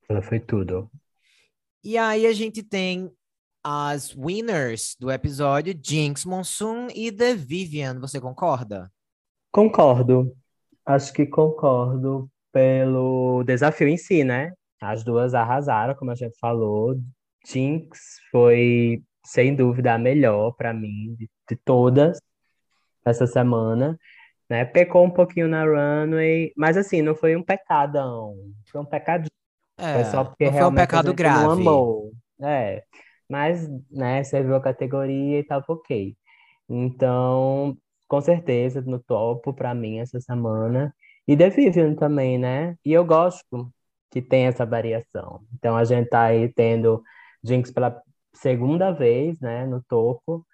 Ela 0.08 0.22
foi 0.22 0.40
tudo. 0.40 0.90
E 1.84 1.98
aí 1.98 2.26
a 2.26 2.32
gente 2.32 2.62
tem 2.62 3.12
as 3.62 4.14
winners 4.16 4.96
do 4.98 5.10
episódio, 5.10 5.78
Jinx 5.80 6.24
Monsoon 6.24 6.88
e 6.94 7.12
The 7.12 7.34
Vivian. 7.34 8.00
Você 8.00 8.20
concorda? 8.20 8.90
Concordo. 9.52 10.34
Acho 10.86 11.12
que 11.12 11.26
concordo 11.26 12.30
pelo 12.52 13.44
desafio 13.44 13.88
em 13.88 13.96
si, 13.96 14.24
né? 14.24 14.52
As 14.80 15.04
duas 15.04 15.34
arrasaram, 15.34 15.94
como 15.94 16.10
a 16.10 16.14
gente 16.14 16.38
falou. 16.38 16.96
Jinx 17.46 18.20
foi, 18.30 19.02
sem 19.24 19.54
dúvida, 19.54 19.94
a 19.94 19.98
melhor 19.98 20.52
para 20.52 20.72
mim 20.72 21.14
de, 21.18 21.28
de, 21.48 21.56
todas 21.56 22.18
essa 23.04 23.26
semana. 23.26 23.98
Né? 24.48 24.64
Pecou 24.64 25.04
um 25.04 25.10
pouquinho 25.10 25.48
na 25.48 25.64
runway, 25.64 26.52
mas 26.56 26.76
assim, 26.76 27.02
não 27.02 27.14
foi 27.14 27.36
um 27.36 27.42
pecadão. 27.42 28.34
Foi 28.70 28.80
um 28.80 28.84
pecadinho. 28.86 29.37
É, 29.78 29.94
foi 29.94 30.04
só 30.06 30.24
porque 30.24 30.50
foi 30.50 30.64
um 30.64 30.74
pecado 30.74 31.14
grave. 31.14 31.44
Não 31.44 31.50
amou. 31.52 32.12
É. 32.40 32.82
Mas, 33.28 33.68
né, 33.90 34.24
serviu 34.24 34.56
a 34.56 34.60
categoria 34.60 35.38
e 35.38 35.44
tava 35.44 35.64
ok. 35.68 36.16
Então, 36.68 37.76
com 38.08 38.20
certeza, 38.20 38.80
no 38.82 38.98
topo 38.98 39.52
para 39.52 39.74
mim 39.74 39.98
essa 39.98 40.20
semana. 40.20 40.94
E 41.26 41.36
The 41.36 41.50
Vivian 41.50 41.94
também, 41.94 42.38
né? 42.38 42.76
E 42.84 42.92
eu 42.92 43.04
gosto 43.04 43.70
que 44.10 44.22
tem 44.22 44.46
essa 44.46 44.64
variação. 44.66 45.42
Então, 45.54 45.76
a 45.76 45.84
gente 45.84 46.08
tá 46.08 46.22
aí 46.24 46.52
tendo 46.52 47.02
Jinx 47.44 47.70
pela 47.70 48.02
segunda 48.34 48.92
vez, 48.92 49.38
né, 49.40 49.66
no 49.66 49.82
topo, 49.84 50.46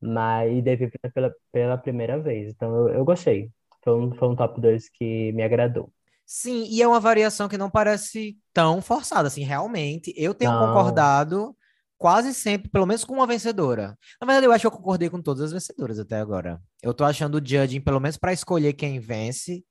mas 0.00 0.52
e 0.56 0.62
The 0.62 0.76
Vivian 0.76 1.10
pela, 1.14 1.34
pela 1.52 1.78
primeira 1.78 2.18
vez. 2.18 2.52
Então, 2.52 2.88
eu, 2.88 2.94
eu 2.94 3.04
gostei. 3.04 3.50
Foi 3.84 3.94
um, 3.94 4.14
foi 4.14 4.28
um 4.28 4.36
top 4.36 4.60
2 4.60 4.88
que 4.90 5.32
me 5.32 5.42
agradou. 5.42 5.92
Sim, 6.26 6.64
e 6.70 6.80
é 6.80 6.88
uma 6.88 7.00
variação 7.00 7.48
que 7.48 7.58
não 7.58 7.70
parece 7.70 8.38
tão 8.52 8.80
forçada, 8.80 9.28
assim, 9.28 9.42
realmente. 9.44 10.12
Eu 10.16 10.34
tenho 10.34 10.52
não. 10.52 10.66
concordado 10.66 11.54
quase 11.98 12.34
sempre, 12.34 12.68
pelo 12.68 12.86
menos 12.86 13.04
com 13.04 13.14
uma 13.14 13.26
vencedora. 13.26 13.96
Na 14.20 14.26
verdade, 14.26 14.46
eu 14.46 14.52
acho 14.52 14.62
que 14.62 14.66
eu 14.66 14.78
concordei 14.78 15.10
com 15.10 15.20
todas 15.22 15.42
as 15.42 15.52
vencedoras 15.52 15.98
até 15.98 16.16
agora. 16.16 16.60
Eu 16.82 16.94
tô 16.94 17.04
achando 17.04 17.36
o 17.36 17.46
judging, 17.46 17.80
pelo 17.80 18.00
menos 18.00 18.16
para 18.16 18.32
escolher 18.32 18.72
quem 18.72 18.98
vence, 18.98 19.64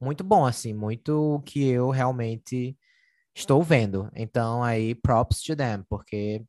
muito 0.00 0.22
bom, 0.22 0.44
assim, 0.44 0.74
muito 0.74 1.42
que 1.44 1.68
eu 1.68 1.90
realmente 1.90 2.76
estou 3.34 3.62
vendo. 3.62 4.10
Então, 4.14 4.62
aí, 4.62 4.94
props 4.94 5.42
to 5.42 5.56
them, 5.56 5.82
porque 5.88 6.42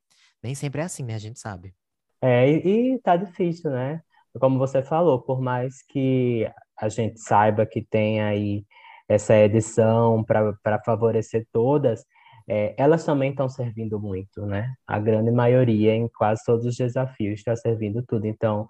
nem 0.43 0.55
sempre 0.55 0.82
é 0.82 0.86
assim, 0.86 1.03
né? 1.03 1.16
A 1.16 1.20
gente 1.20 1.39
sabe. 1.39 1.74
É, 2.22 2.49
e, 2.49 2.95
e 2.95 2.99
tá 2.99 3.16
difícil, 3.16 3.72
né? 3.72 4.01
Como 4.39 4.60
você 4.60 4.84
falou, 4.84 5.22
por 5.22 5.41
mais 5.41 5.82
que 5.88 6.49
a 6.80 6.89
gente 6.89 7.20
saiba 7.20 7.66
que 7.66 7.82
tem 7.82 8.22
aí 8.22 8.66
essa 9.08 9.36
edição 9.36 10.24
para 10.24 10.82
favorecer 10.86 11.47
todas, 11.51 12.05
é, 12.47 12.74
elas 12.78 13.05
também 13.05 13.32
estão 13.32 13.49
servindo 13.49 13.99
muito, 13.99 14.45
né? 14.45 14.74
A 14.88 14.99
grande 14.99 15.32
maioria, 15.32 15.93
em 15.93 16.08
quase 16.10 16.41
todos 16.45 16.66
os 16.66 16.76
desafios, 16.78 17.39
está 17.39 17.55
servindo 17.55 18.03
tudo. 18.08 18.26
Então, 18.26 18.68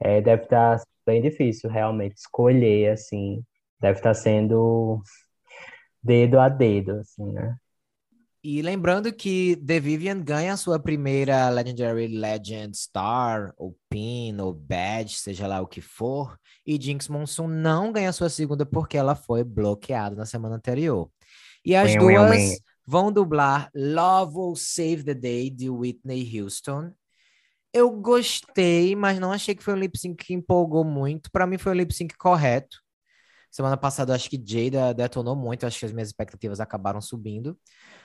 é, 0.00 0.20
deve 0.20 0.44
estar 0.44 0.78
tá 0.78 0.84
bem 1.06 1.22
difícil 1.22 1.70
realmente 1.70 2.16
escolher, 2.16 2.90
assim, 2.92 3.42
deve 3.80 3.98
estar 3.98 4.10
tá 4.10 4.14
sendo 4.14 5.02
dedo 6.02 6.38
a 6.40 6.48
dedo, 6.48 6.92
assim, 7.00 7.32
né? 7.32 7.56
E 8.44 8.60
lembrando 8.60 9.12
que 9.12 9.54
The 9.64 9.78
Vivian 9.78 10.20
ganha 10.20 10.54
a 10.54 10.56
sua 10.56 10.76
primeira 10.80 11.48
Legendary 11.48 12.08
Legend 12.08 12.76
Star, 12.76 13.54
ou 13.56 13.78
Pin, 13.88 14.36
ou 14.40 14.52
Badge, 14.52 15.14
seja 15.14 15.46
lá 15.46 15.60
o 15.60 15.66
que 15.66 15.80
for, 15.80 16.36
e 16.66 16.80
Jinx 16.80 17.06
Monsoon 17.06 17.46
não 17.46 17.92
ganha 17.92 18.08
a 18.08 18.12
sua 18.12 18.28
segunda 18.28 18.66
porque 18.66 18.96
ela 18.96 19.14
foi 19.14 19.44
bloqueada 19.44 20.16
na 20.16 20.26
semana 20.26 20.56
anterior. 20.56 21.08
E 21.64 21.76
as 21.76 21.94
duas 21.94 22.58
vão 22.84 23.12
dublar 23.12 23.70
Love 23.72 24.36
Will 24.36 24.56
Save 24.56 25.04
the 25.04 25.14
Day, 25.14 25.48
de 25.48 25.70
Whitney 25.70 26.40
Houston. 26.40 26.92
Eu 27.72 27.92
gostei, 27.92 28.96
mas 28.96 29.20
não 29.20 29.30
achei 29.30 29.54
que 29.54 29.62
foi 29.62 29.74
um 29.74 29.78
lip 29.78 29.96
sync 29.96 30.24
que 30.24 30.34
empolgou 30.34 30.84
muito. 30.84 31.30
Para 31.30 31.46
mim 31.46 31.58
foi 31.58 31.72
um 31.72 31.76
lip 31.76 31.94
sync 31.94 32.16
correto. 32.18 32.78
Semana 33.52 33.76
passada 33.76 34.14
acho 34.14 34.30
que 34.30 34.42
Jada 34.42 34.94
detonou 34.94 35.36
muito, 35.36 35.66
acho 35.66 35.78
que 35.78 35.84
as 35.84 35.92
minhas 35.92 36.08
expectativas 36.08 36.58
acabaram 36.58 37.02
subindo. 37.02 37.54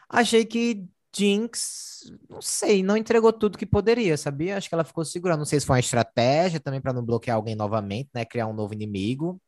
Achei 0.10 0.43
que 0.45 0.86
Jinx, 1.16 2.12
não 2.30 2.41
sei, 2.41 2.84
não 2.84 2.98
entregou 2.98 3.32
tudo 3.32 3.58
que 3.58 3.66
poderia, 3.66 4.18
sabia? 4.18 4.58
Acho 4.58 4.68
que 4.68 4.76
ela 4.76 4.84
ficou 4.84 5.06
segurando. 5.06 5.39
Não 5.39 5.45
sei 5.45 5.58
se 5.62 5.66
foi 5.66 5.76
uma 5.76 5.80
estratégia 5.80 6.60
também 6.60 6.82
para 6.82 6.91
não 6.91 7.04
bloquear 7.04 7.38
alguém 7.38 7.56
novamente, 7.56 8.10
né? 8.14 8.26
Criar 8.26 8.48
um 8.48 8.54
novo 8.54 8.74
inimigo. 8.74 9.41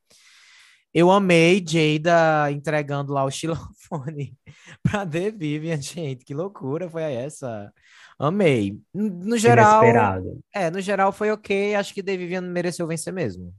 Eu 0.93 1.11
amei 1.11 1.63
Jada 1.67 2.49
entregando 2.49 3.11
lá 3.11 3.25
o 3.25 3.29
xilofone 3.29 4.37
para 4.81 5.05
The 5.05 5.31
Vivian, 5.31 5.81
gente. 5.81 6.23
Que 6.23 6.33
loucura 6.33 6.89
foi 6.89 7.03
essa? 7.03 7.73
Amei. 8.17 8.79
No 8.93 9.37
geral, 9.37 9.83
Inesperado. 9.83 10.39
é, 10.55 10.71
no 10.71 10.79
geral 10.79 11.11
foi 11.11 11.29
ok. 11.29 11.75
Acho 11.75 11.93
que 11.93 12.01
The 12.01 12.15
Vivian 12.15 12.41
mereceu 12.41 12.87
vencer 12.87 13.11
mesmo. 13.11 13.53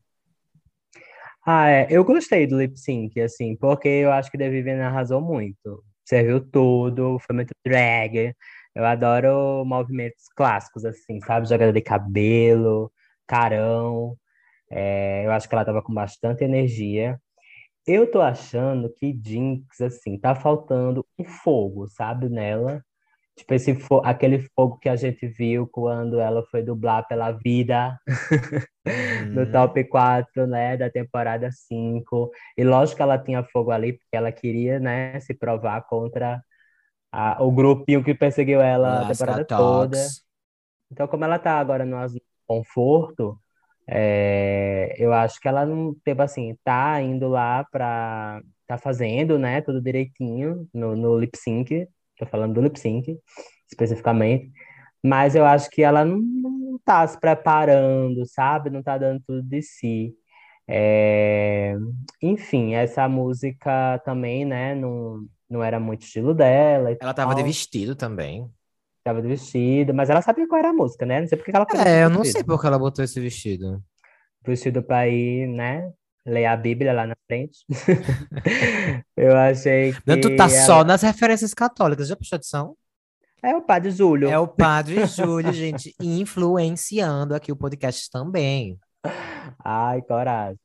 Ah, 1.47 1.68
é. 1.68 1.86
Eu 1.91 2.05
gostei 2.05 2.47
do 2.47 2.59
lip 2.59 2.76
sync, 2.78 3.18
assim, 3.20 3.57
porque 3.57 3.88
eu 3.88 4.12
acho 4.12 4.30
que 4.30 4.36
The 4.38 4.49
Vivian 4.51 4.84
arrasou 4.86 5.20
muito 5.20 5.82
serviu 6.05 6.41
tudo, 6.51 7.18
foi 7.20 7.36
muito 7.36 7.53
drag. 7.64 8.34
Eu 8.74 8.84
adoro 8.84 9.64
movimentos 9.64 10.24
clássicos, 10.36 10.84
assim, 10.84 11.20
sabe? 11.20 11.49
Jogada 11.49 11.72
de 11.72 11.80
cabelo, 11.80 12.91
carão. 13.28 14.16
É, 14.70 15.26
eu 15.26 15.32
acho 15.32 15.49
que 15.49 15.55
ela 15.55 15.64
tava 15.64 15.82
com 15.82 15.95
bastante 15.95 16.45
energia. 16.45 17.20
Eu 17.86 18.11
tô 18.11 18.20
achando 18.22 18.93
que 18.95 19.18
Jinx, 19.24 19.80
assim, 19.80 20.18
tá 20.18 20.34
faltando 20.34 21.07
um 21.18 21.24
fogo, 21.24 21.88
sabe, 21.88 22.28
nela. 22.28 22.82
Tipo, 23.37 23.55
esse 23.55 23.74
fo 23.74 24.03
aquele 24.05 24.41
fogo 24.55 24.78
que 24.78 24.89
a 24.89 24.97
gente 24.97 25.26
viu 25.26 25.66
quando 25.66 26.20
ela 26.20 26.45
foi 26.51 26.62
dublar 26.62 27.07
pela 27.09 27.33
vida 27.33 27.99
no 29.33 29.51
top 29.51 29.83
4, 29.85 30.47
né, 30.47 30.76
da 30.76 30.91
temporada 30.91 31.51
5. 31.51 32.31
E 32.57 32.64
lógico 32.64 32.97
que 32.97 33.03
ela 33.03 33.18
tinha 33.18 33.43
fogo 33.45 33.70
ali, 33.70 33.95
porque 33.95 34.16
ela 34.16 34.31
queria, 34.31 34.78
né, 34.78 35.18
se 35.20 35.33
provar 35.33 35.83
contra 35.83 36.43
a, 37.11 37.43
o 37.43 37.51
grupinho 37.51 38.05
que 38.05 38.14
perseguiu 38.14 38.61
ela 38.61 39.03
a 39.03 39.09
temporada 39.09 39.45
toda. 39.45 39.97
Então, 40.91 41.07
como 41.09 41.24
ela 41.24 41.39
tá 41.39 41.59
agora 41.59 41.85
no 41.85 41.97
conforto, 42.47 43.39
é, 43.89 44.95
eu 44.99 45.12
acho 45.12 45.41
que 45.41 45.49
ela 45.49 45.64
não, 45.64 45.95
tipo 46.05 46.22
assim, 46.22 46.57
tá 46.62 47.01
indo 47.01 47.28
lá 47.28 47.64
pra. 47.70 48.43
tá 48.66 48.76
fazendo, 48.78 49.39
né, 49.39 49.61
tudo 49.62 49.81
direitinho 49.81 50.68
no, 50.74 50.95
no 50.95 51.18
lip 51.18 51.37
sync 51.37 51.89
Tô 52.21 52.27
falando 52.27 52.53
do 52.53 52.61
lip 52.61 52.79
sync, 52.79 53.18
especificamente. 53.66 54.53
Mas 55.03 55.35
eu 55.35 55.47
acho 55.47 55.71
que 55.71 55.83
ela 55.83 56.05
não, 56.05 56.18
não 56.18 56.79
tá 56.85 57.07
se 57.07 57.18
preparando, 57.18 58.27
sabe? 58.27 58.68
Não 58.68 58.83
tá 58.83 58.99
dando 58.99 59.23
tudo 59.27 59.43
de 59.43 59.62
si. 59.62 60.14
É... 60.68 61.75
Enfim, 62.21 62.75
essa 62.75 63.09
música 63.09 63.99
também, 64.05 64.45
né? 64.45 64.75
Não, 64.75 65.25
não 65.49 65.64
era 65.64 65.81
muito 65.81 66.03
estilo 66.03 66.35
dela. 66.35 66.95
ela 67.01 67.14
tava 67.14 67.35
de 67.35 67.43
vestido 67.43 67.97
também. 67.97 68.47
Tava 69.03 69.23
de 69.23 69.29
vestido, 69.29 69.95
mas 69.95 70.11
ela 70.11 70.21
sabia 70.21 70.47
qual 70.47 70.59
era 70.59 70.68
a 70.68 70.75
música, 70.75 71.07
né? 71.07 71.21
Não 71.21 71.27
sei 71.27 71.39
porque 71.39 71.57
ela 71.57 71.66
É, 71.75 72.05
eu 72.05 72.11
não 72.11 72.23
sei 72.23 72.45
porque 72.45 72.66
ela 72.66 72.79
botou 72.79 73.03
esse 73.03 73.18
vestido. 73.18 73.83
Vestido 74.45 74.83
pra 74.83 75.09
ir, 75.09 75.47
né? 75.49 75.91
Ler 76.25 76.47
a 76.47 76.57
Bíblia 76.57 76.93
lá 76.93 77.07
na 77.07 77.16
frente. 77.27 77.59
eu 79.16 79.37
achei 79.37 79.93
que. 80.05 80.16
Tu 80.16 80.37
tá 80.37 80.45
ela... 80.45 80.49
só 80.49 80.85
nas 80.85 81.03
referências 81.03 81.55
católicas, 81.55 82.09
já 82.09 82.16
prestou 82.16 82.37
atenção? 82.37 82.77
É 83.43 83.57
o 83.57 83.62
Padre 83.62 83.91
Júlio. 83.91 84.29
É 84.29 84.39
o 84.39 84.47
Padre 84.47 85.05
Júlio, 85.09 85.53
gente, 85.53 85.95
influenciando 86.01 87.35
aqui 87.35 87.51
o 87.51 87.57
podcast 87.57 88.11
também. 88.11 88.79
Ai, 89.64 90.03
coragem. 90.03 90.59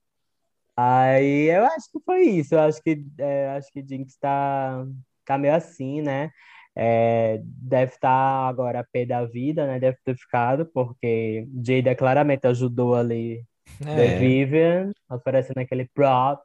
Aí 0.76 1.50
eu 1.50 1.66
acho 1.66 1.90
que 1.92 2.00
foi 2.06 2.24
isso. 2.24 2.54
Eu 2.54 2.60
acho 2.60 2.82
que, 2.82 3.06
é, 3.18 3.50
acho 3.52 3.72
que 3.72 3.86
Jinx 3.88 4.18
tá, 4.18 4.86
tá 5.26 5.38
meio 5.38 5.56
assim, 5.56 6.02
né? 6.02 6.32
É, 6.76 7.40
deve 7.44 7.94
estar 7.94 8.10
agora 8.50 8.82
a 8.82 8.84
pé 8.84 9.06
da 9.06 9.26
vida, 9.26 9.66
né? 9.66 9.80
Deve 9.80 9.98
ter 10.04 10.18
ficado, 10.18 10.66
porque 10.66 11.48
Jada 11.66 11.96
claramente 11.96 12.46
ajudou 12.48 12.96
ali 12.96 13.42
The 13.84 14.16
É. 14.16 14.20
Vivian, 14.20 14.92
oferecendo 15.10 15.60
aquele 15.60 15.88
prop. 15.94 16.42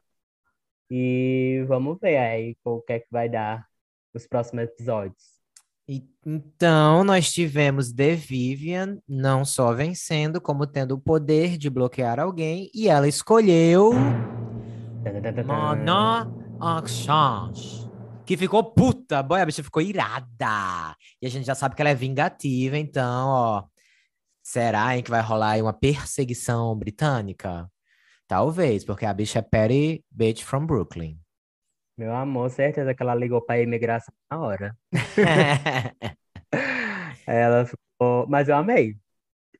E 0.89 1.63
vamos 1.67 1.97
ver 2.01 2.17
aí 2.17 2.55
o 2.65 2.81
que 2.81 2.93
é 2.93 2.99
que 2.99 3.07
vai 3.09 3.29
dar 3.29 3.65
os 4.13 4.27
próximos 4.27 4.65
episódios. 4.65 5.41
Então, 6.25 7.03
nós 7.03 7.31
tivemos 7.31 7.91
The 7.91 8.15
Vivian 8.15 8.97
não 9.07 9.43
só 9.43 9.73
vencendo, 9.73 10.39
como 10.39 10.67
tendo 10.67 10.93
o 10.93 10.99
poder 10.99 11.57
de 11.57 11.69
bloquear 11.69 12.19
alguém, 12.19 12.69
e 12.73 12.87
ela 12.87 13.07
escolheu 13.07 13.91
Mana 15.45 16.31
Exchange, 16.83 17.89
que 18.25 18.37
ficou 18.37 18.63
puta, 18.63 19.23
boy, 19.23 19.41
a 19.41 19.45
bicha 19.45 19.63
ficou 19.63 19.81
irada. 19.81 20.95
E 21.21 21.25
a 21.25 21.29
gente 21.29 21.45
já 21.45 21.55
sabe 21.55 21.75
que 21.75 21.81
ela 21.81 21.89
é 21.89 21.95
vingativa, 21.95 22.77
então, 22.77 23.27
ó, 23.27 23.63
será 24.51 24.95
hein, 24.95 25.01
que 25.01 25.09
vai 25.09 25.21
rolar 25.21 25.51
aí 25.51 25.61
uma 25.61 25.71
perseguição 25.71 26.77
britânica? 26.77 27.69
Talvez, 28.27 28.83
porque 28.83 29.05
a 29.05 29.13
bicha 29.13 29.39
é 29.39 29.41
Patty 29.41 30.03
Bitch 30.11 30.43
from 30.43 30.65
Brooklyn. 30.65 31.17
Meu 31.97 32.13
amor, 32.13 32.49
certeza 32.49 32.93
que 32.93 33.01
ela 33.01 33.15
ligou 33.15 33.41
pra 33.41 33.59
imigração 33.59 34.13
na 34.29 34.39
hora. 34.39 34.77
Ela 37.27 37.65
ficou. 37.65 38.27
Mas 38.27 38.49
eu 38.49 38.55
amei. 38.55 38.97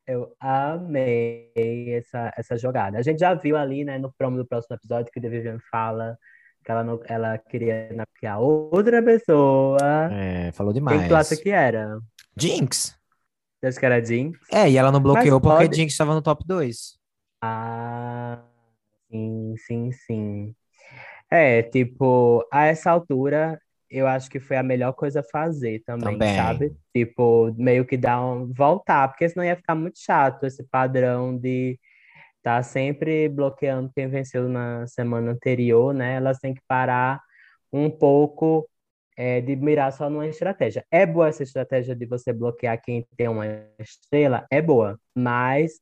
Eu 0.05 0.35
amei 0.39 1.53
essa, 1.95 2.33
essa 2.35 2.57
jogada. 2.57 2.97
A 2.97 3.01
gente 3.01 3.19
já 3.19 3.33
viu 3.33 3.55
ali, 3.55 3.85
né, 3.85 3.97
no 3.97 4.11
promo 4.11 4.35
do 4.35 4.45
próximo 4.45 4.75
episódio, 4.75 5.11
que 5.11 5.19
o 5.19 5.21
The 5.21 5.29
Vivian 5.29 5.59
fala 5.71 6.17
que 6.63 6.71
ela, 6.71 6.83
não, 6.83 6.99
ela 7.05 7.37
queria 7.37 7.93
naquear 7.93 8.39
outra 8.41 9.01
pessoa. 9.01 9.77
É, 10.11 10.51
falou 10.51 10.73
Quem 10.73 10.81
demais. 10.81 11.03
que 11.03 11.07
tu 11.07 11.15
acha 11.15 11.37
que 11.37 11.49
era? 11.49 11.99
Jinx. 12.35 12.99
Que 13.61 13.85
era 13.85 14.03
Jinx? 14.03 14.39
É, 14.51 14.69
e 14.69 14.75
ela 14.77 14.91
não 14.91 14.99
bloqueou 14.99 15.39
Mas 15.39 15.41
porque 15.41 15.63
pode- 15.65 15.75
Jinx 15.77 15.93
estava 15.93 16.15
no 16.15 16.21
top 16.21 16.43
2. 16.47 16.97
Ah, 17.43 18.41
sim, 19.09 19.55
sim, 19.67 19.91
sim. 19.91 20.55
É, 21.29 21.61
tipo, 21.63 22.45
a 22.51 22.65
essa 22.65 22.91
altura, 22.91 23.59
eu 23.89 24.07
acho 24.07 24.29
que 24.29 24.39
foi 24.39 24.57
a 24.57 24.63
melhor 24.63 24.93
coisa 24.93 25.21
a 25.21 25.23
fazer 25.23 25.81
também, 25.85 26.13
Também. 26.17 26.35
sabe? 26.35 26.75
Tipo, 26.93 27.53
meio 27.57 27.85
que 27.85 27.97
dar 27.97 28.21
um 28.23 28.51
voltar, 28.51 29.07
porque 29.09 29.29
senão 29.29 29.45
ia 29.45 29.55
ficar 29.55 29.75
muito 29.75 29.99
chato 29.99 30.45
esse 30.45 30.63
padrão 30.63 31.37
de 31.37 31.79
tá 32.43 32.63
sempre 32.63 33.29
bloqueando 33.29 33.91
quem 33.93 34.07
venceu 34.07 34.49
na 34.49 34.87
semana 34.87 35.31
anterior, 35.31 35.93
né? 35.93 36.15
Elas 36.15 36.39
têm 36.39 36.53
que 36.55 36.61
parar 36.67 37.21
um 37.71 37.89
pouco 37.89 38.67
é, 39.17 39.41
de 39.41 39.55
mirar 39.55 39.91
só 39.91 40.09
numa 40.09 40.27
estratégia. 40.27 40.85
É 40.91 41.05
boa 41.05 41.29
essa 41.29 41.43
estratégia 41.43 41.95
de 41.95 42.05
você 42.05 42.33
bloquear 42.33 42.81
quem 42.81 43.05
tem 43.17 43.27
uma 43.27 43.45
estrela? 43.79 44.45
É 44.51 44.61
boa, 44.61 44.99
mas 45.15 45.79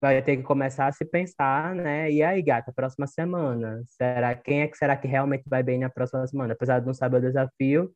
vai 0.00 0.20
ter 0.22 0.36
que 0.36 0.42
começar 0.42 0.88
a 0.88 0.92
se 0.92 1.04
pensar, 1.04 1.74
né? 1.74 2.10
E 2.10 2.22
aí, 2.22 2.42
gata, 2.42 2.72
próxima 2.72 3.06
semana, 3.06 3.82
será 3.86 4.34
quem 4.34 4.62
é 4.62 4.68
que 4.68 4.76
será 4.76 4.96
que 4.96 5.06
realmente 5.06 5.44
vai 5.46 5.62
bem 5.62 5.78
na 5.78 5.88
próxima 5.90 6.26
semana? 6.26 6.54
Apesar 6.54 6.80
de 6.80 6.86
não 6.86 6.94
saber 6.94 7.18
o 7.18 7.20
desafio, 7.20 7.92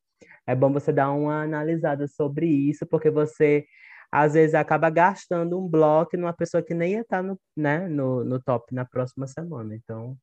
é 0.46 0.54
bom 0.54 0.72
você 0.72 0.92
dar 0.92 1.10
uma 1.10 1.42
analisada 1.42 2.06
sobre 2.06 2.46
isso, 2.46 2.86
porque 2.86 3.10
você 3.10 3.66
às 4.10 4.34
vezes 4.34 4.54
acaba 4.54 4.88
gastando 4.88 5.58
um 5.58 5.68
bloco 5.68 6.16
numa 6.16 6.32
pessoa 6.32 6.62
que 6.62 6.74
nem 6.74 6.92
ia 6.92 7.00
estar 7.00 7.22
no, 7.22 7.38
né, 7.56 7.88
no, 7.88 8.24
no 8.24 8.40
top 8.40 8.72
na 8.74 8.84
próxima 8.84 9.26
semana. 9.26 9.74
Então, 9.74 10.16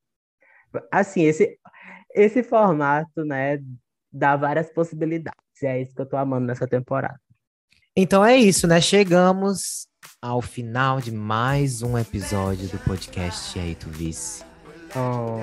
assim, 0.90 1.22
esse, 1.24 1.58
esse 2.14 2.42
formato, 2.42 3.24
né, 3.24 3.58
dá 4.14 4.36
várias 4.36 4.72
possibilidades. 4.72 5.40
E 5.60 5.66
é 5.66 5.82
isso 5.82 5.92
que 5.92 6.00
eu 6.00 6.06
tô 6.06 6.16
amando 6.16 6.46
nessa 6.46 6.66
temporada. 6.66 7.18
Então 7.96 8.24
é 8.24 8.36
isso, 8.36 8.66
né? 8.66 8.80
Chegamos 8.80 9.88
ao 10.22 10.40
final 10.40 11.00
de 11.00 11.12
mais 11.12 11.82
um 11.82 11.98
episódio 11.98 12.68
do 12.68 12.78
podcast 12.78 13.58
E 13.58 13.62
aí, 13.62 13.74
tu 13.74 13.88
vice. 13.90 14.44
Oh, 14.96 15.38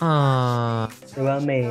Ah, 0.00 0.88
eu 1.16 1.28
amei. 1.28 1.66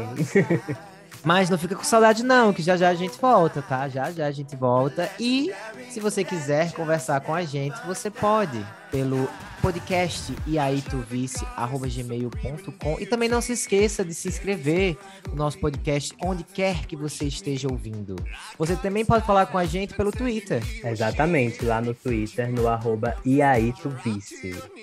mas 1.23 1.49
não 1.49 1.57
fica 1.57 1.75
com 1.75 1.83
saudade 1.83 2.23
não, 2.23 2.53
que 2.53 2.61
já 2.61 2.77
já 2.77 2.89
a 2.89 2.95
gente 2.95 3.19
volta, 3.19 3.61
tá? 3.61 3.89
Já 3.89 4.11
já 4.11 4.27
a 4.27 4.31
gente 4.31 4.55
volta. 4.55 5.09
E 5.19 5.51
se 5.89 5.99
você 5.99 6.23
quiser 6.23 6.71
conversar 6.71 7.19
com 7.21 7.33
a 7.33 7.43
gente, 7.43 7.77
você 7.85 8.09
pode 8.09 8.65
pelo 8.91 9.29
podcast 9.61 10.33
e 10.45 10.57
aí 10.59 10.81
tu 10.81 10.97
vice 11.09 11.45
arroba 11.55 11.87
gmail.com 11.87 12.97
e 12.99 13.05
também 13.05 13.27
não 13.27 13.41
se 13.41 13.53
esqueça 13.53 14.05
de 14.05 14.13
se 14.13 14.27
inscrever 14.27 14.97
no 15.29 15.35
nosso 15.35 15.59
podcast 15.59 16.13
onde 16.23 16.43
quer 16.43 16.85
que 16.85 16.95
você 16.95 17.25
esteja 17.25 17.67
ouvindo. 17.69 18.15
Você 18.57 18.75
também 18.75 19.03
pode 19.03 19.25
falar 19.25 19.47
com 19.47 19.57
a 19.57 19.65
gente 19.65 19.95
pelo 19.95 20.11
Twitter. 20.11 20.63
Exatamente, 20.85 21.65
lá 21.65 21.81
no 21.81 21.93
Twitter, 21.93 22.51
no 22.51 22.67
arroba. 22.67 23.15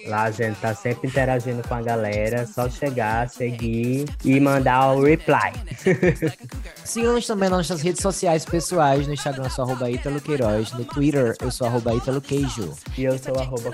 Lá 0.06 0.22
a 0.22 0.30
gente 0.30 0.56
tá 0.60 0.74
sempre 0.74 1.08
interagindo 1.08 1.66
com 1.66 1.74
a 1.74 1.82
galera, 1.82 2.46
só 2.46 2.68
chegar, 2.68 3.28
seguir 3.28 4.06
e 4.24 4.40
mandar 4.40 4.92
o 4.92 5.02
reply. 5.02 5.52
Siga-nos 6.84 7.26
também 7.26 7.48
nas 7.48 7.68
nossas 7.68 7.82
redes 7.82 8.02
sociais 8.02 8.44
pessoais, 8.44 9.06
no 9.06 9.14
Instagram 9.14 9.44
eu 9.44 9.50
sou 9.50 9.64
arroba 9.64 9.86
Queiroz, 10.24 10.72
no 10.72 10.84
Twitter 10.84 11.34
eu 11.40 11.50
sou 11.50 11.66
arroba 11.66 11.92
Queijo. 12.20 12.74
E 12.98 13.04
eu 13.04 13.18
sou 13.18 13.38
arroba 13.38 13.70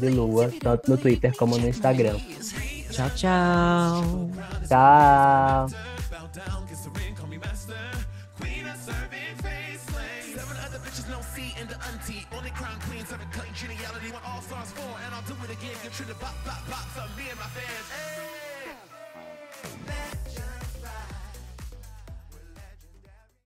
De 0.00 0.10
Lua, 0.10 0.50
tanto 0.60 0.82
no 0.88 0.96
Twitter 0.96 1.34
como 1.36 1.58
no 1.58 1.66
Instagram. 1.66 2.16
Tchau, 2.90 3.10
tchau! 3.14 4.30
Tchau! 4.68 5.93